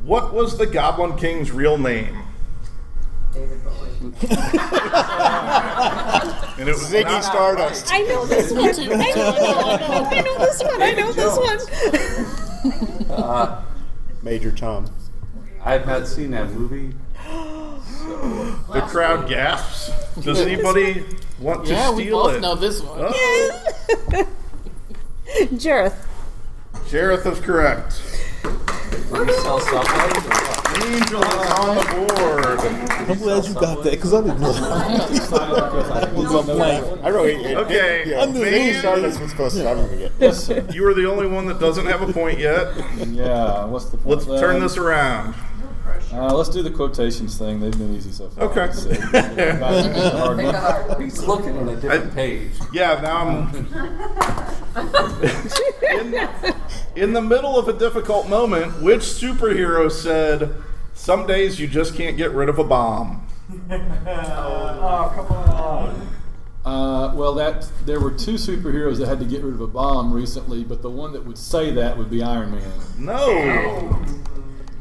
What 0.03 0.35
was 0.35 0.59
the 0.59 0.67
Goblin 0.67 1.17
King's 1.17 1.51
real 1.51 1.79
name? 1.79 2.25
David 3.39 3.65
Bowie. 3.65 4.13
And 6.59 6.69
it 6.69 6.73
was 6.73 6.91
Ziggy 6.91 7.23
Stardust. 7.23 7.89
I 7.93 8.01
know 8.01 8.27
this 8.27 8.51
one. 8.51 8.65
I 8.65 8.73
know, 8.73 8.83
I 10.11 10.21
know, 10.23 10.39
this 10.39 10.61
one. 10.65 10.83
I 10.83 10.91
know 10.93 11.13
this 11.13 11.37
one. 13.07 13.13
Uh, 13.13 13.63
Major 14.23 14.51
Tom. 14.51 14.87
I 15.65 15.73
have 15.75 15.87
not 15.87 16.09
seen 16.09 16.33
that 16.33 16.51
movie. 16.51 16.95
The 18.73 18.81
crowd 18.83 19.29
gasps. 19.29 19.91
Does 20.25 20.41
anybody 20.41 21.05
want 21.41 21.67
to 21.67 21.73
Yeah, 21.73 21.91
we 21.93 22.05
steal 22.05 22.23
both 22.23 22.35
it? 22.37 22.41
know 22.41 22.55
this 22.55 22.81
one. 22.83 22.99
Oh, 23.01 23.13
Jareth. 25.53 26.07
Jareth 26.91 27.27
is 27.31 27.41
correct. 27.41 28.01
Did 29.13 29.29
he 29.29 29.35
sell 29.35 29.61
Subway 29.61 29.81
or 29.81 30.21
what? 30.21 30.48
Angel 30.81 31.23
is 31.23 31.51
on 31.53 31.77
the 31.77 31.85
board. 31.95 32.59
I'm 33.11 33.19
glad 33.19 33.45
you 33.47 33.55
got 33.55 33.83
that 33.85 33.91
because 33.93 34.13
I 34.15 34.21
didn't 34.21 34.41
know 34.41 34.53
that. 34.53 36.09
It 36.09 36.15
was 36.15 36.45
blank. 36.47 37.05
I 37.05 37.09
really. 37.09 37.35
It, 37.45 37.57
Okay. 37.59 38.03
It, 38.03 38.09
yeah, 38.09 38.21
Under 38.21 38.41
Ziggy 38.41 38.73
the- 38.75 38.79
Stardust 38.81 39.21
was 39.21 39.33
close 39.33 39.57
enough. 39.57 39.79
I'm 39.79 39.87
gonna 39.87 39.97
get. 39.99 40.13
Yes. 40.21 40.49
You 40.75 40.87
are 40.87 40.95
the 40.95 41.07
only 41.11 41.27
one 41.27 41.47
that 41.47 41.59
doesn't 41.59 41.87
have 41.87 42.03
a 42.09 42.13
point 42.13 42.39
yet. 42.39 42.75
Yeah, 43.09 43.65
what's 43.65 43.87
the 43.87 43.97
point? 43.97 44.27
Let's 44.27 44.41
turn 44.41 44.61
this 44.61 44.77
around. 44.77 45.35
Uh, 46.13 46.33
let's 46.35 46.49
do 46.49 46.63
the 46.63 46.71
quotations 46.71 47.37
thing. 47.37 47.61
They've 47.61 47.77
been 47.77 47.95
easy 47.95 48.13
so 48.13 48.29
far. 48.31 48.45
Okay. 48.45 48.73
So, 48.73 48.89
back 49.13 49.31
to 49.35 49.37
the 49.37 50.11
hard 50.19 50.37
one. 50.39 50.55
a 50.55 50.59
hard 50.59 50.89
one. 50.89 51.01
He's 51.03 51.23
looking 51.25 51.57
at 51.59 51.69
a 51.69 51.77
different 51.77 52.15
page. 52.15 52.53
Yeah, 52.73 52.99
now 53.03 53.29
I'm. 53.29 53.55
in, 55.93 56.15
in 56.97 57.13
the 57.13 57.21
middle 57.21 57.59
of 57.59 57.69
a 57.69 57.73
difficult 57.75 58.27
moment, 58.29 58.81
which 58.83 59.01
superhero 59.01 59.91
said, 59.91 60.55
Some 60.99 61.27
days 61.29 61.61
you 61.61 61.69
just 61.69 61.95
can't 61.95 62.17
get 62.17 62.33
rid 62.33 62.49
of 62.49 62.59
a 62.59 62.65
bomb? 62.65 63.25
Oh, 63.71 65.13
come 65.15 65.27
on. 65.27 66.09
Uh, 66.65 67.15
well, 67.15 67.35
that 67.35 67.71
there 67.87 68.01
were 68.01 68.11
two 68.11 68.35
superheroes 68.35 68.99
that 68.99 69.09
had 69.09 69.19
to 69.21 69.25
get 69.25 69.43
rid 69.43 69.55
of 69.55 69.61
a 69.61 69.67
bomb 69.67 70.13
recently, 70.13 70.65
but 70.65 70.83
the 70.83 70.91
one 70.91 71.13
that 71.13 71.25
would 71.25 71.39
say 71.39 71.71
that 71.71 71.97
would 71.97 72.11
be 72.11 72.23
Iron 72.23 72.51
Man. 72.51 72.73
No. 72.99 74.03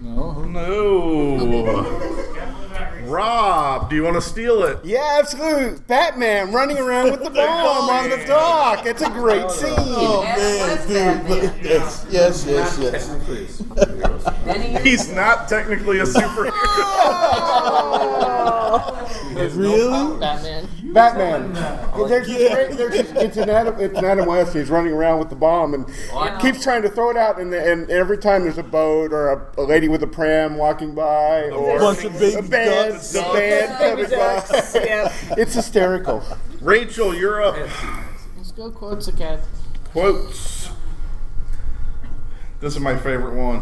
No. 0.01 0.41
No. 0.43 2.53
Rob, 3.07 3.89
do 3.89 3.95
you 3.95 4.03
want 4.03 4.15
to 4.15 4.21
steal 4.21 4.63
it? 4.63 4.79
Yeah, 4.83 5.17
absolutely. 5.19 5.79
Batman 5.87 6.51
running 6.51 6.77
around 6.77 7.11
with 7.11 7.23
the 7.23 7.29
bomb 7.29 7.89
on 7.89 8.09
the 8.09 8.25
dock. 8.25 8.85
It's 8.85 9.01
a 9.01 9.09
great 9.09 9.43
oh, 9.43 9.49
scene. 9.49 9.73
Oh 9.77 10.23
man, 10.23 10.87
dude! 10.87 11.29
Look 11.29 11.43
at 11.43 11.63
this. 11.63 12.05
Yes, 12.09 12.45
yes, 12.47 12.77
yes. 12.79 14.83
He's 14.83 15.11
not 15.11 15.47
technically 15.47 15.99
a 15.99 16.03
superhero. 16.03 16.51
really? 19.55 20.19
Batman. 20.19 20.67
Batman. 20.93 21.53
There's, 22.07 22.27
there's, 22.27 22.77
there's, 22.77 23.11
it's, 23.11 23.37
an 23.37 23.49
Adam, 23.49 23.75
it's 23.79 23.97
an 23.97 24.05
Adam 24.05 24.25
West. 24.25 24.53
He's 24.53 24.69
running 24.69 24.93
around 24.93 25.19
with 25.19 25.29
the 25.29 25.35
bomb 25.35 25.73
and 25.73 25.87
keeps 26.41 26.63
trying 26.63 26.81
to 26.83 26.89
throw 26.89 27.09
it 27.09 27.17
out. 27.17 27.39
And, 27.39 27.53
and 27.53 27.89
every 27.89 28.17
time 28.17 28.43
there's 28.43 28.57
a 28.57 28.63
boat 28.63 29.13
or 29.13 29.31
a, 29.31 29.61
a 29.61 29.63
lady 29.63 29.87
with 29.87 30.03
a 30.03 30.07
pram 30.07 30.57
walking 30.57 30.95
by 30.95 31.49
or 31.49 31.77
a 31.77 31.79
bunch 31.79 32.03
of 32.03 32.13
baby 32.13 32.35
a 32.35 32.41
band, 32.41 32.96
ducks. 32.97 33.11
the 33.13 33.21
band 33.21 33.77
coming 33.77 34.09
ducks, 34.09 34.73
by. 34.73 34.79
yep. 34.83 35.13
It's 35.37 35.53
hysterical. 35.53 36.23
Rachel, 36.61 37.13
you're 37.15 37.41
up. 37.41 37.55
Let's 38.37 38.51
go 38.51 38.69
quotes 38.71 39.07
again. 39.07 39.39
Quotes. 39.85 40.69
This 42.59 42.73
is 42.75 42.79
my 42.79 42.97
favorite 42.97 43.35
one. 43.35 43.61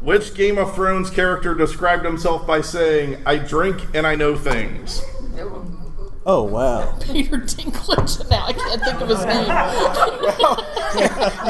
Which 0.00 0.34
Game 0.34 0.58
of 0.58 0.74
Thrones 0.74 1.08
character 1.08 1.54
described 1.54 2.04
himself 2.04 2.46
by 2.46 2.60
saying, 2.60 3.22
I 3.24 3.38
drink 3.38 3.86
and 3.94 4.06
I 4.06 4.16
know 4.16 4.36
things? 4.36 5.02
Oh 6.26 6.42
wow! 6.42 6.96
Peter 7.02 7.36
Dinklage. 7.38 8.28
Now 8.30 8.46
I 8.46 8.52
can't 8.54 8.82
think 8.82 9.00
of 9.00 9.08
his 9.10 9.24
name. 9.26 9.46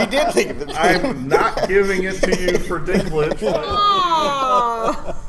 you 0.00 0.06
did 0.10 0.32
think 0.32 0.50
of 0.50 0.62
it. 0.62 0.74
I'm 0.76 1.28
not 1.28 1.68
giving 1.68 2.02
it 2.04 2.16
to 2.22 2.30
you 2.42 2.58
for 2.58 2.80
Dinklage. 2.80 3.40
but- 3.40 3.64
ah. 3.66 5.20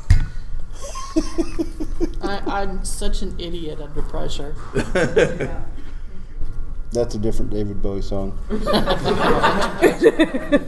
I, 2.22 2.38
I'm 2.46 2.84
such 2.84 3.22
an 3.22 3.38
idiot 3.38 3.80
under 3.80 4.02
pressure. 4.02 4.54
That's 6.92 7.14
a 7.14 7.18
different 7.18 7.50
David 7.50 7.82
Bowie 7.82 8.02
song. 8.02 8.38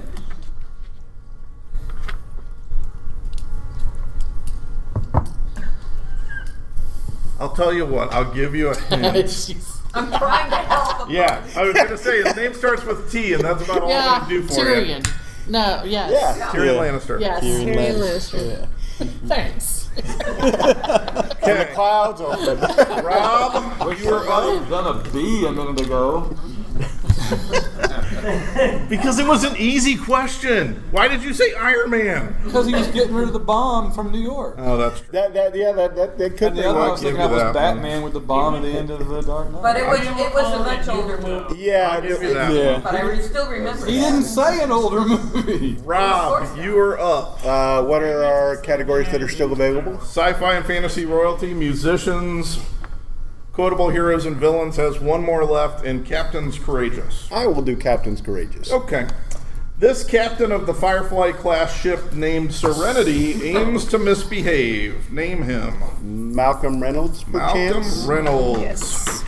I'll 7.41 7.55
tell 7.55 7.73
you 7.73 7.87
what, 7.87 8.13
I'll 8.13 8.33
give 8.33 8.55
you 8.55 8.69
a 8.69 8.77
hint. 8.79 9.65
I'm 9.95 10.09
trying 10.11 10.51
to 10.51 10.57
help 10.57 11.09
him. 11.09 11.15
Yeah, 11.15 11.47
I 11.57 11.63
was 11.65 11.75
going 11.75 11.89
to 11.89 11.97
say 11.99 12.23
his 12.23 12.37
name 12.37 12.53
starts 12.53 12.85
with 12.85 13.11
T, 13.11 13.33
and 13.33 13.43
that's 13.43 13.63
about 13.63 13.83
all 13.83 13.89
I 13.89 13.93
yeah, 13.93 14.19
can 14.21 14.29
do 14.29 14.43
for 14.43 14.53
Tyrion. 14.55 15.07
you. 15.07 15.13
No, 15.53 15.83
yes. 15.85 16.11
Yeah. 16.13 16.49
Tyrion 16.51 16.75
Yeah. 16.75 16.83
Lannister. 16.83 17.21
Yes. 17.21 17.45
Tyrion 17.45 17.75
Tyrion 17.75 17.95
Lannister. 17.95 18.39
Lannister. 18.39 18.69
Thanks. 19.27 19.89
And 21.49 21.61
the 21.61 21.71
clouds 21.73 22.21
open. 22.21 22.59
Rob, 23.05 23.99
you 23.99 24.13
are 24.13 24.29
up. 24.29 24.45
Uh, 24.45 24.69
done 24.69 24.97
a 25.47 25.53
minute 25.53 25.81
ago. 25.81 26.37
Because 28.89 29.19
it 29.19 29.27
was 29.27 29.45
an 29.45 29.57
easy 29.57 29.97
question. 29.97 30.83
Why 30.91 31.09
did 31.09 31.23
you 31.23 31.33
say 31.33 31.55
Iron 31.55 31.91
Man? 31.91 32.35
Because 32.45 32.67
he 32.67 32.75
was 32.75 32.87
getting 32.89 33.15
rid 33.15 33.27
of 33.29 33.33
the 33.33 33.39
bomb 33.39 33.93
from 33.93 34.11
New 34.11 34.21
York. 34.21 34.57
Oh, 34.59 34.77
that's 34.77 35.01
true. 35.01 35.09
that, 35.13 35.33
that, 35.35 35.55
yeah, 35.55 35.73
that, 35.73 35.95
that, 35.97 36.19
that 36.19 36.37
could 36.37 36.49
And 36.49 36.57
be 36.57 36.63
the 36.63 36.69
other 36.69 36.79
one 36.79 36.89
I 36.89 36.91
was 36.93 37.01
give 37.01 37.11
thinking 37.11 37.25
of 37.25 37.31
was 37.31 37.43
that 37.43 37.55
Batman 37.55 38.03
with 38.03 38.15
the 38.15 38.21
bomb 38.21 38.57
at 38.57 38.63
the 38.63 38.71
end 38.71 38.91
of 38.91 39.07
the 39.07 39.23
Dark 39.23 39.53
Knight. 39.53 39.63
But 39.63 39.77
it 39.77 39.87
was 39.87 40.01
it 40.01 40.35
was 40.35 40.55
a 40.55 40.59
much 40.59 40.89
older 40.89 41.19
movie. 41.21 41.61
Yeah, 41.61 41.91
I'll 41.93 42.03
give 42.03 42.23
you 42.23 42.35
that. 42.35 42.53
Yeah. 42.53 42.81
But 42.83 42.95
I 42.95 43.03
re- 43.03 43.23
still 43.23 43.49
remember. 43.49 43.87
he 43.87 43.99
that. 43.99 44.11
didn't 44.11 44.25
say 44.25 44.63
an 44.63 44.73
older 44.73 45.01
movie. 45.01 45.75
Rob, 45.85 46.59
you 46.59 46.77
are 46.79 46.99
up. 46.99 47.45
Uh, 47.45 47.83
what 47.85 48.03
are 48.03 48.25
our 48.25 48.57
categories 48.59 49.11
that 49.13 49.23
are 49.23 49.29
still 49.29 49.53
available? 49.53 49.95
Sci-fi 50.01 50.55
and 50.55 50.67
fantasy 50.67 51.05
royalty, 51.05 51.55
musicians, 51.55 52.59
quotable 53.59 53.89
heroes 53.89 54.25
and 54.25 54.37
villains 54.37 54.77
has 54.77 55.01
one 55.01 55.21
more 55.21 55.45
left, 55.45 55.85
and 55.85 56.07
Captain's 56.07 56.57
Courageous. 56.57 57.27
I 57.33 57.49
will 57.49 57.61
do 57.61 57.77
Captain's 57.77 58.21
Courageous. 58.21 58.71
Okay. 58.71 59.09
This 59.81 60.05
captain 60.05 60.53
of 60.53 60.67
the 60.67 60.73
Firefly 60.75 61.33
class 61.33 61.77
ship 61.77 62.13
named 62.13 62.55
Serenity 62.55 63.49
aims 63.49 63.85
to 63.87 63.99
misbehave. 63.99 65.11
Name 65.11 65.43
him. 65.43 65.75
Malcolm 66.37 66.81
Reynolds, 66.81 67.27
Malcolm 67.27 67.73
perchance? 67.83 68.05
Reynolds. 68.05 68.61
Yes. 68.61 69.23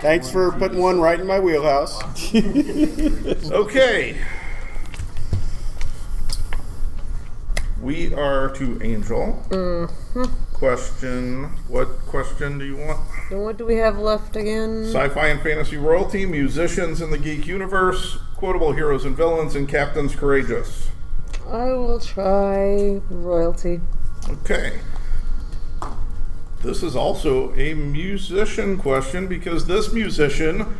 Thanks 0.00 0.28
for 0.28 0.50
putting 0.50 0.80
one 0.80 1.00
right 1.00 1.20
in 1.20 1.26
my 1.28 1.38
wheelhouse. 1.38 2.02
Okay. 3.52 4.16
We 7.80 8.12
are 8.14 8.48
to 8.54 8.80
Angel. 8.82 9.44
Mm-hmm. 9.50 10.51
Question. 10.62 11.50
What 11.66 11.88
question 12.06 12.56
do 12.56 12.64
you 12.64 12.76
want? 12.76 13.00
And 13.32 13.42
what 13.42 13.56
do 13.56 13.66
we 13.66 13.74
have 13.78 13.98
left 13.98 14.36
again? 14.36 14.84
Sci-fi 14.84 15.26
and 15.26 15.42
fantasy 15.42 15.76
royalty, 15.76 16.24
musicians 16.24 17.00
in 17.00 17.10
the 17.10 17.18
geek 17.18 17.48
universe, 17.48 18.18
quotable 18.36 18.70
heroes 18.70 19.04
and 19.04 19.16
villains, 19.16 19.56
and 19.56 19.68
captains 19.68 20.14
courageous. 20.14 20.90
I 21.48 21.72
will 21.72 21.98
try 21.98 23.00
royalty. 23.10 23.80
Okay. 24.28 24.78
This 26.62 26.84
is 26.84 26.94
also 26.94 27.52
a 27.56 27.74
musician 27.74 28.78
question 28.78 29.26
because 29.26 29.66
this 29.66 29.92
musician, 29.92 30.76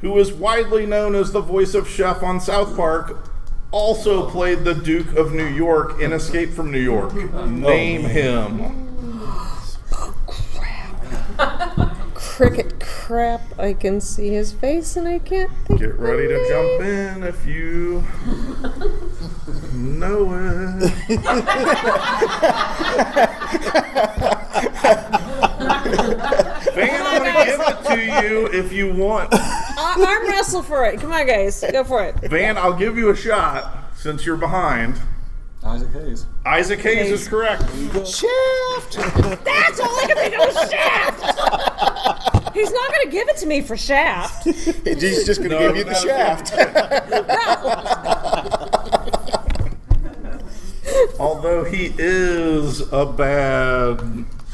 who 0.00 0.18
is 0.18 0.32
widely 0.32 0.86
known 0.86 1.14
as 1.14 1.32
the 1.32 1.42
voice 1.42 1.74
of 1.74 1.86
Chef 1.86 2.22
on 2.22 2.40
South 2.40 2.74
Park, 2.74 3.28
also 3.70 4.30
played 4.30 4.64
the 4.64 4.74
Duke 4.74 5.14
of 5.14 5.34
New 5.34 5.44
York 5.44 6.00
in 6.00 6.14
Escape 6.14 6.52
from 6.52 6.72
New 6.72 6.80
York. 6.80 7.12
Name 7.46 8.00
him. 8.00 8.85
Cricket 12.14 12.80
crap. 12.80 13.40
I 13.58 13.72
can 13.72 14.00
see 14.00 14.28
his 14.28 14.52
face 14.52 14.96
and 14.96 15.06
I 15.06 15.18
can't 15.18 15.50
think. 15.66 15.80
Get 15.80 15.94
ready 15.98 16.28
to 16.28 16.48
jump 16.48 16.82
in 16.82 17.22
if 17.22 17.46
you 17.46 18.04
know 19.72 20.32
it. 20.34 20.92
Van, 26.74 27.06
I'm 27.06 27.22
going 27.22 27.34
to 27.34 27.44
give 27.44 27.60
it 27.60 27.84
to 27.84 27.98
you 28.26 28.46
if 28.52 28.72
you 28.72 28.92
want. 28.92 29.32
Uh, 29.32 29.94
arm 30.06 30.28
wrestle 30.28 30.62
for 30.62 30.84
it. 30.86 31.00
Come 31.00 31.12
on, 31.12 31.26
guys. 31.26 31.64
Go 31.72 31.84
for 31.84 32.04
it. 32.04 32.16
Van, 32.16 32.58
I'll 32.58 32.76
give 32.76 32.96
you 32.98 33.10
a 33.10 33.16
shot 33.16 33.94
since 33.96 34.26
you're 34.26 34.36
behind. 34.36 35.00
Isaac 35.64 35.90
Hayes. 35.92 36.26
Isaac 36.44 36.80
Hayes 36.80 37.10
is 37.10 37.28
correct. 37.28 37.62
Shaft! 38.90 39.44
That's 39.44 39.80
all 39.80 39.98
I 39.98 40.04
can 40.06 40.16
think 40.16 40.34
of 40.34 40.54
was 40.54 40.70
Shaft. 40.70 42.54
He's 42.54 42.72
not 42.72 42.90
going 42.90 43.04
to 43.04 43.10
give 43.10 43.28
it 43.28 43.36
to 43.38 43.46
me 43.46 43.60
for 43.60 43.76
Shaft. 43.76 44.44
He's 44.84 45.26
just 45.26 45.40
going 45.42 45.50
to 45.50 45.60
No, 45.60 45.72
give 45.72 45.76
you 45.76 45.84
the 45.84 45.94
shaft. 45.94 46.52
Although 51.20 51.64
he 51.64 51.92
is 51.98 52.80
a 52.92 53.04
bad. 53.04 53.98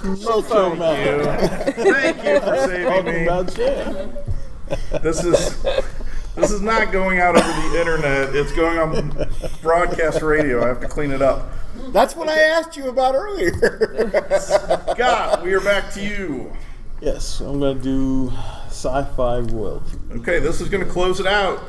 Mofo 0.03 0.77
Thank 0.77 1.77
you. 1.79 1.85
Thank 1.93 2.17
you 2.25 2.41
for 2.41 2.57
saving 2.67 3.27
Talking 3.27 4.05
me. 4.05 4.13
This 5.03 5.23
is 5.23 5.63
this 6.35 6.51
is 6.51 6.61
not 6.61 6.91
going 6.91 7.21
out 7.21 7.37
over 7.37 7.47
the 7.69 7.79
internet. 7.79 8.35
It's 8.35 8.53
going 8.53 8.79
on 8.79 9.29
broadcast 9.63 10.23
radio. 10.23 10.65
I 10.65 10.69
have 10.69 10.81
to 10.81 10.89
clean 10.89 11.13
it 11.13 11.23
up. 11.23 11.49
That's 11.93 12.17
what 12.17 12.29
I 12.29 12.39
asked 12.39 12.77
you 12.77 12.89
about 12.89 13.15
earlier. 13.15 13.53
Scott, 14.41 15.43
we 15.43 15.53
are 15.53 15.61
back 15.61 15.93
to 15.93 16.03
you. 16.03 16.51
Yes, 17.03 17.41
I'm 17.41 17.61
gonna 17.61 17.79
do 17.79 18.33
sci-fi 18.69 19.41
royalty. 19.41 19.99
Okay, 20.13 20.39
this 20.39 20.61
is 20.61 20.69
going 20.69 20.85
to 20.85 20.91
close 20.91 21.21
it 21.21 21.27
out. 21.27 21.63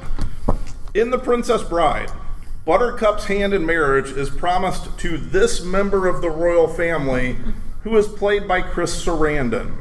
In 0.93 1.09
The 1.09 1.17
Princess 1.17 1.61
Bride, 1.61 2.09
Buttercup's 2.65 3.25
hand 3.25 3.53
in 3.53 3.65
marriage 3.65 4.11
is 4.11 4.29
promised 4.29 4.97
to 4.99 5.17
this 5.17 5.61
member 5.61 6.07
of 6.07 6.21
the 6.21 6.29
royal 6.29 6.67
family, 6.67 7.35
who 7.81 7.97
is 7.97 8.07
played 8.07 8.47
by 8.47 8.61
Chris 8.61 9.03
Sarandon. 9.03 9.75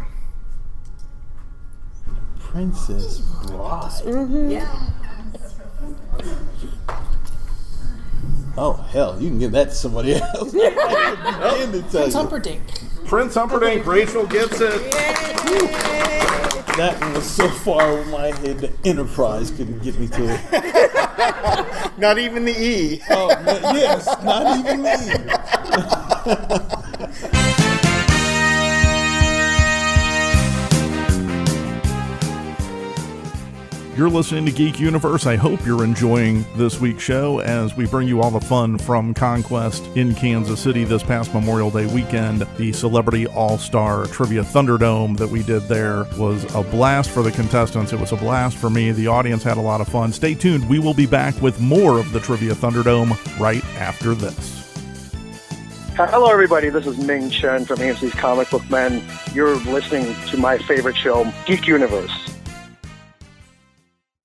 Princess 2.41 3.19
Bride. 3.47 4.51
Yeah. 4.51 4.91
Oh 8.57 8.75
hell, 8.91 9.21
you 9.21 9.29
can 9.29 9.39
give 9.39 9.53
that 9.53 9.71
to 9.71 9.75
somebody 9.75 10.15
else. 10.15 10.55
And 11.53 11.73
to 11.73 11.83
tell 11.83 11.91
Prince 11.91 12.15
you. 12.15 12.21
Humperdinck. 12.21 12.63
Prince 13.07 13.35
Humperdinck, 13.35 13.87
Rachel 13.87 14.27
gets 14.27 14.61
it. 14.61 14.93
That 16.77 16.99
one 17.01 17.13
was 17.15 17.29
so 17.29 17.49
far 17.49 17.83
over 17.83 18.11
my 18.11 18.29
head 18.29 18.59
the 18.59 18.73
Enterprise 18.85 19.51
couldn't 19.51 19.83
get 19.83 19.99
me 19.99 20.09
to 20.09 20.23
it. 20.27 21.99
Not 21.99 22.19
even 22.19 22.45
the 22.45 22.53
E. 22.59 23.03
Oh 23.11 23.29
man, 23.29 23.77
yes, 23.77 24.07
not 24.23 24.59
even 24.59 24.83
me. 24.83 24.99
You're 33.95 34.09
listening 34.09 34.47
to 34.47 34.53
Geek 34.53 34.81
Universe. 34.81 35.27
I 35.27 35.37
hope 35.37 35.67
you're 35.67 35.85
enjoying 35.85 36.47
this 36.57 36.81
week's 36.81 37.03
show 37.03 37.41
as 37.41 37.77
we 37.77 37.87
bring 37.87 38.09
you 38.09 38.23
all 38.23 38.31
the 38.31 38.41
fun 38.41 38.79
from 38.79 39.13
Conquest 39.13 39.87
in 39.95 40.15
Kansas 40.15 40.61
City 40.61 40.85
this 40.85 41.03
past 41.03 41.35
Memorial 41.35 41.71
Day 41.71 41.85
weekend. 41.85 42.47
The 42.57 42.73
Celebrity 42.73 43.27
All 43.27 43.59
Star 43.59 44.07
Trivia 44.07 44.45
Thunderdome 44.45 45.19
that 45.19 45.29
we 45.29 45.43
did 45.43 45.65
there 45.65 46.05
was 46.17 46.43
a 46.55 46.63
blast 46.63 47.11
for 47.11 47.23
the 47.23 47.31
contestants. 47.33 47.93
It 47.93 48.01
was 48.01 48.13
a 48.13 48.17
blast 48.17 48.57
for 48.57 48.71
me. 48.71 48.93
The 48.93 49.09
audience 49.09 49.43
had 49.43 49.59
a 49.59 49.61
lot 49.61 49.83
of 49.83 49.89
fun. 49.89 50.11
Stay 50.11 50.35
tuned. 50.35 50.67
We 50.71 50.79
will 50.79 50.95
be 50.95 51.07
back 51.07 51.39
with 51.43 51.61
more 51.61 51.99
of 51.99 52.13
the 52.13 52.21
Trivia 52.21 52.55
Thunderdome 52.55 53.11
right 53.39 53.63
after 53.77 54.15
this. 54.15 54.59
Hello, 55.97 56.31
everybody. 56.31 56.71
This 56.71 56.87
is 56.87 56.97
Ming 56.97 57.29
Chen 57.29 57.67
from 57.67 57.77
AMC's 57.77 58.15
Comic 58.15 58.49
Book 58.49 58.69
Men. 58.71 59.05
You're 59.35 59.57
listening 59.57 60.17
to 60.31 60.39
my 60.39 60.57
favorite 60.57 60.97
show, 60.97 61.31
Geek 61.45 61.67
Universe. 61.67 62.32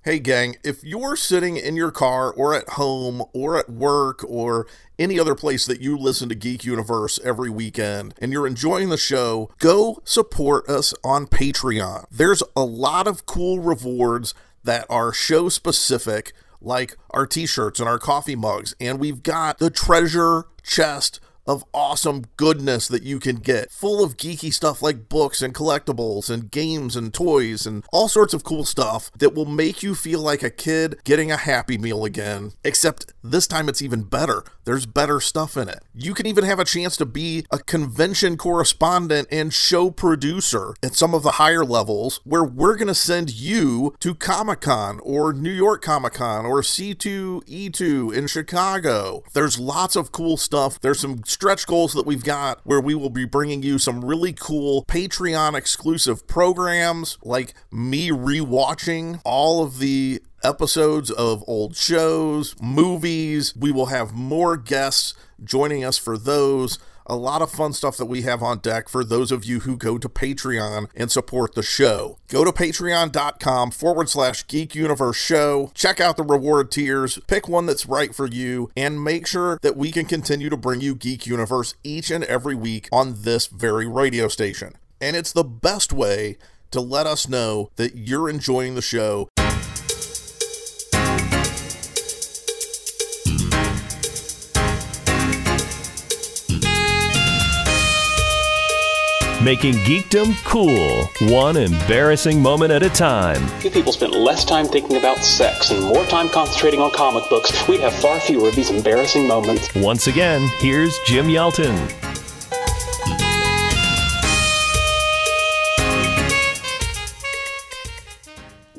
Hey, 0.07 0.19
gang, 0.19 0.55
if 0.63 0.85
you're 0.85 1.17
sitting 1.17 1.57
in 1.57 1.75
your 1.75 1.91
car 1.91 2.31
or 2.31 2.53
at 2.53 2.69
home 2.69 3.25
or 3.33 3.57
at 3.57 3.69
work 3.69 4.23
or 4.25 4.65
any 4.97 5.19
other 5.19 5.35
place 5.35 5.65
that 5.65 5.81
you 5.81 5.97
listen 5.97 6.29
to 6.29 6.35
Geek 6.35 6.63
Universe 6.63 7.19
every 7.25 7.49
weekend 7.49 8.13
and 8.19 8.31
you're 8.31 8.47
enjoying 8.47 8.87
the 8.87 8.95
show, 8.95 9.51
go 9.59 10.01
support 10.05 10.69
us 10.69 10.93
on 11.03 11.27
Patreon. 11.27 12.05
There's 12.09 12.41
a 12.55 12.63
lot 12.63 13.05
of 13.05 13.25
cool 13.25 13.59
rewards 13.59 14.33
that 14.63 14.85
are 14.89 15.11
show 15.11 15.49
specific, 15.49 16.31
like 16.61 16.95
our 17.09 17.27
t 17.27 17.45
shirts 17.45 17.81
and 17.81 17.89
our 17.89 17.99
coffee 17.99 18.37
mugs, 18.37 18.75
and 18.79 19.01
we've 19.01 19.23
got 19.23 19.57
the 19.57 19.69
treasure 19.69 20.45
chest 20.63 21.19
of 21.47 21.63
awesome 21.73 22.25
goodness 22.35 22.87
that 22.87 23.03
you 23.03 23.19
can 23.19 23.37
get, 23.37 23.71
full 23.71 24.03
of 24.03 24.17
geeky 24.17 24.53
stuff 24.53 24.81
like 24.81 25.09
books 25.09 25.41
and 25.41 25.53
collectibles 25.53 26.29
and 26.29 26.51
games 26.51 26.95
and 26.95 27.13
toys 27.13 27.65
and 27.65 27.83
all 27.91 28.07
sorts 28.07 28.33
of 28.33 28.43
cool 28.43 28.65
stuff 28.65 29.11
that 29.17 29.33
will 29.33 29.45
make 29.45 29.81
you 29.81 29.95
feel 29.95 30.19
like 30.19 30.43
a 30.43 30.49
kid 30.49 30.99
getting 31.03 31.31
a 31.31 31.37
Happy 31.37 31.77
Meal 31.77 32.05
again. 32.05 32.51
Except 32.63 33.13
this 33.23 33.47
time 33.47 33.69
it's 33.69 33.81
even 33.81 34.03
better. 34.03 34.43
There's 34.65 34.85
better 34.85 35.19
stuff 35.19 35.55
in 35.55 35.69
it. 35.69 35.83
You 35.93 36.13
can 36.13 36.25
even 36.25 36.43
have 36.43 36.59
a 36.59 36.65
chance 36.65 36.97
to 36.97 37.05
be 37.05 37.45
a 37.51 37.59
convention 37.59 38.37
correspondent 38.37 39.27
and 39.31 39.53
show 39.53 39.89
producer 39.89 40.73
at 40.83 40.95
some 40.95 41.13
of 41.13 41.23
the 41.23 41.31
higher 41.31 41.63
levels 41.63 42.19
where 42.23 42.43
we're 42.43 42.75
going 42.75 42.87
to 42.87 42.93
send 42.95 43.31
you 43.31 43.95
to 43.99 44.13
Comic 44.13 44.61
Con 44.61 44.99
or 45.03 45.31
New 45.33 45.51
York 45.51 45.81
Comic 45.81 46.13
Con 46.13 46.45
or 46.45 46.61
C2E2 46.61 48.13
in 48.13 48.27
Chicago. 48.27 49.23
There's 49.33 49.59
lots 49.59 49.95
of 49.95 50.11
cool 50.11 50.35
stuff. 50.35 50.79
There's 50.81 50.99
some 50.99 51.23
stretch 51.37 51.67
goals 51.67 51.93
that 51.93 52.07
we've 52.07 52.23
got 52.23 52.59
where 52.63 52.81
we 52.81 52.95
will 52.95 53.11
be 53.11 53.23
bringing 53.23 53.61
you 53.61 53.77
some 53.77 54.03
really 54.03 54.33
cool 54.33 54.83
Patreon 54.85 55.53
exclusive 55.53 56.27
programs 56.27 57.19
like 57.21 57.53
me 57.71 58.09
rewatching 58.09 59.21
all 59.23 59.63
of 59.63 59.77
the 59.77 60.19
episodes 60.43 61.11
of 61.11 61.43
old 61.45 61.75
shows, 61.75 62.55
movies. 62.59 63.55
We 63.55 63.71
will 63.71 63.85
have 63.85 64.15
more 64.15 64.57
guests 64.57 65.13
joining 65.43 65.83
us 65.83 65.95
for 65.95 66.17
those. 66.17 66.79
A 67.09 67.15
lot 67.15 67.41
of 67.41 67.49
fun 67.49 67.71
stuff 67.71 67.95
that 67.97 68.07
we 68.07 68.23
have 68.23 68.43
on 68.43 68.59
deck 68.59 68.89
for 68.89 69.01
those 69.01 69.31
of 69.31 69.45
you 69.45 69.61
who 69.61 69.77
go 69.77 69.97
to 69.97 70.09
Patreon 70.09 70.89
and 70.93 71.09
support 71.09 71.55
the 71.55 71.63
show. 71.63 72.17
Go 72.27 72.43
to 72.43 72.51
patreon.com 72.51 73.71
forward 73.71 74.09
slash 74.09 74.45
geek 74.45 74.75
universe 74.75 75.15
show. 75.15 75.71
Check 75.73 76.01
out 76.01 76.17
the 76.17 76.23
reward 76.23 76.69
tiers, 76.69 77.17
pick 77.27 77.47
one 77.47 77.65
that's 77.65 77.85
right 77.85 78.13
for 78.13 78.27
you, 78.27 78.69
and 78.75 79.01
make 79.01 79.25
sure 79.25 79.57
that 79.61 79.77
we 79.77 79.89
can 79.89 80.05
continue 80.05 80.49
to 80.49 80.57
bring 80.57 80.81
you 80.81 80.95
Geek 80.95 81.25
Universe 81.25 81.75
each 81.81 82.11
and 82.11 82.25
every 82.25 82.55
week 82.55 82.89
on 82.91 83.21
this 83.21 83.47
very 83.47 83.87
radio 83.87 84.27
station. 84.27 84.73
And 84.99 85.15
it's 85.15 85.31
the 85.31 85.45
best 85.45 85.93
way 85.93 86.37
to 86.71 86.81
let 86.81 87.07
us 87.07 87.29
know 87.29 87.71
that 87.77 87.95
you're 87.95 88.29
enjoying 88.29 88.75
the 88.75 88.81
show 88.81 89.29
Making 99.47 99.75
geekdom 99.75 100.35
cool, 100.43 101.09
one 101.31 101.55
embarrassing 101.55 102.41
moment 102.41 102.73
at 102.73 102.83
a 102.83 102.89
time. 102.89 103.41
If 103.63 103.71
people 103.71 103.93
spent 103.93 104.11
less 104.11 104.43
time 104.43 104.65
thinking 104.65 104.97
about 104.97 105.19
sex 105.19 105.71
and 105.71 105.81
more 105.85 106.03
time 106.07 106.27
concentrating 106.27 106.81
on 106.81 106.91
comic 106.91 107.23
books, 107.29 107.65
we'd 107.65 107.79
have 107.79 107.93
far 107.93 108.19
fewer 108.19 108.49
of 108.49 108.55
these 108.55 108.71
embarrassing 108.71 109.25
moments. 109.25 109.73
Once 109.73 110.07
again, 110.07 110.49
here's 110.59 110.99
Jim 111.05 111.27
Yelton. 111.27 111.73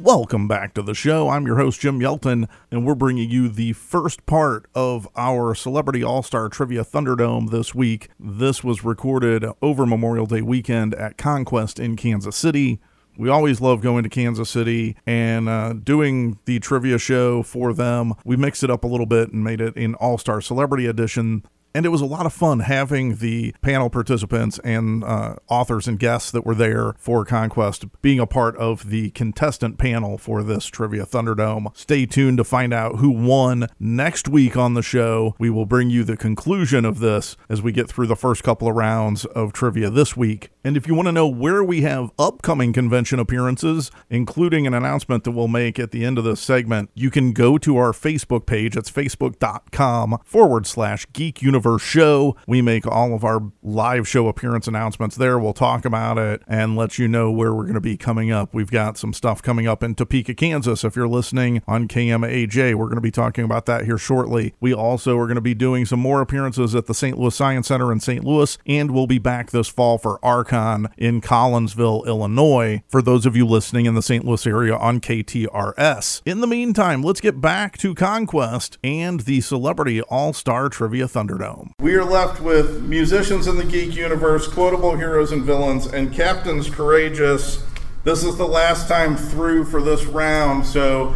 Welcome 0.09 0.49
back 0.49 0.73
to 0.73 0.81
the 0.81 0.94
show. 0.94 1.29
I'm 1.29 1.44
your 1.44 1.59
host, 1.59 1.81
Jim 1.81 2.01
Yelton, 2.01 2.49
and 2.71 2.87
we're 2.87 2.94
bringing 2.94 3.29
you 3.29 3.51
the 3.51 3.75
first 3.75 4.25
part 4.25 4.64
of 4.75 5.07
our 5.14 5.55
Celebrity 5.55 6.03
All 6.03 6.23
Star 6.23 6.49
Trivia 6.49 6.83
Thunderdome 6.83 7.51
this 7.51 7.75
week. 7.75 8.09
This 8.18 8.64
was 8.64 8.83
recorded 8.83 9.44
over 9.61 9.85
Memorial 9.85 10.25
Day 10.25 10.40
weekend 10.40 10.94
at 10.94 11.18
Conquest 11.18 11.79
in 11.79 11.94
Kansas 11.94 12.37
City. 12.37 12.81
We 13.18 13.29
always 13.29 13.61
love 13.61 13.83
going 13.83 14.03
to 14.03 14.09
Kansas 14.09 14.49
City 14.49 14.97
and 15.05 15.47
uh, 15.47 15.75
doing 15.75 16.38
the 16.47 16.59
trivia 16.59 16.97
show 16.97 17.42
for 17.42 17.75
them. 17.75 18.14
We 18.25 18.37
mixed 18.37 18.64
it 18.64 18.71
up 18.71 18.85
a 18.85 18.88
little 18.88 19.05
bit 19.05 19.35
and 19.35 19.44
made 19.44 19.61
it 19.61 19.77
an 19.77 19.94
All 19.97 20.16
Star 20.16 20.40
Celebrity 20.40 20.87
Edition 20.87 21.44
and 21.79 21.87
it 21.87 21.91
was 21.91 22.01
a 22.01 22.07
lot 22.07 22.27
of 22.27 22.33
fun 22.33 22.59
having 22.59 23.19
the 23.19 23.55
panel 23.62 23.88
participants 23.88 24.59
and 24.64 25.05
uh, 25.05 25.37
authors 25.47 25.87
and 25.87 26.01
guests 26.01 26.33
that 26.33 26.45
were 26.45 26.57
there 26.57 26.97
for 26.99 27.25
Conquest 27.25 27.85
being 28.03 28.19
a 28.19 28.27
part 28.27 28.57
of 28.57 28.91
the 28.91 29.11
contestant 29.11 29.79
panel 29.79 30.19
for 30.19 30.43
this 30.43 30.67
Trivia 30.67 31.07
Thunderdome. 31.07 31.69
Stay 31.77 32.05
tuned 32.05 32.38
to 32.38 32.43
find 32.43 32.75
out 32.75 32.97
who 32.97 33.11
won 33.11 33.69
next 33.79 34.27
week 34.27 34.57
on 34.57 34.75
the 34.75 34.83
show. 34.83 35.37
We 35.38 35.51
will 35.51 35.67
bring 35.67 35.88
you 35.88 36.03
the 36.03 36.17
conclusion 36.17 36.85
of 36.85 36.99
this 36.99 37.37
as 37.49 37.62
we 37.62 37.71
get 37.71 37.88
through 37.88 38.09
the 38.09 38.17
first 38.17 38.43
couple 38.43 38.67
of 38.67 38.75
rounds 38.75 39.25
of 39.27 39.53
trivia 39.53 39.88
this 39.88 40.17
week. 40.17 40.51
And 40.64 40.77
if 40.77 40.88
you 40.88 40.97
want 40.97 41.07
to 41.07 41.12
know 41.12 41.29
where 41.29 41.62
we 41.62 41.83
have 41.83 42.11
upcoming 42.19 42.73
convention 42.73 43.21
appearances, 43.21 43.93
including 44.11 44.67
an 44.67 44.75
announcement 44.75 45.23
that 45.23 45.31
we'll 45.31 45.47
make 45.47 45.79
at 45.79 45.93
the 45.93 46.05
end 46.05 46.19
of 46.19 46.25
this 46.25 46.41
segment, 46.41 46.91
you 46.95 47.09
can 47.09 47.33
go 47.33 47.57
to 47.57 47.77
our 47.77 47.93
Facebook 47.93 48.47
page. 48.47 48.77
It's 48.77 48.91
facebook.com 48.91 50.19
forward 50.25 50.67
slash 50.67 51.07
geek 51.12 51.41
universe 51.41 51.68
show. 51.77 52.37
We 52.47 52.63
make 52.63 52.87
all 52.87 53.15
of 53.15 53.25
our 53.25 53.43
live 53.65 54.07
show 54.07 54.29
appearance 54.29 54.69
announcements 54.69 55.17
there. 55.17 55.41
We'll 55.41 55.53
talk 55.53 55.85
about 55.85 56.19
it 56.19 56.43
and 56.47 56.77
let 56.77 56.99
you 56.99 57.09
know 57.09 57.33
where 57.33 57.53
we're 57.53 57.65
going 57.65 57.75
to 57.75 57.81
be 57.81 57.97
coming 57.97 58.31
up. 58.31 58.55
We've 58.55 58.71
got 58.71 58.97
some 58.97 59.13
stuff 59.13 59.43
coming 59.43 59.67
up 59.67 59.83
in 59.83 59.97
Topeka, 59.97 60.35
Kansas. 60.35 60.85
If 60.85 60.95
you're 60.95 61.09
listening 61.09 61.63
on 61.67 61.89
KMAJ, 61.89 62.77
we're 62.77 62.87
going 62.87 62.95
to 62.95 63.01
be 63.01 63.11
talking 63.11 63.45
about 63.45 63.67
that 63.67 63.85
here 63.85 63.99
shortly. 63.99 64.55
We 64.61 64.73
also 64.73 65.19
are 65.19 65.27
going 65.27 65.35
to 65.35 65.41
be 65.41 65.55
doing 65.55 65.85
some 65.85 66.01
more 66.01 66.21
appearances 66.21 66.77
at 66.77 66.87
the 66.87 66.95
St. 66.95 67.19
Louis 67.19 67.35
Science 67.35 67.67
Center 67.67 67.91
in 67.91 67.99
St. 67.99 68.25
Louis, 68.25 68.57
and 68.67 68.93
we'll 68.93 69.09
be 69.09 69.19
back 69.19 69.51
this 69.51 69.69
fall 69.69 69.99
for 69.99 70.25
Archon 70.25 70.89
in 70.97 71.21
Collinsville, 71.21 72.07
Illinois, 72.07 72.83
for 72.89 73.03
those 73.03 73.27
of 73.27 73.37
you 73.37 73.45
listening 73.45 73.87
in 73.87 73.95
the 73.95 74.03
St. 74.03 74.25
Louis 74.25 74.47
area 74.47 74.77
on 74.77 75.01
KTRS. 75.01 76.23
In 76.25 76.41
the 76.41 76.47
meantime, 76.47 77.03
let's 77.03 77.21
get 77.21 77.41
back 77.41 77.77
to 77.79 77.95
Conquest 77.95 78.79
and 78.85 79.21
the 79.21 79.41
Celebrity 79.41 80.01
All 80.03 80.33
Star 80.33 80.69
Trivia 80.69 81.07
Thunderdome. 81.07 81.48
We 81.81 81.95
are 81.95 82.05
left 82.05 82.41
with 82.41 82.83
musicians 82.83 83.47
in 83.47 83.57
the 83.57 83.65
geek 83.65 83.95
universe, 83.95 84.47
quotable 84.47 84.97
heroes 84.97 85.33
and 85.33 85.45
villains, 85.45 85.87
and 85.87 86.13
captains 86.13 86.69
courageous. 86.69 87.63
This 88.05 88.25
is 88.25 88.37
the 88.37 88.47
last 88.47 88.89
time 88.89 89.17
through 89.17 89.65
for 89.65 89.83
this 89.83 90.05
round, 90.05 90.67
so 90.67 91.15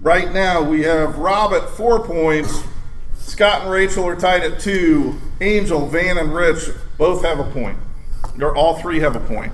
right 0.00 0.32
now 0.32 0.62
we 0.62 0.82
have 0.82 1.18
Rob 1.18 1.52
at 1.52 1.68
four 1.70 2.04
points. 2.04 2.62
Scott 3.16 3.62
and 3.62 3.70
Rachel 3.70 4.06
are 4.06 4.16
tied 4.16 4.42
at 4.42 4.60
two. 4.60 5.18
Angel, 5.40 5.86
Van, 5.88 6.18
and 6.18 6.34
Rich 6.34 6.70
both 6.98 7.22
have 7.24 7.38
a 7.38 7.50
point. 7.50 7.78
Or 8.40 8.56
all 8.56 8.78
three 8.80 9.00
have 9.00 9.16
a 9.16 9.20
point. 9.20 9.52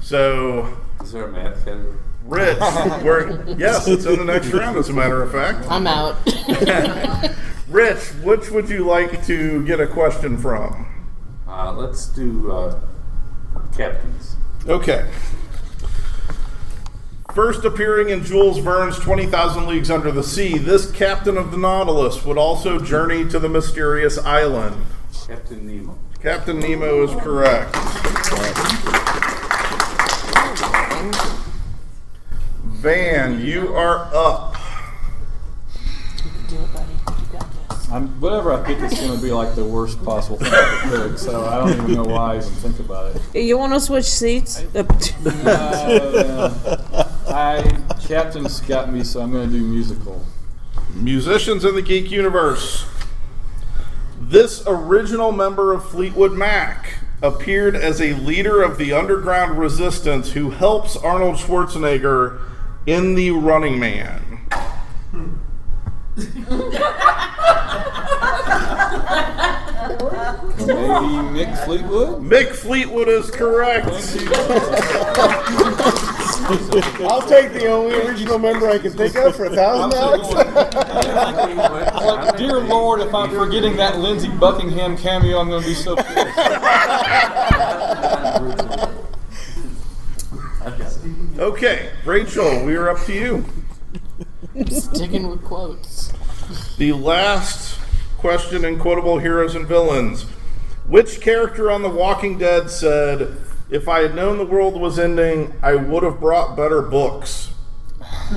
So 0.00 0.76
Is 1.02 1.12
there 1.12 1.26
a 1.26 1.32
math 1.32 1.64
category? 1.64 1.96
Rich, 2.24 2.58
we're 3.02 3.56
yes, 3.56 3.88
it's 3.88 4.04
in 4.04 4.18
the 4.18 4.24
next 4.24 4.48
round. 4.48 4.76
As 4.76 4.90
a 4.90 4.92
matter 4.92 5.22
of 5.22 5.32
fact, 5.32 5.66
I'm 5.70 5.86
out. 5.86 6.16
Rich, 7.68 8.14
which 8.22 8.50
would 8.50 8.68
you 8.68 8.84
like 8.86 9.24
to 9.26 9.64
get 9.66 9.78
a 9.80 9.86
question 9.86 10.38
from? 10.38 10.86
Uh, 11.46 11.72
let's 11.72 12.06
do 12.06 12.50
uh, 12.50 12.80
captains. 13.76 14.36
Okay. 14.66 15.10
First 17.34 17.64
appearing 17.64 18.08
in 18.08 18.24
Jules 18.24 18.58
Verne's 18.58 18.98
20,000 18.98 19.66
Leagues 19.66 19.90
Under 19.90 20.10
the 20.10 20.22
Sea, 20.22 20.58
this 20.58 20.90
captain 20.90 21.36
of 21.36 21.50
the 21.50 21.58
Nautilus 21.58 22.24
would 22.24 22.38
also 22.38 22.78
journey 22.80 23.28
to 23.28 23.38
the 23.38 23.48
mysterious 23.48 24.18
island. 24.18 24.84
Captain 25.26 25.66
Nemo. 25.66 25.98
Captain 26.22 26.58
Nemo 26.58 27.04
is 27.04 27.14
correct. 27.22 27.74
Van, 32.64 33.40
you 33.40 33.74
are 33.74 34.10
up. 34.14 34.57
I'm, 37.90 38.08
whatever 38.20 38.52
I 38.52 38.62
pick 38.62 38.78
is 38.80 38.92
going 38.98 39.16
to 39.16 39.22
be 39.22 39.32
like 39.32 39.54
the 39.54 39.64
worst 39.64 40.02
possible 40.04 40.36
thing 40.36 40.52
I 40.52 40.80
could 40.82 41.10
pick, 41.10 41.18
so 41.18 41.44
I 41.46 41.58
don't 41.58 41.72
even 41.72 41.94
know 41.94 42.04
why 42.04 42.34
I 42.34 42.36
even 42.36 42.50
think 42.50 42.78
about 42.80 43.16
it. 43.16 43.42
You 43.42 43.56
want 43.56 43.72
to 43.72 43.80
switch 43.80 44.04
seats? 44.04 44.62
Uh, 44.74 44.84
I 47.28 47.62
Captain's 48.06 48.60
got 48.60 48.92
me, 48.92 49.04
so 49.04 49.20
I'm 49.20 49.32
going 49.32 49.50
to 49.50 49.58
do 49.58 49.64
musical. 49.64 50.24
Musicians 50.94 51.64
in 51.64 51.74
the 51.74 51.82
Geek 51.82 52.10
Universe. 52.10 52.86
This 54.20 54.62
original 54.66 55.32
member 55.32 55.72
of 55.72 55.88
Fleetwood 55.88 56.32
Mac 56.32 56.98
appeared 57.22 57.74
as 57.74 58.00
a 58.00 58.12
leader 58.14 58.62
of 58.62 58.76
the 58.76 58.92
underground 58.92 59.58
resistance 59.58 60.32
who 60.32 60.50
helps 60.50 60.96
Arnold 60.96 61.36
Schwarzenegger 61.36 62.40
in 62.86 63.14
The 63.14 63.30
Running 63.30 63.78
Man. 63.78 64.40
Maybe 70.68 71.44
Mick 71.44 71.64
Fleetwood? 71.64 72.22
Mick 72.22 72.50
Fleetwood 72.50 73.08
is 73.08 73.30
correct. 73.30 73.86
I'll 77.00 77.22
take 77.26 77.52
the 77.54 77.68
only 77.68 77.94
original 78.06 78.38
member 78.38 78.68
I 78.68 78.78
can 78.78 78.92
think 78.92 79.16
of 79.16 79.34
for 79.34 79.46
a 79.46 79.54
thousand 79.54 79.98
dollars. 79.98 80.28
Like, 82.04 82.36
dear 82.36 82.60
Lord, 82.60 83.00
if 83.00 83.14
I'm 83.14 83.30
forgetting 83.30 83.76
that 83.76 83.98
Lindsey 83.98 84.28
Buckingham 84.28 84.96
cameo, 84.98 85.38
I'm 85.38 85.48
going 85.48 85.62
to 85.62 85.68
be 85.68 85.74
so 85.74 85.96
pissed. 85.96 86.38
Okay, 91.38 91.90
Rachel, 92.04 92.64
we 92.64 92.76
are 92.76 92.90
up 92.90 93.00
to 93.06 93.12
you. 93.14 93.44
Sticking 94.66 95.28
with 95.28 95.42
quotes. 95.44 96.12
The 96.76 96.92
last 96.92 97.78
question 98.18 98.64
in 98.64 98.78
quotable 98.78 99.18
heroes 99.18 99.54
and 99.54 99.66
villains. 99.66 100.26
Which 100.88 101.20
character 101.20 101.70
on 101.70 101.82
The 101.82 101.90
Walking 101.90 102.38
Dead 102.38 102.70
said, 102.70 103.36
If 103.68 103.88
I 103.88 104.00
had 104.00 104.14
known 104.14 104.38
the 104.38 104.46
world 104.46 104.80
was 104.80 104.98
ending, 104.98 105.52
I 105.62 105.74
would 105.74 106.02
have 106.02 106.18
brought 106.18 106.56
better 106.56 106.80
books? 106.80 107.50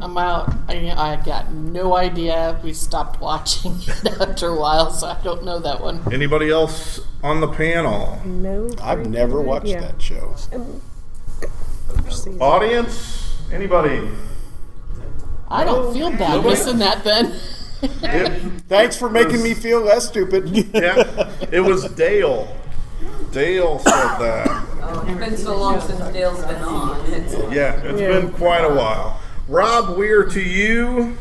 I'm 0.00 0.16
out. 0.16 0.50
I, 0.68 0.90
I 0.96 1.22
got 1.22 1.52
no 1.52 1.94
idea. 1.96 2.58
We 2.64 2.72
stopped 2.72 3.20
watching 3.20 3.76
it 3.86 4.20
after 4.20 4.48
a 4.48 4.58
while, 4.58 4.90
so 4.90 5.06
I 5.06 5.20
don't 5.22 5.44
know 5.44 5.58
that 5.58 5.82
one. 5.82 6.00
Anybody 6.10 6.50
else 6.50 6.98
on 7.22 7.42
the 7.42 7.48
panel? 7.48 8.22
No. 8.24 8.70
I've 8.80 9.06
never 9.06 9.42
watched 9.42 9.66
idea. 9.66 9.80
that 9.82 10.00
show. 10.00 10.34
Um, 10.52 10.80
Audience? 12.40 13.36
Anybody? 13.52 14.08
I 15.50 15.64
don't 15.64 15.92
feel 15.92 16.10
bad 16.10 16.42
missing 16.42 16.78
that 16.78 17.04
then. 17.04 17.38
Thanks 17.80 18.96
for 18.96 19.08
making 19.08 19.42
me 19.42 19.54
feel 19.54 19.80
less 19.80 20.08
stupid. 20.08 20.48
yeah, 20.74 21.30
it 21.52 21.60
was 21.60 21.84
Dale. 21.92 22.54
Dale 23.32 23.78
said 23.80 23.92
that. 24.18 24.66
Oh, 24.82 25.04
it's 25.06 25.18
been 25.18 25.36
so 25.36 25.56
long 25.58 25.80
since 25.80 26.00
Dale's 26.12 26.42
been 26.44 26.56
on. 26.62 27.00
It's, 27.12 27.34
Yeah, 27.54 27.80
it's 27.82 28.00
been 28.00 28.32
quite 28.32 28.64
a 28.64 28.74
while. 28.74 29.20
Rob 29.48 29.96
Weir 29.96 30.24
to 30.24 30.40
you. 30.40 31.16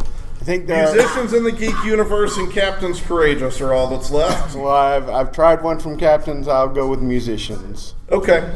I 0.00 0.44
think 0.44 0.66
there 0.66 0.86
are- 0.88 0.92
Musicians 0.94 1.32
in 1.32 1.44
the 1.44 1.52
Geek 1.52 1.74
Universe 1.84 2.36
and 2.36 2.50
Captains 2.52 3.00
Courageous 3.00 3.60
are 3.60 3.72
all 3.72 3.88
that's 3.88 4.10
left. 4.10 4.54
Well, 4.54 4.68
I've, 4.72 5.08
I've 5.08 5.32
tried 5.32 5.62
one 5.62 5.78
from 5.78 5.96
Captains. 5.98 6.48
I'll 6.48 6.68
go 6.68 6.86
with 6.88 7.00
musicians. 7.00 7.94
Okay. 8.10 8.52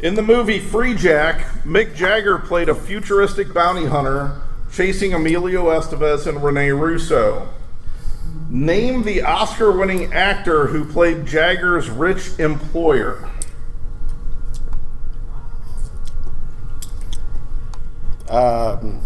In 0.00 0.14
the 0.14 0.22
movie 0.22 0.60
Freejack, 0.60 1.40
Mick 1.64 1.94
Jagger 1.94 2.38
played 2.38 2.68
a 2.68 2.74
futuristic 2.74 3.52
bounty 3.54 3.86
hunter 3.86 4.40
chasing 4.76 5.14
Emilio 5.14 5.70
Estevez 5.70 6.26
and 6.26 6.44
Rene 6.44 6.68
Russo. 6.68 7.48
Name 8.50 9.04
the 9.04 9.22
Oscar 9.22 9.72
winning 9.72 10.12
actor 10.12 10.66
who 10.66 10.84
played 10.84 11.24
Jagger's 11.24 11.88
rich 11.88 12.38
employer. 12.38 13.26
Um, 18.28 19.00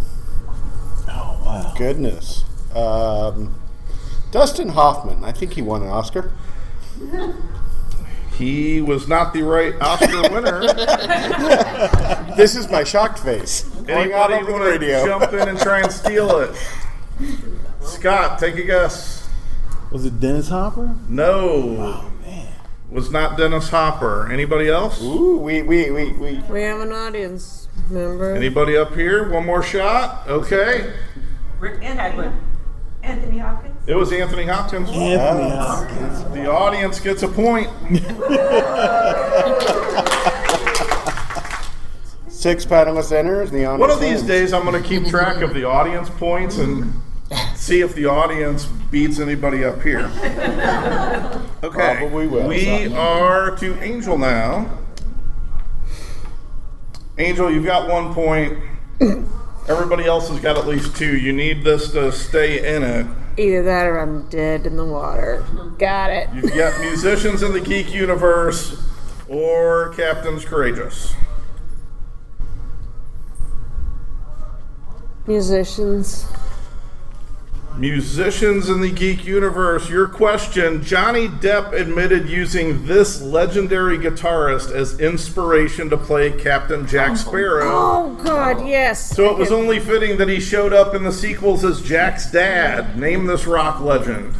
oh 1.07 1.41
wow! 1.45 1.73
Goodness. 1.77 2.43
Um, 2.75 3.55
Dustin 4.31 4.69
Hoffman. 4.69 5.23
I 5.23 5.31
think 5.31 5.53
he 5.53 5.61
won 5.61 5.83
an 5.83 5.89
Oscar. 5.89 6.33
He 8.37 8.81
was 8.81 9.07
not 9.07 9.33
the 9.33 9.43
right 9.43 9.73
Oscar 9.79 10.33
winner. 10.33 10.61
this 12.35 12.55
is 12.55 12.69
my 12.69 12.83
shocked 12.83 13.19
face. 13.19 13.69
Going 13.85 14.13
out 14.13 14.31
Anybody 14.31 14.53
over 14.53 14.65
want 14.65 14.81
to 14.81 15.05
jump 15.05 15.33
in 15.33 15.49
and 15.49 15.59
try 15.59 15.81
and 15.81 15.91
steal 15.91 16.37
it? 16.39 16.55
Scott, 17.81 18.39
take 18.39 18.55
a 18.55 18.63
guess. 18.63 19.27
Was 19.91 20.05
it 20.05 20.19
Dennis 20.19 20.49
Hopper? 20.49 20.95
No. 21.09 21.75
Oh, 21.79 22.11
was 22.89 23.11
not 23.11 23.37
Dennis 23.37 23.69
Hopper. 23.69 24.31
Anybody 24.31 24.69
else? 24.69 25.01
Ooh, 25.01 25.37
we 25.37 25.61
we 25.61 25.91
we 25.91 26.11
we. 26.13 26.37
We 26.49 26.63
have 26.63 26.81
an 26.81 26.91
audience 26.91 27.67
member. 27.89 28.35
Anybody 28.35 28.77
up 28.77 28.93
here? 28.93 29.31
One 29.31 29.45
more 29.45 29.63
shot. 29.63 30.27
Okay. 30.27 30.93
Rick 31.59 31.79
and 31.81 31.97
Hagler. 31.97 32.33
Anthony 33.03 33.39
Hopkins. 33.39 33.75
It 33.87 33.95
was 33.95 34.11
Anthony 34.11 34.45
Hopkins. 34.45 34.89
Anthony 34.89 35.49
Hopkins. 35.49 36.23
The 36.33 36.51
audience 36.51 36.99
gets 36.99 37.23
a 37.23 37.27
point. 37.27 37.67
Six 42.41 42.65
panelists 42.65 43.11
enter. 43.11 43.45
The 43.45 43.65
honor 43.65 43.77
One 43.77 43.91
of 43.91 43.99
these 43.99 44.13
stands. 44.23 44.27
days, 44.27 44.51
I'm 44.51 44.65
going 44.65 44.81
to 44.81 44.89
keep 44.89 45.05
track 45.05 45.43
of 45.43 45.53
the 45.53 45.63
audience 45.63 46.09
points 46.09 46.57
and 46.57 46.91
see 47.55 47.81
if 47.81 47.93
the 47.93 48.07
audience 48.07 48.65
beats 48.65 49.19
anybody 49.19 49.63
up 49.63 49.79
here. 49.83 50.09
Okay. 51.63 51.97
Probably 51.99 52.25
will. 52.25 52.47
We 52.47 52.91
are 52.95 53.55
to 53.57 53.79
Angel 53.83 54.17
now. 54.17 54.79
Angel, 57.19 57.51
you've 57.51 57.65
got 57.65 57.87
one 57.87 58.15
point. 58.15 58.57
Everybody 59.67 60.05
else 60.05 60.27
has 60.29 60.39
got 60.39 60.57
at 60.57 60.65
least 60.65 60.95
two. 60.95 61.15
You 61.19 61.31
need 61.33 61.63
this 61.63 61.91
to 61.91 62.11
stay 62.11 62.75
in 62.75 62.81
it. 62.81 63.05
Either 63.37 63.61
that 63.61 63.85
or 63.85 63.99
I'm 63.99 64.27
dead 64.29 64.65
in 64.65 64.75
the 64.75 64.83
water. 64.85 65.45
Got 65.77 66.09
it. 66.09 66.29
You've 66.33 66.55
got 66.55 66.79
musicians 66.81 67.43
in 67.43 67.53
the 67.53 67.61
geek 67.61 67.93
universe 67.93 68.81
or 69.29 69.93
Captains 69.93 70.43
Courageous. 70.43 71.13
Musicians. 75.31 76.25
Musicians 77.77 78.67
in 78.67 78.81
the 78.81 78.91
geek 78.91 79.23
universe, 79.23 79.89
your 79.89 80.05
question 80.05 80.83
Johnny 80.83 81.29
Depp 81.29 81.71
admitted 81.71 82.29
using 82.29 82.85
this 82.85 83.21
legendary 83.21 83.97
guitarist 83.97 84.75
as 84.75 84.99
inspiration 84.99 85.89
to 85.89 85.95
play 85.95 86.31
Captain 86.31 86.85
Jack 86.85 87.11
oh, 87.11 87.15
Sparrow. 87.15 87.69
Oh 87.71 88.21
God, 88.21 88.67
yes. 88.67 89.15
So 89.15 89.31
it 89.31 89.37
was 89.37 89.53
only 89.53 89.79
fitting 89.79 90.17
that 90.17 90.27
he 90.27 90.41
showed 90.41 90.73
up 90.73 90.93
in 90.93 91.03
the 91.03 91.13
sequels 91.13 91.63
as 91.63 91.81
Jack's 91.81 92.29
dad. 92.29 92.99
Name 92.99 93.25
this 93.25 93.47
rock 93.47 93.79
legend. 93.79 94.35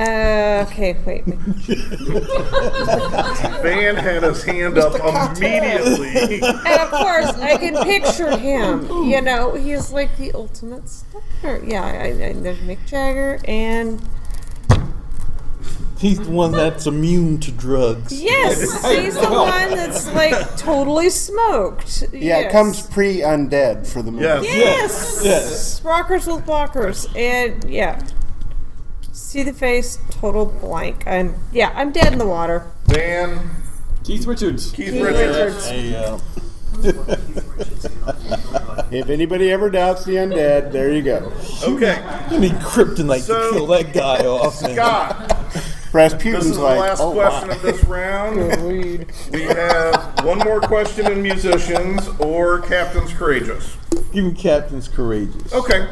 Uh, 0.00 0.64
okay, 0.66 0.96
wait. 1.04 1.26
wait. 1.26 1.36
Van 3.62 3.96
had 3.96 4.22
his 4.22 4.42
hand 4.42 4.78
up 4.78 4.94
immediately. 4.94 6.40
and 6.40 6.80
of 6.80 6.90
course, 6.90 7.28
I 7.36 7.58
can 7.58 7.76
picture 7.84 8.34
him. 8.34 8.88
You 9.04 9.20
know, 9.20 9.54
he's 9.54 9.92
like 9.92 10.16
the 10.16 10.32
ultimate 10.32 10.88
star. 10.88 11.60
Yeah, 11.62 11.84
I, 11.84 12.06
I, 12.06 12.32
there's 12.32 12.60
Mick 12.60 12.86
Jagger, 12.86 13.40
and 13.44 14.00
He's 16.00 16.18
the 16.18 16.30
one 16.30 16.52
that's 16.52 16.86
immune 16.86 17.40
to 17.40 17.52
drugs. 17.52 18.10
yes, 18.22 18.58
he's 18.86 19.14
the 19.16 19.30
one 19.30 19.68
that's 19.68 20.10
like 20.14 20.56
totally 20.56 21.10
smoked. 21.10 22.04
Yeah, 22.10 22.20
yes. 22.20 22.46
it 22.46 22.52
comes 22.52 22.86
pre 22.86 23.18
undead 23.18 23.86
for 23.86 24.00
the 24.00 24.10
movie. 24.10 24.24
Yes. 24.24 24.44
Yes. 24.46 25.20
Yes. 25.22 25.84
Rockers 25.84 26.26
with 26.26 26.46
blockers, 26.46 27.06
and 27.14 27.62
yeah. 27.68 28.02
See 29.30 29.44
the 29.44 29.52
face, 29.52 30.00
total 30.10 30.44
blank. 30.44 31.06
I'm 31.06 31.36
yeah, 31.52 31.70
I'm 31.76 31.92
dead 31.92 32.12
in 32.12 32.18
the 32.18 32.26
water. 32.26 32.66
Dan, 32.88 33.48
Keith 34.02 34.26
Richards. 34.26 34.72
Keith, 34.72 34.90
Keith 34.92 35.00
Richards. 35.04 35.54
Richards. 35.54 35.68
Hey, 35.68 35.94
uh, 35.94 36.18
If 38.90 39.08
anybody 39.08 39.52
ever 39.52 39.70
doubts 39.70 40.04
the 40.04 40.16
undead, 40.16 40.72
there 40.72 40.92
you 40.92 41.02
go. 41.02 41.32
Okay, 41.62 42.02
you 42.32 42.40
need 42.40 42.54
kryptonite 42.54 43.20
So- 43.20 43.52
to 43.52 43.56
kill 43.56 43.66
that 43.68 43.92
guy 43.92 44.26
off, 44.26 44.60
man. 44.62 44.74
Scott. 44.74 45.36
Rasputin's 45.92 46.46
This 46.46 46.46
is 46.46 46.56
the 46.56 46.62
like, 46.64 46.80
last 46.80 47.00
oh 47.00 47.12
question 47.12 47.48
my. 47.50 47.54
of 47.54 47.62
this 47.62 47.84
round. 47.84 48.36
We 48.66 49.06
have 49.42 50.24
one 50.24 50.38
more 50.38 50.60
question 50.60 51.06
in 51.06 51.22
musicians 51.22 52.08
or 52.18 52.62
Captains 52.62 53.12
Courageous. 53.12 53.76
Give 54.12 54.24
me 54.24 54.32
Captain's 54.32 54.88
courageous. 54.88 55.52
Okay. 55.52 55.88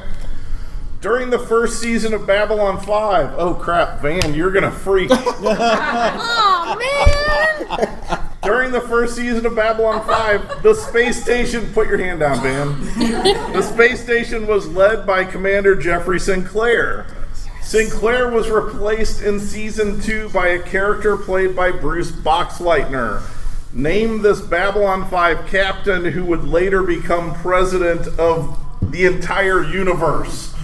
During 1.01 1.31
the 1.31 1.39
first 1.39 1.81
season 1.81 2.13
of 2.13 2.27
Babylon 2.27 2.81
5, 2.81 3.35
oh 3.39 3.55
crap, 3.55 4.01
Van, 4.01 4.35
you're 4.35 4.51
gonna 4.51 4.71
freak. 4.73 5.11
Oh 6.71 6.77
man! 6.77 8.29
During 8.43 8.73
the 8.73 8.81
first 8.83 9.17
season 9.17 9.47
of 9.47 9.55
Babylon 9.55 10.07
5, 10.07 10.63
the 10.63 10.75
space 10.75 11.23
station, 11.23 11.73
put 11.73 11.89
your 11.89 11.97
hand 11.97 12.21
down, 12.21 12.43
Van. 12.43 12.79
The 13.53 13.63
space 13.63 14.03
station 14.03 14.47
was 14.47 14.69
led 14.69 15.07
by 15.07 15.25
Commander 15.25 15.75
Jeffrey 15.75 16.21
Sinclair. 16.21 17.07
Sinclair 17.63 18.31
was 18.31 18.51
replaced 18.51 19.23
in 19.23 19.41
season 19.41 20.01
2 20.01 20.29
by 20.31 20.49
a 20.49 20.63
character 20.63 21.17
played 21.17 21.57
by 21.57 21.71
Bruce 21.71 22.13
Boxleitner. 22.13 23.23
Name 23.73 24.21
this 24.21 24.41
Babylon 24.43 25.09
5 25.09 25.47
captain 25.47 26.05
who 26.05 26.25
would 26.25 26.45
later 26.45 26.83
become 26.83 27.35
president 27.37 28.07
of 28.19 28.59
the 28.91 29.07
entire 29.07 29.63
universe. 29.63 30.55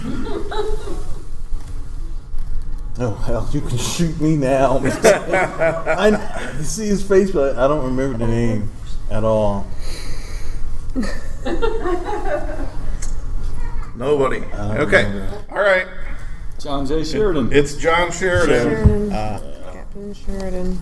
Oh 2.97 3.13
hell, 3.25 3.49
you 3.51 3.61
can 3.61 3.77
shoot 3.77 4.19
me 4.21 4.37
now. 4.37 4.77
I 4.83 6.53
you 6.57 6.63
see 6.63 6.87
his 6.87 7.03
face, 7.03 7.31
but 7.31 7.57
I 7.57 7.67
don't 7.67 7.83
remember 7.83 8.17
the 8.17 8.27
name 8.27 8.71
at 9.11 9.23
all. 9.23 9.67
Nobody. 13.95 14.43
Okay. 14.53 15.27
All 15.49 15.61
right. 15.61 15.87
John 16.57 16.85
J. 16.85 17.03
Sheridan. 17.03 17.51
It's 17.51 17.75
John 17.75 18.11
Sheridan. 18.11 18.69
Sheridan. 18.69 19.11
Uh, 19.11 19.71
Captain 19.73 20.13
Sheridan. 20.13 20.79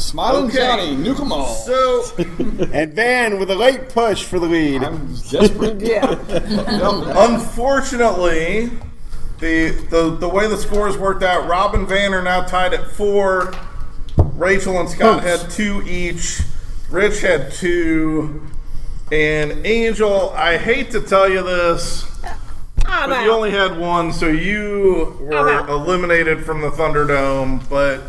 Smiling 0.00 0.46
Okay. 0.46 0.56
Johnny, 0.56 0.96
nuke 0.96 1.20
'em 1.20 1.30
all. 1.32 1.46
So, 1.54 2.04
and 2.72 2.94
Van 2.94 3.38
with 3.38 3.50
a 3.50 3.54
late 3.54 3.90
push 3.90 4.24
for 4.24 4.38
the 4.38 4.46
lead. 4.46 4.82
I'm 4.82 5.14
desperate. 5.30 5.80
Yeah. 5.80 6.16
unfortunately, 7.26 8.70
the, 9.40 9.70
the 9.90 10.16
the 10.18 10.28
way 10.28 10.46
the 10.48 10.56
scores 10.56 10.96
worked 10.96 11.22
out, 11.22 11.48
Rob 11.48 11.74
and 11.74 11.86
Van 11.88 12.14
are 12.14 12.22
now 12.22 12.42
tied 12.42 12.72
at 12.74 12.90
four. 12.92 13.52
Rachel 14.16 14.78
and 14.80 14.88
Scott 14.88 15.22
had 15.22 15.50
two 15.50 15.82
each. 15.86 16.40
Rich 16.90 17.20
had 17.20 17.52
two. 17.52 18.46
And 19.12 19.66
Angel, 19.66 20.30
I 20.30 20.56
hate 20.56 20.90
to 20.92 21.00
tell 21.00 21.28
you 21.28 21.42
this, 21.42 22.06
I'm 22.86 23.10
but 23.10 23.24
you 23.24 23.32
only 23.32 23.50
had 23.50 23.76
one, 23.78 24.12
so 24.12 24.28
you 24.28 25.16
were 25.20 25.66
eliminated 25.68 26.44
from 26.44 26.60
the 26.62 26.70
Thunderdome. 26.70 27.68
But 27.68 28.02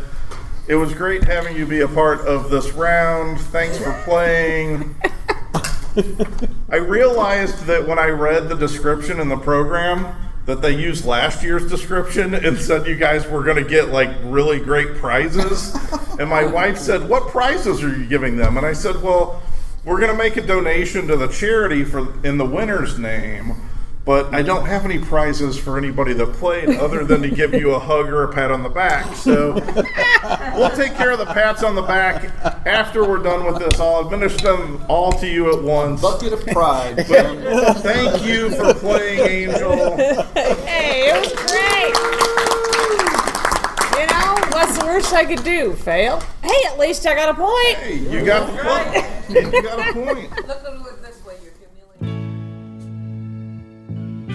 it 0.68 0.76
was 0.76 0.94
great 0.94 1.24
having 1.24 1.56
you 1.56 1.66
be 1.66 1.80
a 1.80 1.88
part 1.88 2.20
of 2.20 2.50
this 2.50 2.72
round. 2.72 3.40
Thanks 3.40 3.78
for 3.78 3.92
playing. 4.04 4.94
I 6.70 6.76
realized 6.76 7.66
that 7.66 7.86
when 7.86 7.98
I 7.98 8.08
read 8.08 8.48
the 8.48 8.54
description 8.54 9.20
in 9.20 9.28
the 9.28 9.36
program 9.36 10.16
that 10.46 10.62
they 10.62 10.74
used 10.74 11.04
last 11.04 11.42
year's 11.42 11.68
description 11.68 12.34
and 12.34 12.58
said 12.58 12.86
you 12.86 12.96
guys 12.96 13.28
were 13.28 13.42
going 13.42 13.62
to 13.62 13.68
get 13.68 13.90
like 13.90 14.10
really 14.24 14.58
great 14.58 14.94
prizes. 14.96 15.74
and 16.18 16.28
my 16.28 16.44
wife 16.44 16.78
said, 16.78 17.08
"What 17.08 17.28
prizes 17.28 17.82
are 17.82 17.96
you 17.96 18.06
giving 18.06 18.36
them?" 18.36 18.56
And 18.56 18.64
I 18.64 18.72
said, 18.72 19.02
"Well, 19.02 19.42
we're 19.84 20.00
going 20.00 20.12
to 20.12 20.18
make 20.18 20.36
a 20.36 20.46
donation 20.46 21.06
to 21.08 21.16
the 21.16 21.28
charity 21.28 21.84
for 21.84 22.12
in 22.24 22.38
the 22.38 22.46
winner's 22.46 22.98
name." 22.98 23.54
But 24.04 24.34
I 24.34 24.42
don't 24.42 24.66
have 24.66 24.84
any 24.84 24.98
prizes 24.98 25.56
for 25.56 25.78
anybody 25.78 26.12
that 26.14 26.32
played 26.32 26.68
other 26.70 27.04
than 27.04 27.22
to 27.22 27.30
give 27.30 27.54
you 27.54 27.72
a 27.74 27.78
hug 27.78 28.08
or 28.08 28.24
a 28.24 28.32
pat 28.32 28.50
on 28.50 28.64
the 28.64 28.68
back. 28.68 29.14
So 29.14 29.54
we'll 30.56 30.70
take 30.74 30.94
care 30.96 31.12
of 31.12 31.18
the 31.18 31.26
pats 31.26 31.62
on 31.62 31.76
the 31.76 31.82
back 31.82 32.24
after 32.66 33.08
we're 33.08 33.22
done 33.22 33.44
with 33.46 33.58
this. 33.60 33.78
I'll 33.78 34.00
administer 34.00 34.56
them 34.56 34.84
all 34.88 35.12
to 35.12 35.28
you 35.28 35.56
at 35.56 35.62
once. 35.62 36.00
Bucket 36.02 36.32
of 36.32 36.44
pride. 36.46 36.96
But 37.12 37.74
thank 37.78 38.24
you 38.24 38.50
for 38.50 38.74
playing, 38.74 39.20
Angel. 39.50 39.96
Hey, 39.96 41.10
it 41.10 41.20
was 41.20 41.32
great. 41.34 41.94
You 44.00 44.06
know, 44.06 44.34
what's 44.56 44.78
the 44.78 44.84
worst 44.86 45.12
I 45.12 45.24
could 45.24 45.44
do? 45.44 45.74
Fail? 45.74 46.20
Hey, 46.42 46.66
at 46.66 46.78
least 46.78 47.06
I 47.06 47.14
got 47.14 47.28
a 47.28 47.34
point. 47.34 47.76
Hey, 47.76 47.98
you 47.98 48.24
got 48.24 48.50
the 48.50 48.56
point. 48.62 49.52
You 49.54 49.62
got 49.62 49.78
a 49.78 49.92
point. 49.92 50.78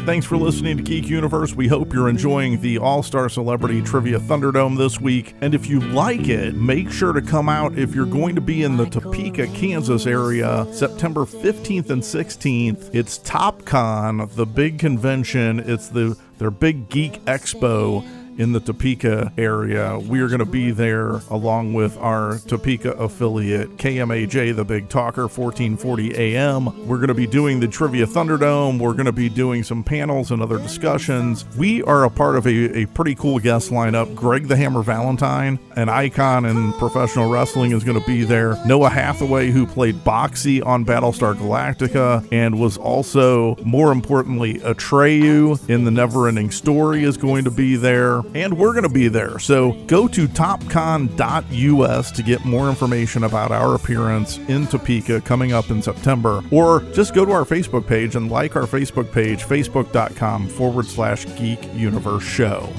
Thanks 0.07 0.25
for 0.25 0.37
listening 0.37 0.77
to 0.77 0.83
Geek 0.83 1.09
Universe. 1.09 1.53
We 1.53 1.67
hope 1.67 1.93
you're 1.93 2.07
enjoying 2.07 2.61
the 2.61 2.77
All 2.77 3.03
Star 3.03 3.27
Celebrity 3.27 3.81
Trivia 3.81 4.19
Thunderdome 4.19 4.77
this 4.77 5.01
week. 5.01 5.35
And 5.41 5.53
if 5.53 5.67
you 5.67 5.81
like 5.81 6.29
it, 6.29 6.55
make 6.55 6.89
sure 6.89 7.11
to 7.11 7.21
come 7.21 7.49
out 7.49 7.77
if 7.77 7.93
you're 7.93 8.05
going 8.05 8.33
to 8.35 8.39
be 8.39 8.63
in 8.63 8.77
the 8.77 8.85
Topeka, 8.85 9.47
Kansas 9.47 10.07
area 10.07 10.65
September 10.71 11.25
15th 11.25 11.89
and 11.89 12.01
16th. 12.01 12.95
It's 12.95 13.19
TopCon, 13.19 14.33
the 14.35 14.45
big 14.45 14.79
convention. 14.79 15.59
It's 15.59 15.89
the 15.89 16.17
their 16.37 16.51
big 16.51 16.87
geek 16.87 17.23
expo 17.25 18.07
in 18.37 18.51
the 18.51 18.59
Topeka 18.59 19.33
area. 19.37 19.97
We 19.99 20.21
are 20.21 20.27
going 20.27 20.39
to 20.39 20.45
be 20.45 20.71
there 20.71 21.21
along 21.29 21.73
with 21.73 21.97
our 21.97 22.37
Topeka 22.39 22.91
affiliate, 22.93 23.77
KMAJ, 23.77 24.55
the 24.55 24.63
Big 24.63 24.89
Talker, 24.89 25.23
1440 25.23 26.15
AM. 26.15 26.87
We're 26.87 26.97
going 26.97 27.07
to 27.07 27.13
be 27.13 27.27
doing 27.27 27.59
the 27.59 27.67
Trivia 27.67 28.05
Thunderdome. 28.05 28.79
We're 28.79 28.93
going 28.93 29.05
to 29.05 29.11
be 29.11 29.29
doing 29.29 29.63
some 29.63 29.83
panels 29.83 30.31
and 30.31 30.41
other 30.41 30.57
discussions. 30.57 31.45
We 31.57 31.83
are 31.83 32.03
a 32.03 32.09
part 32.09 32.35
of 32.35 32.45
a, 32.45 32.79
a 32.79 32.85
pretty 32.87 33.15
cool 33.15 33.39
guest 33.39 33.71
lineup. 33.71 34.13
Greg 34.15 34.47
the 34.47 34.55
Hammer 34.55 34.83
Valentine, 34.83 35.59
an 35.75 35.89
icon 35.89 36.45
in 36.45 36.73
professional 36.73 37.29
wrestling, 37.29 37.71
is 37.71 37.83
going 37.83 37.99
to 37.99 38.05
be 38.05 38.23
there. 38.23 38.57
Noah 38.65 38.89
Hathaway, 38.89 39.51
who 39.51 39.65
played 39.65 40.03
Boxey 40.03 40.61
on 40.61 40.85
Battlestar 40.85 41.35
Galactica 41.35 42.27
and 42.31 42.59
was 42.59 42.77
also, 42.77 43.55
more 43.63 43.91
importantly, 43.91 44.55
Atreyu 44.59 45.69
in 45.69 45.83
the 45.83 45.91
Never 45.91 46.27
Ending 46.27 46.51
Story, 46.51 47.03
is 47.03 47.17
going 47.17 47.43
to 47.43 47.51
be 47.51 47.75
there 47.75 48.21
and 48.35 48.57
we're 48.57 48.73
going 48.73 48.83
to 48.83 48.89
be 48.89 49.07
there. 49.07 49.39
So 49.39 49.73
go 49.87 50.07
to 50.07 50.27
topcon.us 50.27 52.11
to 52.11 52.23
get 52.23 52.45
more 52.45 52.69
information 52.69 53.23
about 53.23 53.51
our 53.51 53.75
appearance 53.75 54.37
in 54.49 54.67
Topeka 54.67 55.21
coming 55.21 55.53
up 55.53 55.69
in 55.69 55.81
September, 55.81 56.43
or 56.51 56.81
just 56.93 57.13
go 57.13 57.25
to 57.25 57.31
our 57.31 57.45
Facebook 57.45 57.87
page 57.87 58.15
and 58.15 58.31
like 58.31 58.55
our 58.55 58.63
Facebook 58.63 59.11
page, 59.11 59.43
facebook.com 59.43 60.47
forward 60.47 60.85
slash 60.85 61.25
geek 61.37 61.59
universe 61.73 62.23
show. 62.23 62.69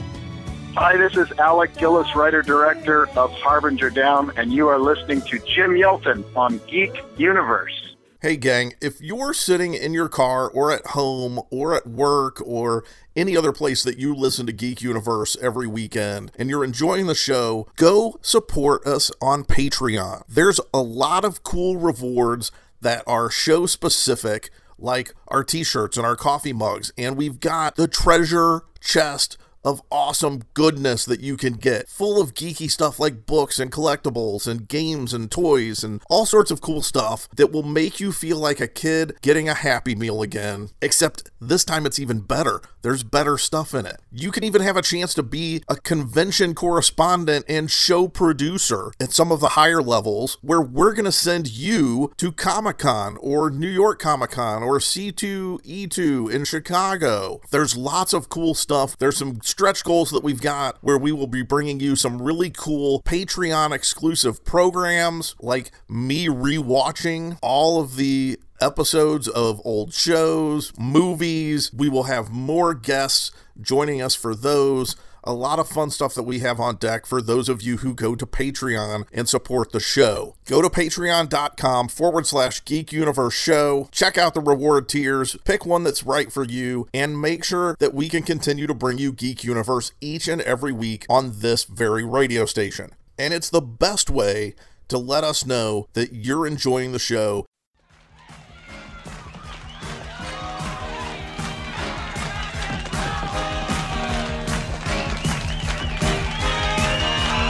Hi, 0.75 0.97
this 0.97 1.17
is 1.17 1.33
Alec 1.39 1.77
Gillis, 1.77 2.15
writer 2.15 2.41
director 2.41 3.09
of 3.19 3.33
Harbinger 3.33 3.91
Down, 3.91 4.31
and 4.37 4.53
you 4.53 4.69
are 4.69 4.79
listening 4.79 5.23
to 5.23 5.39
Jim 5.41 5.73
Yelton 5.73 6.25
on 6.37 6.61
Geek 6.69 7.03
Universe. 7.17 7.88
Hey, 8.21 8.37
gang, 8.37 8.75
if 8.81 9.01
you're 9.01 9.33
sitting 9.33 9.75
in 9.75 9.93
your 9.93 10.09
car 10.09 10.51
or 10.51 10.73
at 10.73 10.85
home 10.89 11.41
or 11.53 11.77
at 11.77 11.87
work 11.87 12.43
or 12.45 12.83
any 13.15 13.37
other 13.37 13.53
place 13.53 13.85
that 13.85 13.97
you 13.97 14.13
listen 14.13 14.45
to 14.47 14.53
Geek 14.53 14.83
Universe 14.83 15.37
every 15.41 15.69
weekend 15.69 16.33
and 16.37 16.51
you're 16.51 16.65
enjoying 16.65 17.07
the 17.07 17.15
show, 17.15 17.69
go 17.77 18.19
support 18.21 18.85
us 18.85 19.13
on 19.23 19.45
Patreon. 19.45 20.25
There's 20.29 20.59
a 20.75 20.83
lot 20.83 21.25
of 21.25 21.45
cool 21.45 21.77
rewards 21.77 22.51
that 22.81 23.05
are 23.07 23.31
show 23.31 23.67
specific, 23.67 24.51
like 24.81 25.15
our 25.29 25.45
t 25.45 25.63
shirts 25.63 25.97
and 25.97 26.05
our 26.05 26.17
coffee 26.17 26.53
mugs, 26.53 26.91
and 26.99 27.17
we've 27.17 27.39
got 27.39 27.77
the 27.77 27.87
treasure 27.87 28.63
chest 28.81 29.39
of 29.69 29.83
awesome 29.91 30.43
goodness 30.55 31.05
that 31.05 31.21
you 31.21 31.37
can 31.37 31.53
get, 31.53 31.89
full 31.89 32.21
of 32.21 32.35
geeky 32.35 32.71
stuff 32.71 32.99
like 32.99 33.27
books 33.27 33.59
and 33.59 33.71
collectibles 33.71 34.47
and 34.47 34.69
games 34.69 35.13
and 35.13 35.31
toys 35.31 35.85
and 35.85 36.03
all 36.09 36.27
sorts 36.27 36.51
of 36.51 36.61
cool 36.61 36.83
stuff 36.83 37.29
that 37.37 37.53
will 37.53 37.63
make 37.63 38.01
you 38.01 38.11
feel 38.13 38.39
like 38.39 38.61
a 38.61 38.67
kid 38.67 39.17
getting 39.21 39.49
a 39.49 39.55
Happy 39.55 39.95
Meal 39.95 40.23
again. 40.23 40.71
Except 40.81 41.31
this 41.41 41.65
time 41.65 41.87
it's 41.87 41.99
even 41.99 42.21
better. 42.21 42.61
There's 42.83 43.03
better 43.03 43.37
stuff 43.37 43.75
in 43.75 43.87
it. 43.87 44.01
You 44.11 44.31
can 44.31 44.45
even 44.45 44.63
have 44.63 44.77
a 44.77 44.83
chance 44.83 45.13
to 45.15 45.23
be 45.23 45.63
a 45.69 45.77
convention 45.77 46.55
correspondent 46.55 47.45
and 47.49 47.71
show 47.71 48.09
producer 48.09 48.93
at 49.01 49.13
some 49.13 49.31
of 49.31 49.41
the 49.41 49.51
higher 49.51 49.83
levels 49.83 50.39
where 50.43 50.61
we're 50.61 50.95
going 50.95 51.05
to 51.05 51.13
send 51.13 51.51
you 51.51 52.13
to 52.17 52.33
Comic 52.33 52.79
Con 52.79 53.17
or 53.21 53.51
New 53.51 53.69
York 53.69 53.99
Comic 53.99 54.31
Con 54.31 54.63
or 54.63 54.79
C2E2 54.79 56.33
in 56.33 56.45
Chicago. 56.45 57.41
There's 57.51 57.77
lots 57.77 58.13
of 58.13 58.29
cool 58.29 58.55
stuff. 58.55 58.97
There's 58.97 59.17
some 59.17 59.41
stretch 59.59 59.83
goals 59.83 60.13
that 60.13 60.23
we've 60.23 60.41
got 60.41 60.79
where 60.83 60.97
we 60.97 61.11
will 61.11 61.27
be 61.27 61.43
bringing 61.43 61.81
you 61.81 61.97
some 61.97 62.23
really 62.23 62.49
cool 62.49 63.03
Patreon 63.03 63.73
exclusive 63.73 64.45
programs 64.45 65.35
like 65.41 65.73
me 65.89 66.29
rewatching 66.29 67.37
all 67.43 67.81
of 67.81 67.97
the 67.97 68.39
episodes 68.61 69.27
of 69.27 69.61
old 69.65 69.93
shows, 69.93 70.73
movies. 70.79 71.73
We 71.73 71.89
will 71.89 72.05
have 72.05 72.31
more 72.31 72.73
guests 72.73 73.33
joining 73.61 74.01
us 74.01 74.15
for 74.15 74.33
those. 74.33 74.95
A 75.29 75.35
lot 75.35 75.59
of 75.59 75.69
fun 75.69 75.91
stuff 75.91 76.15
that 76.15 76.23
we 76.23 76.39
have 76.39 76.59
on 76.59 76.77
deck 76.77 77.05
for 77.05 77.21
those 77.21 77.51
of 77.51 77.61
you 77.61 77.77
who 77.77 77.93
go 77.93 78.15
to 78.15 78.25
Patreon 78.25 79.07
and 79.13 79.29
support 79.29 79.73
the 79.73 79.79
show. 79.79 80.37
Go 80.47 80.63
to 80.63 80.71
patreon.com 80.71 81.89
forward 81.89 82.27
slash 82.27 82.65
geek 82.65 82.95
universe 82.95 83.35
show. 83.35 83.91
Check 83.93 84.17
out 84.17 84.33
the 84.33 84.41
reward 84.41 84.89
tiers, 84.89 85.37
pick 85.45 85.67
one 85.67 85.85
that's 85.85 86.03
right 86.03 86.33
for 86.33 86.45
you, 86.45 86.89
and 86.95 87.21
make 87.21 87.45
sure 87.45 87.77
that 87.79 87.93
we 87.93 88.09
can 88.09 88.23
continue 88.23 88.67
to 88.67 88.73
bring 88.73 88.97
you 88.97 89.13
Geek 89.13 89.45
Universe 89.45 89.93
each 90.01 90.29
and 90.29 90.41
every 90.41 90.73
week 90.73 91.05
on 91.11 91.41
this 91.41 91.65
very 91.65 92.05
radio 92.05 92.47
station. 92.47 92.93
And 93.19 93.35
it's 93.35 93.51
the 93.51 93.61
best 93.61 94.09
way 94.09 94.55
to 94.89 94.97
let 94.97 95.25
us 95.25 95.45
know 95.45 95.89
that 95.93 96.15
you're 96.15 96.47
enjoying 96.47 96.93
the 96.93 96.99
show 96.99 97.45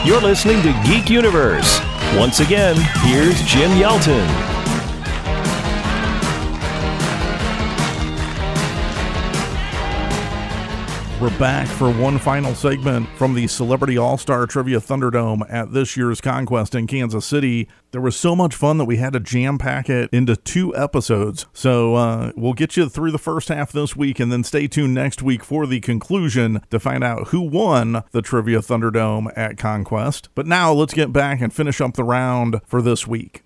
You're 0.05 0.21
listening 0.21 0.61
to 0.63 0.71
Geek 0.85 1.09
Universe. 1.09 1.81
Once 2.15 2.39
again, 2.39 2.77
here's 3.03 3.41
Jim 3.43 3.69
Yelton. 3.77 4.48
We're 11.19 11.37
back 11.37 11.67
for 11.67 11.91
one 11.91 12.17
final 12.17 12.55
segment 12.55 13.09
from 13.17 13.33
the 13.33 13.45
Celebrity 13.47 13.97
All 13.97 14.17
Star 14.17 14.47
Trivia 14.47 14.79
Thunderdome 14.79 15.41
at 15.49 15.73
this 15.73 15.97
year's 15.97 16.21
Conquest 16.21 16.73
in 16.73 16.87
Kansas 16.87 17.25
City. 17.25 17.67
There 17.91 17.99
was 17.99 18.15
so 18.15 18.37
much 18.37 18.55
fun 18.55 18.77
that 18.77 18.85
we 18.85 18.97
had 18.97 19.11
to 19.11 19.19
jam 19.19 19.57
pack 19.57 19.89
it 19.89 20.09
into 20.13 20.37
two 20.37 20.73
episodes. 20.77 21.45
So 21.51 21.95
uh, 21.95 22.31
we'll 22.37 22.53
get 22.53 22.77
you 22.77 22.87
through 22.87 23.11
the 23.11 23.17
first 23.17 23.49
half 23.49 23.73
this 23.73 23.97
week 23.97 24.21
and 24.21 24.31
then 24.31 24.45
stay 24.45 24.67
tuned 24.69 24.93
next 24.93 25.21
week 25.21 25.43
for 25.43 25.67
the 25.67 25.81
conclusion 25.81 26.61
to 26.69 26.79
find 26.79 27.03
out 27.03 27.27
who 27.29 27.41
won 27.41 28.01
the 28.11 28.21
Trivia 28.21 28.59
Thunderdome 28.59 29.27
at 29.35 29.57
Conquest. 29.57 30.29
But 30.35 30.47
now 30.47 30.71
let's 30.71 30.93
get 30.93 31.11
back 31.11 31.41
and 31.41 31.53
finish 31.53 31.81
up 31.81 31.95
the 31.95 32.05
round 32.05 32.61
for 32.65 32.81
this 32.81 33.05
week. 33.05 33.43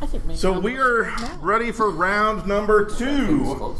I 0.00 0.06
think 0.06 0.24
maybe 0.24 0.38
So 0.38 0.54
I'll- 0.54 0.60
we're 0.62 1.12
ready 1.40 1.72
for 1.72 1.90
round 1.90 2.46
number 2.46 2.84
two. 2.84 3.74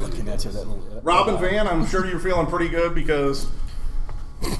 Looking 0.00 0.28
at 0.28 0.44
you, 0.44 0.50
that 0.52 0.66
little. 0.66 1.00
Robin 1.02 1.38
Van, 1.38 1.66
I'm 1.66 1.86
sure 1.86 2.06
you're 2.06 2.18
feeling 2.18 2.46
pretty 2.46 2.68
good 2.68 2.94
because 2.94 3.46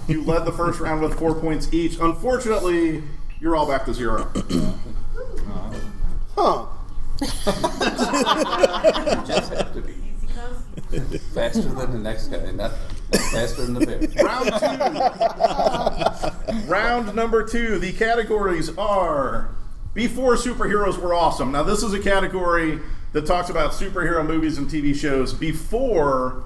you 0.06 0.22
led 0.22 0.44
the 0.44 0.52
first 0.52 0.78
round 0.80 1.00
with 1.02 1.18
four 1.18 1.34
points 1.34 1.72
each. 1.72 1.98
Unfortunately, 1.98 3.02
you're 3.40 3.56
all 3.56 3.66
back 3.66 3.84
to 3.86 3.94
zero. 3.94 4.30
Huh. 6.34 6.64
just 7.20 7.44
have 9.52 9.74
to 9.74 9.82
be 9.82 9.92
faster 11.34 11.60
than 11.60 11.92
the 11.92 11.98
next 11.98 12.28
guy, 12.28 12.50
not, 12.52 12.72
not 13.12 13.20
faster 13.30 13.66
than 13.66 13.74
the 13.74 13.84
bear. 13.86 13.98
Round 14.24 14.50
two. 16.48 16.70
Round 16.70 17.14
number 17.14 17.46
two. 17.46 17.78
The 17.78 17.92
categories 17.92 18.76
are 18.76 19.50
Before 19.94 20.36
Superheroes 20.36 20.98
Were 20.98 21.14
Awesome. 21.14 21.52
Now, 21.52 21.62
this 21.62 21.82
is 21.82 21.92
a 21.92 22.00
category 22.00 22.80
that 23.12 23.26
talks 23.26 23.50
about 23.50 23.72
superhero 23.72 24.26
movies 24.26 24.58
and 24.58 24.68
TV 24.68 24.94
shows 24.94 25.32
before 25.32 26.44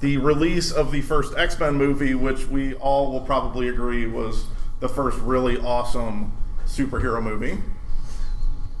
the 0.00 0.16
release 0.16 0.72
of 0.72 0.90
the 0.90 1.00
first 1.00 1.36
X 1.36 1.58
Men 1.58 1.74
movie, 1.74 2.14
which 2.14 2.46
we 2.46 2.74
all 2.74 3.12
will 3.12 3.20
probably 3.20 3.68
agree 3.68 4.06
was 4.06 4.46
the 4.80 4.88
first 4.88 5.18
really 5.18 5.56
awesome 5.58 6.32
superhero 6.66 7.22
movie. 7.22 7.58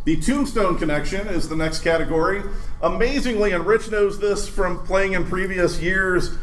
The 0.04 0.16
Tombstone 0.16 0.78
Connection 0.78 1.28
is 1.28 1.48
the 1.48 1.54
next 1.54 1.80
category. 1.80 2.42
Amazingly, 2.82 3.52
and 3.52 3.64
Rich 3.64 3.92
knows 3.92 4.18
this 4.18 4.48
from 4.48 4.84
playing 4.84 5.12
in 5.12 5.24
previous 5.24 5.80
years, 5.80 6.36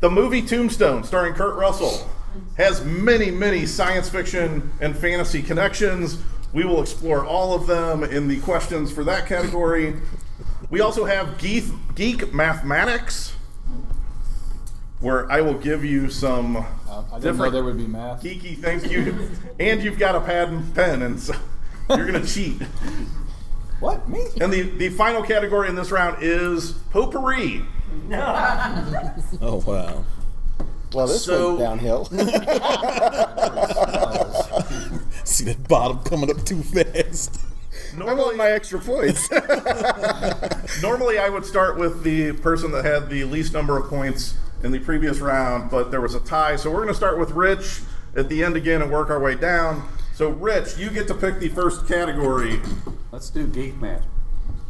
the 0.00 0.10
movie 0.10 0.42
Tombstone, 0.42 1.04
starring 1.04 1.32
Kurt 1.32 1.56
Russell, 1.56 2.10
has 2.58 2.84
many, 2.84 3.30
many 3.30 3.64
science 3.64 4.10
fiction 4.10 4.70
and 4.82 4.94
fantasy 4.94 5.40
connections. 5.40 6.18
We 6.52 6.64
will 6.64 6.82
explore 6.82 7.24
all 7.24 7.54
of 7.54 7.66
them 7.66 8.02
in 8.02 8.28
the 8.28 8.40
questions 8.40 8.90
for 8.90 9.04
that 9.04 9.26
category. 9.26 9.94
We 10.68 10.80
also 10.80 11.04
have 11.04 11.38
geek, 11.38 11.64
geek 11.94 12.34
mathematics, 12.34 13.34
where 15.00 15.30
I 15.30 15.40
will 15.40 15.54
give 15.54 15.84
you 15.84 16.10
some 16.10 16.56
uh, 16.56 16.64
I 17.12 17.18
didn't 17.18 17.20
know 17.20 17.20
different 17.20 17.52
there 17.52 17.64
would 17.64 17.78
be 17.78 17.86
math. 17.86 18.22
geeky 18.22 18.56
things. 18.58 18.90
You 18.90 19.30
and 19.58 19.82
you've 19.82 19.98
got 19.98 20.14
a 20.16 20.20
pad 20.20 20.48
and 20.48 20.74
pen, 20.74 21.02
and 21.02 21.18
so 21.20 21.34
you're 21.90 22.06
gonna 22.06 22.26
cheat. 22.26 22.60
What 23.80 24.08
me? 24.08 24.26
And 24.40 24.52
the 24.52 24.62
the 24.62 24.88
final 24.90 25.22
category 25.22 25.68
in 25.68 25.74
this 25.76 25.90
round 25.90 26.22
is 26.22 26.72
potpourri. 26.92 27.62
Oh 29.40 29.62
wow. 29.66 30.04
Well, 30.92 31.06
this 31.06 31.24
So- 31.24 31.56
went 31.56 31.60
downhill. 31.60 32.08
See 35.24 35.44
that 35.44 35.68
bottom 35.68 35.98
coming 36.04 36.30
up 36.30 36.44
too 36.44 36.62
fast. 36.62 37.40
I 37.98 38.14
want 38.14 38.36
my 38.36 38.50
extra 38.50 38.80
points. 38.80 39.30
Normally, 40.82 41.18
I 41.18 41.28
would 41.28 41.44
start 41.44 41.76
with 41.76 42.02
the 42.02 42.32
person 42.32 42.70
that 42.72 42.84
had 42.84 43.10
the 43.10 43.24
least 43.24 43.52
number 43.52 43.78
of 43.78 43.88
points 43.88 44.34
in 44.62 44.70
the 44.70 44.78
previous 44.78 45.18
round, 45.18 45.70
but 45.70 45.90
there 45.90 46.00
was 46.00 46.14
a 46.14 46.20
tie. 46.20 46.56
So 46.56 46.70
we're 46.70 46.82
going 46.82 46.88
to 46.88 46.94
start 46.94 47.18
with 47.18 47.30
Rich 47.32 47.80
at 48.16 48.28
the 48.28 48.44
end 48.44 48.56
again 48.56 48.82
and 48.82 48.90
work 48.90 49.10
our 49.10 49.20
way 49.20 49.34
down. 49.34 49.88
So, 50.14 50.28
Rich, 50.28 50.76
you 50.76 50.90
get 50.90 51.08
to 51.08 51.14
pick 51.14 51.38
the 51.40 51.48
first 51.48 51.88
category 51.88 52.60
Let's 53.12 53.28
do 53.28 53.46
geek 53.48 53.76
math. 53.80 54.06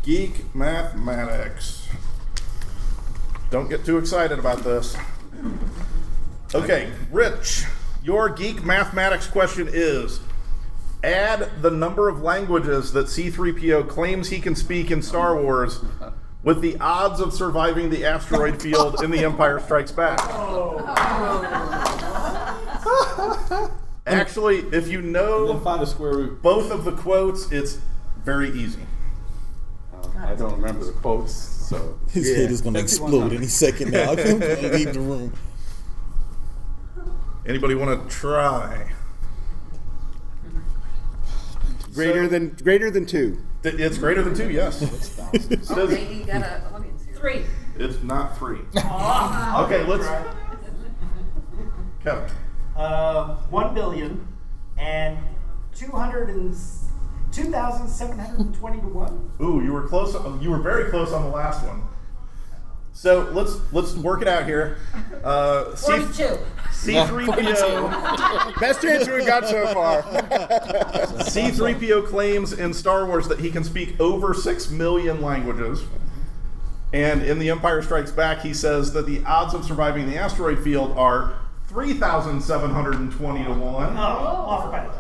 Geek 0.03 0.55
Mathematics. 0.55 1.89
Don't 3.51 3.69
get 3.69 3.85
too 3.85 3.99
excited 3.99 4.39
about 4.39 4.65
this. 4.65 4.97
Okay, 6.55 6.91
Rich, 7.13 7.65
your 8.03 8.31
Geek 8.31 8.65
Mathematics 8.65 9.27
question 9.27 9.69
is 9.71 10.21
add 11.03 11.63
the 11.63 11.71
number 11.71 12.09
of 12.09 12.23
languages 12.23 12.93
that 12.93 13.07
C3PO 13.07 13.89
claims 13.89 14.29
he 14.29 14.41
can 14.41 14.55
speak 14.55 14.91
in 14.91 15.03
Star 15.03 15.41
Wars 15.41 15.81
with 16.43 16.61
the 16.61 16.77
odds 16.79 17.21
of 17.21 17.33
surviving 17.33 17.91
the 17.91 18.05
asteroid 18.05 18.61
field 18.63 19.03
in 19.03 19.11
The 19.11 19.25
Empire 19.25 19.61
Strikes 19.61 19.93
Back. 19.93 20.21
Actually, 24.07 24.59
if 24.73 24.89
you 24.89 25.03
know 25.03 25.59
Find 25.61 25.83
a 25.83 25.87
square 25.87 26.13
root. 26.13 26.43
both 26.43 26.71
of 26.71 26.85
the 26.85 26.93
quotes, 26.93 27.51
it's 27.53 27.79
very 28.25 28.51
easy. 28.51 28.81
I 30.19 30.35
don't 30.35 30.55
remember 30.55 30.85
the 30.85 30.93
quotes, 30.93 31.33
so 31.33 31.99
His 32.11 32.35
head 32.37 32.51
is 32.51 32.61
gonna 32.61 32.79
explode 32.79 33.33
any 33.33 33.47
second 33.47 33.93
now. 33.93 34.11
I'm 34.13 34.17
gonna 34.17 34.69
leave 34.73 34.93
the 34.93 35.01
room. 35.01 35.33
Anybody 37.47 37.75
want 37.75 38.09
to 38.09 38.17
try? 38.17 38.93
Greater 41.95 42.29
than 42.29 42.51
greater 42.63 42.91
than 42.91 43.07
two. 43.07 43.39
Th- 43.63 43.75
It's 43.75 43.99
greater 43.99 44.23
than 44.23 44.35
two, 44.35 44.51
yes. 44.51 44.81
Okay, 45.71 46.15
you 46.15 46.25
got 46.25 46.37
an 46.43 46.63
audience 46.75 47.05
here. 47.05 47.15
Three. 47.17 47.45
It's 47.79 48.03
not 48.03 48.37
three. 48.39 48.61
Okay, 48.75 49.85
let's. 49.87 50.07
Kevin. 52.03 52.31
Uh, 52.77 53.37
one 53.51 53.75
billion 53.75 54.27
and 54.79 55.19
two 55.75 55.91
hundred 55.91 56.31
and 56.31 56.57
two 57.31 57.51
thousand 57.51 57.89
seven 57.89 58.19
hundred 58.19 58.41
and 58.41 58.55
twenty 58.55 58.81
to 58.81 58.87
one. 58.87 59.31
Ooh, 59.43 59.63
you 59.63 59.73
were 59.73 59.87
close. 59.87 60.15
You 60.43 60.51
were 60.51 60.59
very 60.61 60.91
close 60.91 61.13
on 61.13 61.25
the 61.25 61.31
last 61.31 61.65
one. 61.67 61.83
So 62.93 63.29
let's 63.33 63.59
let's 63.73 63.95
work 63.95 64.23
it 64.23 64.29
out 64.29 64.47
here. 64.47 64.79
Uh, 65.25 65.75
C- 65.75 65.99
Forty-two. 66.01 66.39
C3PO. 66.81 68.61
Best 68.61 68.85
answer 68.85 69.17
we 69.17 69.25
got 69.25 69.47
so 69.47 69.67
far. 69.75 70.03
C3PO 70.03 72.07
claims 72.07 72.53
in 72.55 72.73
Star 72.73 73.05
Wars 73.07 73.27
that 73.29 73.41
he 73.41 73.51
can 73.51 73.65
speak 73.65 73.99
over 74.01 74.33
six 74.35 74.71
million 74.71 75.21
languages. 75.21 75.83
And 76.93 77.23
in 77.23 77.39
The 77.39 77.51
Empire 77.51 77.83
Strikes 77.83 78.11
Back, 78.11 78.41
he 78.41 78.53
says 78.55 78.93
that 78.95 79.07
the 79.07 79.23
odds 79.25 79.55
of 79.55 79.65
surviving 79.65 80.09
the 80.11 80.17
asteroid 80.17 80.59
field 80.65 80.93
are 80.97 81.35
3,720 81.69 83.45
to 83.45 83.51
1. 83.53 83.61
Oh, 83.61 84.01
offer 84.01 84.71
by 84.71 84.85
the. 84.85 84.93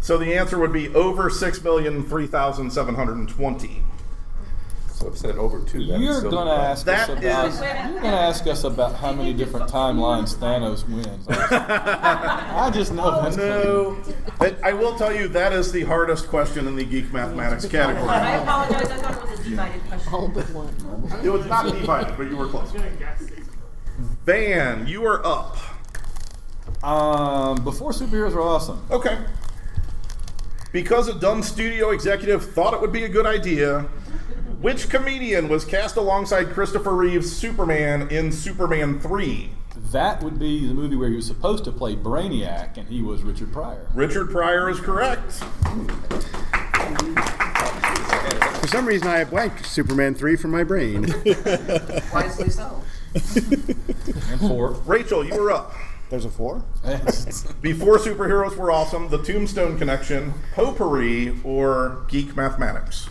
So 0.00 0.18
the 0.18 0.34
answer 0.34 0.58
would 0.58 0.72
be 0.72 0.92
over 0.94 1.30
6,003,720. 1.30 3.82
So 4.96 5.08
it 5.08 5.16
said 5.18 5.36
over 5.36 5.60
two. 5.60 5.84
That 5.86 6.00
You're 6.00 6.22
gonna 6.22 6.50
ask 6.52 6.86
That 6.86 7.10
us 7.10 7.18
about. 7.18 7.48
is- 7.48 7.60
You're 7.60 8.00
gonna 8.00 8.16
ask 8.16 8.46
us 8.46 8.64
about 8.64 8.94
how 8.94 9.12
many 9.12 9.34
different 9.34 9.70
timelines 9.70 10.34
Thanos 10.36 10.88
wins. 10.88 11.26
I 11.28 12.70
just 12.72 12.94
know 12.94 13.22
that's 13.22 13.36
No. 13.36 13.98
But 14.38 14.56
I 14.64 14.72
will 14.72 14.96
tell 14.96 15.14
you, 15.14 15.28
that 15.28 15.52
is 15.52 15.70
the 15.70 15.82
hardest 15.84 16.28
question 16.28 16.66
in 16.66 16.76
the 16.76 16.84
geek 16.84 17.12
mathematics 17.12 17.66
category. 17.66 18.08
I 18.08 18.36
apologize. 18.36 18.90
I 18.90 18.96
thought 18.96 19.22
it 19.24 19.30
was 19.30 19.40
a 19.40 19.44
divided 19.50 19.82
question. 19.86 20.14
All 20.14 20.28
but 20.28 20.44
one. 20.54 21.20
It 21.22 21.28
was 21.28 21.44
not 21.44 21.66
divided, 21.66 22.16
but 22.16 22.30
you 22.30 22.36
were 22.38 22.48
close. 22.48 22.72
Van, 24.24 24.86
you 24.86 25.04
are 25.04 25.24
up. 25.26 25.58
Um, 26.82 27.62
before 27.64 27.92
superheroes 27.92 28.32
were 28.32 28.40
awesome. 28.42 28.82
Okay. 28.90 29.18
Because 30.72 31.08
a 31.08 31.14
dumb 31.18 31.42
studio 31.42 31.90
executive 31.90 32.50
thought 32.52 32.72
it 32.74 32.80
would 32.80 32.92
be 32.92 33.04
a 33.04 33.08
good 33.08 33.24
idea, 33.26 33.86
which 34.60 34.88
comedian 34.88 35.48
was 35.48 35.64
cast 35.64 35.96
alongside 35.96 36.50
Christopher 36.50 36.94
Reeve's 36.94 37.30
Superman 37.34 38.08
in 38.08 38.32
Superman 38.32 39.00
3? 39.00 39.50
That 39.92 40.22
would 40.22 40.38
be 40.38 40.66
the 40.66 40.74
movie 40.74 40.96
where 40.96 41.10
he 41.10 41.16
was 41.16 41.26
supposed 41.26 41.64
to 41.64 41.72
play 41.72 41.94
Brainiac, 41.94 42.76
and 42.76 42.88
he 42.88 43.02
was 43.02 43.22
Richard 43.22 43.52
Pryor. 43.52 43.86
Richard 43.94 44.30
Pryor 44.30 44.70
is 44.70 44.80
correct. 44.80 45.32
For 48.60 48.68
some 48.68 48.86
reason, 48.86 49.08
I 49.08 49.18
have 49.18 49.30
blanked 49.30 49.66
Superman 49.66 50.14
three 50.14 50.36
from 50.36 50.50
my 50.50 50.64
brain. 50.64 51.02
Wisely 52.12 52.50
so. 52.50 52.82
And 53.14 54.40
four. 54.40 54.72
Rachel, 54.86 55.24
you 55.24 55.40
were 55.40 55.52
up. 55.52 55.72
There's 56.08 56.24
a 56.24 56.30
four. 56.30 56.64
Before 57.60 57.98
superheroes 57.98 58.56
were 58.56 58.70
awesome, 58.70 59.08
the 59.08 59.22
Tombstone 59.22 59.78
Connection, 59.78 60.34
Potpourri, 60.54 61.38
or 61.44 62.04
Geek 62.08 62.36
Mathematics? 62.36 63.08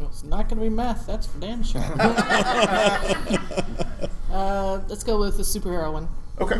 Well, 0.00 0.08
it's 0.08 0.24
not 0.24 0.48
going 0.48 0.56
to 0.56 0.62
be 0.62 0.70
math. 0.70 1.06
That's 1.06 1.26
for 1.26 1.38
damn 1.40 1.62
sure. 1.62 1.82
uh, 4.32 4.80
let's 4.88 5.04
go 5.04 5.20
with 5.20 5.36
the 5.36 5.42
superhero 5.42 5.92
one. 5.92 6.08
Okay. 6.40 6.58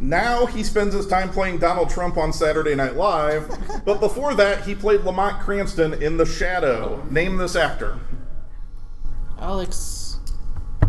Now 0.00 0.46
he 0.46 0.64
spends 0.64 0.92
his 0.92 1.06
time 1.06 1.30
playing 1.30 1.58
Donald 1.58 1.88
Trump 1.88 2.16
on 2.16 2.32
Saturday 2.32 2.74
Night 2.74 2.96
Live, 2.96 3.48
but 3.84 4.00
before 4.00 4.34
that, 4.34 4.64
he 4.64 4.74
played 4.74 5.02
Lamont 5.02 5.40
Cranston 5.40 5.94
in 6.02 6.16
The 6.16 6.26
Shadow. 6.26 7.06
Name 7.10 7.36
this 7.36 7.54
actor. 7.54 8.00
Alex 9.38 10.18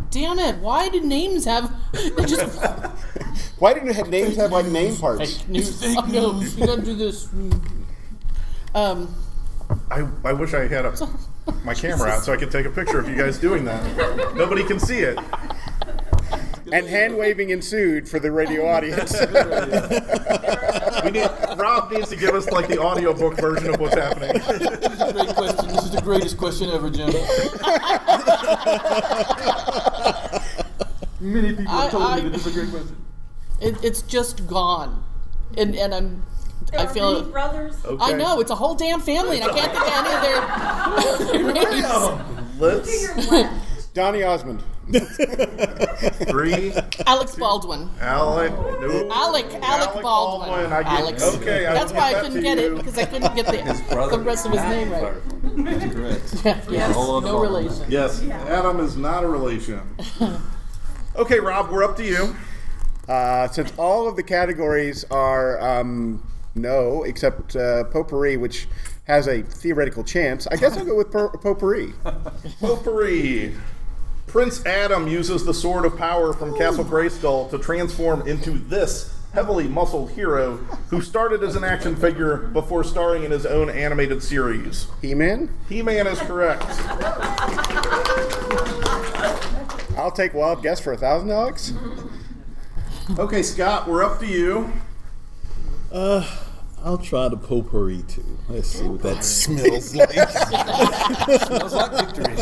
damn 0.10 0.40
it! 0.40 0.58
Why 0.58 0.90
do 0.90 1.02
names 1.02 1.46
have? 1.46 1.72
They 1.92 2.26
just 2.26 2.60
Why 3.60 3.74
don't 3.74 3.88
have 3.88 4.10
names 4.10 4.36
have 4.38 4.52
like 4.52 4.66
name 4.66 4.96
parts? 4.96 5.38
fake 5.38 5.50
news. 5.50 5.84
Oh, 5.84 6.06
no, 6.08 6.42
you 6.42 6.66
gotta 6.66 6.82
do 6.82 6.96
this. 6.96 7.30
Um, 8.74 9.14
I, 9.92 10.08
I 10.24 10.34
wish 10.34 10.54
I 10.54 10.68
had 10.68 10.86
a, 10.86 10.94
my 11.64 11.74
camera 11.74 12.10
out 12.10 12.24
so 12.24 12.34
I 12.34 12.38
could 12.38 12.52
take 12.52 12.66
a 12.66 12.70
picture 12.70 13.00
of 13.00 13.08
you 13.10 13.16
guys 13.16 13.38
doing 13.38 13.66
that. 13.66 14.36
Nobody 14.36 14.64
can 14.64 14.80
see 14.80 15.00
it. 15.00 15.18
And 16.72 16.86
hand 16.86 17.18
waving 17.18 17.50
ensued 17.52 18.10
for 18.10 18.20
the 18.20 18.30
radio 18.32 18.68
audience. 18.68 19.14
We 21.04 21.12
need, 21.12 21.30
Rob 21.58 21.92
needs 21.92 22.10
to 22.10 22.16
give 22.18 22.34
us 22.36 22.50
like 22.52 22.68
the 22.68 22.80
audiobook 22.80 23.36
version 23.38 23.74
of 23.74 23.80
what's 23.80 23.96
happening. 23.96 24.34
This 24.34 24.50
is 24.50 25.02
a 25.02 25.14
great 25.14 25.36
question. 25.36 25.68
This 25.68 25.84
is 25.86 25.92
the 25.92 26.02
greatest 26.02 26.38
question 26.38 26.70
ever, 26.70 26.90
Jim. 26.90 27.14
Many 31.22 31.56
people 31.56 31.74
have 31.74 31.92
told 31.92 32.16
me 32.16 32.22
that 32.22 32.30
this 32.32 32.46
is 32.46 32.56
a 32.56 32.60
great 32.60 32.70
question. 32.72 32.98
it, 33.62 33.84
it's 33.84 34.02
just 34.02 34.46
gone, 34.48 35.04
and 35.58 35.76
and 35.76 35.94
I'm. 35.94 36.24
There 36.72 36.80
I 36.82 36.84
are 36.86 36.90
feel. 36.90 37.20
many 37.22 37.32
brothers. 37.32 37.76
I 38.00 38.14
know 38.14 38.40
it's 38.42 38.52
a 38.52 38.56
whole 38.56 38.76
damn 38.76 39.00
family, 39.00 39.40
and 39.40 39.50
I 39.50 39.54
can't 39.58 39.72
think 39.72 39.88
of 39.88 39.94
any 41.32 41.54
of 41.54 41.54
their, 41.54 41.54
their 41.54 41.54
names. 41.54 42.60
Let's 42.60 43.88
Donny 43.94 44.24
Osmond. 44.24 44.64
three. 46.30 46.74
Alex 47.06 47.36
Baldwin. 47.36 47.90
Alec. 48.00 48.52
No. 48.52 49.10
Alec, 49.12 49.46
Alec, 49.62 50.02
Baldwin. 50.02 50.50
Baldwin, 50.50 50.72
I 50.74 50.84
get- 50.84 50.92
Alex. 50.94 51.24
okay, 51.36 51.66
I 51.66 51.74
That's 51.74 51.92
will 51.92 52.00
why 52.00 52.14
I 52.16 52.22
couldn't 52.22 52.42
get 52.42 52.58
you. 52.58 52.74
it 52.74 52.78
because 52.78 52.98
I 52.98 53.06
couldn't 53.06 53.36
get 53.36 53.46
the, 53.48 54.08
the 54.12 54.20
rest 54.20 54.46
of 54.46 54.54
his 54.54 54.62
name 54.62 54.92
right. 54.92 55.14
That's 55.44 55.94
correct. 55.94 56.72
yes, 56.72 56.96
no 56.96 57.20
ball. 57.22 57.42
relation. 57.42 57.86
Yes, 57.90 58.22
Adam 58.24 58.80
is 58.80 58.96
not 58.96 59.24
a 59.24 59.28
relation. 59.28 59.82
Okay, 61.18 61.40
Rob, 61.40 61.70
we're 61.70 61.84
up 61.84 61.98
to 61.98 62.06
you. 62.06 62.36
Uh, 63.10 63.48
since 63.50 63.72
all 63.78 64.08
of 64.08 64.16
the 64.16 64.24
categories 64.24 65.04
are 65.12 65.60
um, 65.62 66.22
no, 66.58 67.04
except 67.04 67.56
uh, 67.56 67.86
potpourri, 67.86 68.38
which 68.38 68.68
has 69.06 69.28
a 69.28 69.42
theoretical 69.42 70.04
chance, 70.04 70.48
I 70.48 70.58
guess 70.58 70.78
I'll 70.78 70.86
go 70.86 70.96
with 70.96 71.12
per- 71.12 71.30
potpourri. 71.30 71.94
Potpourri. 72.60 73.56
Prince 74.28 74.66
Adam 74.66 75.08
uses 75.08 75.46
the 75.46 75.54
Sword 75.54 75.86
of 75.86 75.98
Power 75.98 76.34
from 76.34 76.58
Castle 76.58 76.84
Grayskull 76.84 77.50
to 77.50 77.58
transform 77.58 78.28
into 78.28 78.52
this 78.52 79.18
heavily 79.34 79.68
muscled 79.68 80.12
hero 80.12 80.58
who 80.90 81.02
started 81.02 81.44
as 81.44 81.56
an 81.56 81.64
action 81.64 81.96
figure 81.96 82.38
before 82.38 82.84
starring 82.84 83.24
in 83.24 83.32
his 83.32 83.46
own 83.46 83.70
animated 83.70 84.22
series. 84.22 84.88
He 85.02 85.16
Man? 85.16 85.50
He 85.70 85.82
Man 85.82 86.08
is 86.08 86.20
correct. 86.20 86.66
I'll 89.98 90.12
take 90.12 90.34
wild 90.34 90.62
guess 90.62 90.80
for 90.80 90.92
a 90.94 90.98
thousand, 90.98 91.32
Alex. 91.32 91.74
Okay, 93.18 93.42
Scott, 93.42 93.88
we're 93.88 94.04
up 94.04 94.20
to 94.20 94.28
you. 94.28 94.74
Uh, 95.92 96.30
I'll 96.84 96.98
try 96.98 97.28
the 97.28 97.38
potpourri 97.38 98.04
too. 98.04 98.38
Let's 98.48 98.70
see 98.70 98.86
what 98.88 99.02
that 99.02 99.24
smells 99.24 99.96
like. 99.96 100.12
Smells 101.42 101.74
like 101.74 102.16
victory. 102.16 102.36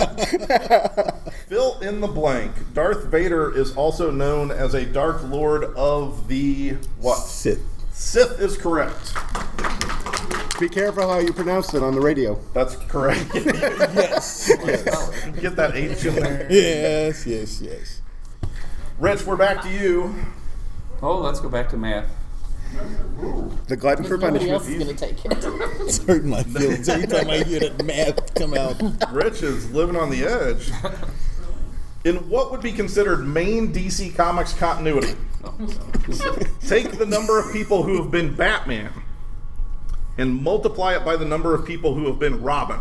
Fill 1.47 1.79
in 1.79 2.01
the 2.01 2.07
blank. 2.07 2.51
Darth 2.73 3.05
Vader 3.05 3.55
is 3.57 3.75
also 3.75 4.11
known 4.11 4.51
as 4.51 4.73
a 4.73 4.85
Dark 4.85 5.23
Lord 5.23 5.63
of 5.75 6.27
the 6.27 6.71
what? 6.99 7.17
Sith. 7.17 7.63
Sith 7.93 8.39
is 8.39 8.57
correct. 8.57 9.13
Be 10.59 10.69
careful 10.69 11.09
how 11.09 11.19
you 11.19 11.33
pronounce 11.33 11.73
it 11.73 11.83
on 11.83 11.95
the 11.95 12.01
radio. 12.01 12.39
That's 12.53 12.75
correct. 12.75 13.29
yes. 13.35 14.49
yes. 14.65 15.25
Get 15.41 15.55
that 15.55 15.75
H 15.75 16.05
in 16.05 16.15
there. 16.15 16.47
Yes, 16.49 17.25
yes, 17.25 17.61
yes. 17.61 18.01
Rich, 18.99 19.25
we're 19.25 19.35
back 19.35 19.61
to 19.63 19.69
you. 19.69 20.15
Oh, 21.01 21.19
let's 21.19 21.39
go 21.39 21.49
back 21.49 21.69
to 21.69 21.77
math. 21.77 22.09
The 23.67 23.75
glutton 23.75 24.05
for 24.05 24.17
Nobody 24.17 24.45
punishment. 24.45 24.51
else 24.51 24.67
is 24.67 24.83
going 24.83 24.95
to 24.95 25.05
take 25.05 25.25
it. 25.25 25.45
It's 25.85 26.03
hurting 26.03 26.29
my 26.29 26.43
feelings 26.55 26.87
every 26.89 27.07
time 27.07 27.29
I 27.29 27.43
hear 27.43 27.59
that 27.59 27.85
math 27.85 28.33
come 28.35 28.53
out. 28.53 28.79
Rich 29.11 29.43
is 29.43 29.71
living 29.71 29.95
on 29.95 30.09
the 30.09 30.23
edge. 30.23 30.71
In 32.03 32.17
what 32.29 32.51
would 32.51 32.61
be 32.61 32.71
considered 32.71 33.25
main 33.25 33.73
DC 33.73 34.15
Comics 34.15 34.53
continuity, 34.53 35.15
take 36.67 36.97
the 36.97 37.05
number 37.07 37.39
of 37.39 37.51
people 37.51 37.83
who 37.83 38.01
have 38.01 38.11
been 38.11 38.35
Batman 38.35 38.91
and 40.17 40.41
multiply 40.41 40.95
it 40.95 41.03
by 41.03 41.15
the 41.15 41.25
number 41.25 41.53
of 41.55 41.65
people 41.65 41.93
who 41.95 42.05
have 42.05 42.19
been 42.19 42.41
Robin. 42.41 42.79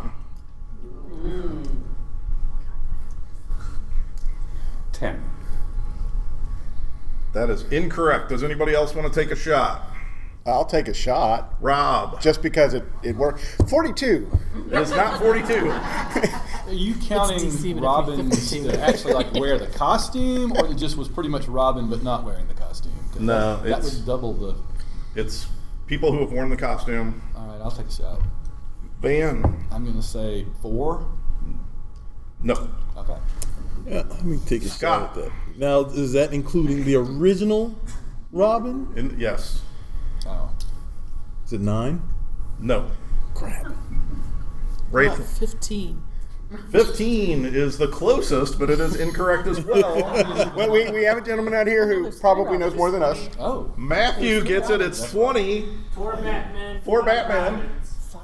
Ten. 4.93 5.23
That 7.35 7.51
is 7.51 7.65
incorrect. 7.65 8.31
Does 8.31 8.43
anybody 8.43 8.75
else 8.75 8.95
want 8.95 9.13
to 9.13 9.21
take 9.21 9.33
a 9.33 9.37
shot? 9.37 9.91
I'll 10.47 10.65
take 10.65 10.89
a 10.89 10.95
shot. 10.95 11.55
Rob. 11.61 12.21
Just 12.21 12.43
because 12.43 12.75
it, 12.75 12.85
it 13.03 13.17
worked. 13.17 13.41
42. 13.69 14.31
It 14.71 14.73
is 14.75 14.91
not 14.91 15.19
42. 15.21 15.71
Are 15.71 16.73
you 16.73 16.95
counting 16.97 17.39
DC, 17.39 17.75
but 17.75 17.83
Robins 17.83 18.53
it'd 18.53 18.65
be 18.65 18.71
that 18.71 18.89
actually 18.89 19.15
like 19.15 19.33
wear 19.35 19.59
the 19.59 19.67
costume, 19.67 20.53
or 20.53 20.67
it 20.71 20.75
just 20.75 20.97
was 20.97 21.09
pretty 21.09 21.29
much 21.29 21.47
Robin 21.49 21.89
but 21.89 22.03
not 22.03 22.25
wearing 22.25 22.47
the 22.47 22.55
costume? 22.55 22.93
No, 23.19 23.57
that, 23.63 23.83
that 23.83 23.83
would 23.83 24.07
double 24.07 24.33
the. 24.35 24.55
It's 25.15 25.47
people 25.87 26.13
who 26.13 26.21
have 26.21 26.33
worn 26.33 26.51
the 26.51 26.57
costume. 26.57 27.23
All 27.35 27.47
right, 27.47 27.61
I'll 27.61 27.71
take 27.71 27.87
a 27.87 27.93
shot. 27.93 28.21
Van. 29.01 29.67
I'm 29.71 29.85
going 29.85 29.97
to 29.97 30.03
say 30.03 30.47
four. 30.63 31.07
No. 32.43 32.69
Okay. 32.97 33.17
Yeah, 33.87 34.03
let 34.09 34.25
me 34.25 34.39
take 34.47 34.63
a 34.63 34.69
Scott. 34.69 35.15
shot 35.15 35.19
at 35.19 35.25
that. 35.25 35.33
Now, 35.57 35.81
is 35.81 36.13
that 36.13 36.33
including 36.33 36.85
the 36.85 36.97
original 36.97 37.79
Robin? 38.33 38.93
In, 38.97 39.19
yes. 39.19 39.63
Oh. 40.27 40.51
Is 41.45 41.53
it 41.53 41.61
nine? 41.61 42.03
No. 42.59 42.91
Crap. 43.35 43.73
Rachel. 44.91 45.17
Fifteen. 45.25 46.03
15 46.71 47.47
is 47.47 47.79
the 47.79 47.89
closest, 47.89 48.61
but 48.61 48.71
it 48.71 48.79
is 48.79 48.95
incorrect 49.01 49.49
as 49.49 49.61
well. 49.65 49.97
well, 50.57 50.71
we, 50.71 50.89
we 50.91 51.03
have 51.03 51.19
a 51.19 51.21
gentleman 51.21 51.53
out 51.53 51.67
here 51.67 51.89
who 51.89 52.13
probably 52.21 52.59
knows 52.59 52.75
more 52.77 52.93
than 52.93 53.03
us. 53.03 53.29
Oh. 53.41 53.73
Matthew 53.77 54.45
gets 54.45 54.71
it. 54.71 54.81
It's 54.81 55.11
20. 55.11 55.69
Four 55.95 56.13
Batman. 56.17 56.81
Four 56.83 57.03
Batman. 57.03 57.69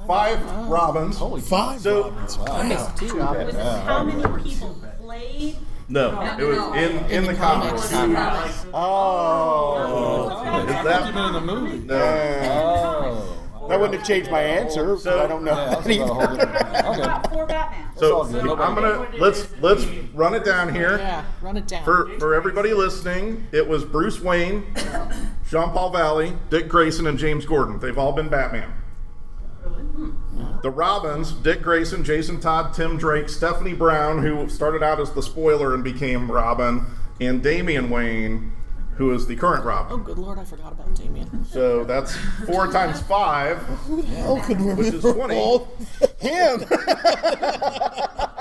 Five 0.06 0.40
Robins. 0.68 1.16
Holy 1.16 1.40
Five 1.40 1.80
So, 1.80 2.10
Robins. 2.10 2.38
Wow. 2.38 2.92
Two 2.96 3.18
Robins. 3.18 3.54
How 3.54 4.04
many 4.04 4.42
people 4.48 4.76
played? 5.10 5.56
no, 5.88 6.20
it 6.38 6.44
was 6.44 6.76
in, 6.76 7.04
in 7.10 7.24
the 7.24 7.34
comics. 7.34 7.92
Oh. 8.72 10.30
oh. 10.32 10.60
Is 10.60 10.74
You've 10.74 10.84
that? 10.84 11.12
been 11.12 11.24
in 11.24 11.32
the 11.32 11.40
movie. 11.40 11.78
No. 11.78 11.96
Oh. 11.96 13.36
oh. 13.60 13.68
That 13.68 13.80
wouldn't 13.80 13.98
have 13.98 14.06
changed 14.06 14.30
my 14.30 14.40
answer, 14.40 14.96
but 14.96 15.18
I 15.18 15.26
don't 15.26 15.42
know. 15.42 15.54
Yeah, 15.54 15.80
that's 15.80 15.86
about 15.86 16.10
a 16.10 16.14
whole 16.14 16.36
different. 16.36 16.66
Okay. 16.80 17.28
Four 17.34 17.46
Batman. 17.46 17.86
So. 17.96 18.22
I'm 18.22 18.74
gonna 18.74 19.08
let's 19.18 19.48
let's 19.60 19.84
run 20.14 20.34
it 20.34 20.44
down 20.44 20.74
here 20.74 20.96
Yeah, 20.98 21.24
run 21.42 21.56
it 21.56 21.66
down. 21.66 21.84
for 21.84 22.08
for 22.18 22.34
everybody 22.34 22.72
listening. 22.72 23.46
It 23.52 23.68
was 23.68 23.84
Bruce 23.84 24.20
Wayne, 24.20 24.64
Jean 25.50 25.70
Paul 25.70 25.90
Valley, 25.90 26.36
Dick 26.48 26.68
Grayson, 26.68 27.06
and 27.06 27.18
James 27.18 27.44
Gordon. 27.44 27.78
They've 27.78 27.98
all 27.98 28.12
been 28.12 28.28
Batman. 28.28 28.72
The 30.62 30.70
Robins, 30.70 31.32
Dick 31.32 31.62
Grayson, 31.62 32.04
Jason 32.04 32.38
Todd, 32.38 32.74
Tim 32.74 32.98
Drake, 32.98 33.28
Stephanie 33.30 33.72
Brown, 33.72 34.22
who 34.22 34.48
started 34.48 34.82
out 34.82 35.00
as 35.00 35.10
the 35.12 35.22
spoiler 35.22 35.74
and 35.74 35.82
became 35.82 36.30
Robin, 36.30 36.84
and 37.18 37.42
Damian 37.42 37.88
Wayne, 37.88 38.52
who 38.96 39.12
is 39.14 39.26
the 39.26 39.36
current 39.36 39.64
Robin. 39.64 39.92
oh, 39.92 39.96
good 40.02 40.18
lord, 40.18 40.38
I 40.38 40.44
forgot 40.44 40.72
about 40.72 40.94
Damian. 40.94 41.46
So 41.46 41.84
that's 41.84 42.14
four 42.46 42.66
times 42.70 43.00
five. 43.02 43.58
Oh, 43.68 43.74
who 43.74 44.02
the 44.02 44.08
hell 44.08 44.40
could 44.40 44.60
Which 44.60 44.88
is 44.88 45.02
20. 45.02 45.34
all 45.38 45.68
Him! 46.18 46.64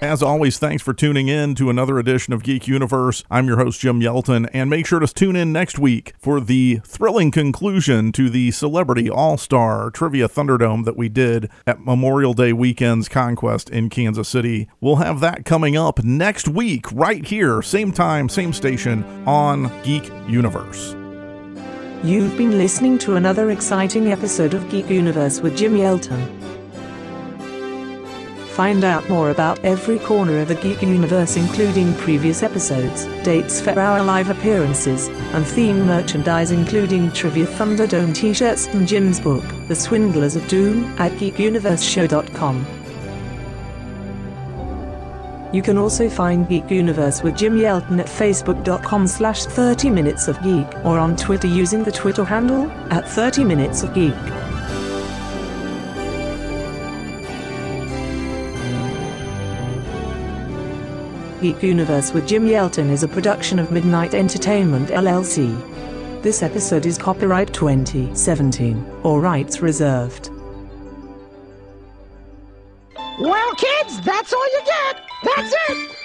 As 0.00 0.22
always, 0.22 0.60
thanks 0.60 0.80
for 0.80 0.94
tuning 0.94 1.26
in 1.26 1.56
to 1.56 1.70
another 1.70 1.98
edition 1.98 2.32
of 2.32 2.44
Geek 2.44 2.68
Universe. 2.68 3.24
I'm 3.32 3.48
your 3.48 3.56
host, 3.56 3.80
Jim 3.80 4.00
Yelton, 4.00 4.48
and 4.52 4.70
make 4.70 4.86
sure 4.86 5.00
to 5.00 5.08
tune 5.08 5.34
in 5.34 5.52
next 5.52 5.76
week 5.76 6.14
for 6.20 6.40
the 6.40 6.80
thrilling 6.84 7.32
conclusion 7.32 8.12
to 8.12 8.30
the 8.30 8.52
Celebrity 8.52 9.10
All 9.10 9.36
Star 9.36 9.90
Trivia 9.90 10.28
Thunderdome 10.28 10.84
that 10.84 10.96
we 10.96 11.08
did 11.08 11.50
at 11.66 11.84
Memorial 11.84 12.32
Day 12.32 12.52
weekend's 12.52 13.08
Conquest 13.08 13.70
in 13.70 13.90
Kansas 13.90 14.28
City. 14.28 14.68
We'll 14.80 14.96
have 14.96 15.18
that 15.18 15.44
coming 15.44 15.76
up 15.76 16.04
next 16.04 16.46
week, 16.46 16.86
right 16.92 17.26
here, 17.26 17.60
same 17.60 17.90
time, 17.90 18.28
same 18.28 18.52
station 18.52 19.02
on 19.26 19.72
Geek 19.82 20.12
Universe. 20.28 20.94
You've 22.04 22.38
been 22.38 22.56
listening 22.56 22.98
to 22.98 23.16
another 23.16 23.50
exciting 23.50 24.12
episode 24.12 24.54
of 24.54 24.70
Geek 24.70 24.88
Universe 24.90 25.40
with 25.40 25.56
Jim 25.56 25.74
Yelton. 25.74 26.37
Find 28.58 28.82
out 28.82 29.08
more 29.08 29.30
about 29.30 29.64
every 29.64 30.00
corner 30.00 30.40
of 30.40 30.48
the 30.48 30.56
Geek 30.56 30.82
Universe, 30.82 31.36
including 31.36 31.94
previous 31.94 32.42
episodes, 32.42 33.04
dates 33.22 33.60
for 33.60 33.78
our 33.78 34.02
live 34.02 34.30
appearances, 34.30 35.06
and 35.32 35.46
theme 35.46 35.86
merchandise, 35.86 36.50
including 36.50 37.12
Trivia 37.12 37.46
Thunderdome 37.46 38.12
t 38.12 38.34
shirts 38.34 38.66
and 38.66 38.88
Jim's 38.88 39.20
book, 39.20 39.44
The 39.68 39.76
Swindlers 39.76 40.34
of 40.34 40.48
Doom, 40.48 40.86
at 40.98 41.12
geekuniverseshow.com. 41.12 42.66
You 45.52 45.62
can 45.62 45.78
also 45.78 46.08
find 46.08 46.48
Geek 46.48 46.68
Universe 46.68 47.22
with 47.22 47.36
Jim 47.36 47.56
Yelton 47.58 48.00
at 48.00 48.06
facebook.com 48.06 49.06
slash 49.06 49.44
30 49.44 49.88
minutes 49.90 50.26
of 50.26 50.42
geek 50.42 50.66
or 50.84 50.98
on 50.98 51.14
Twitter 51.14 51.46
using 51.46 51.84
the 51.84 51.92
Twitter 51.92 52.24
handle 52.24 52.68
at 52.90 53.08
30 53.08 53.44
minutes 53.44 53.84
of 53.84 53.94
geek. 53.94 54.57
Geek 61.40 61.62
Universe 61.62 62.12
with 62.12 62.26
Jim 62.26 62.46
Yelton 62.46 62.90
is 62.90 63.04
a 63.04 63.08
production 63.08 63.60
of 63.60 63.70
Midnight 63.70 64.12
Entertainment 64.12 64.88
LLC. 64.88 65.54
This 66.20 66.42
episode 66.42 66.84
is 66.84 66.98
copyright 66.98 67.54
2017, 67.54 68.84
all 69.04 69.20
rights 69.20 69.60
reserved. 69.60 70.30
Well, 73.20 73.54
kids, 73.54 74.00
that's 74.02 74.32
all 74.32 74.46
you 74.52 74.62
get. 74.64 75.00
That's 75.24 75.54
it. 75.68 75.98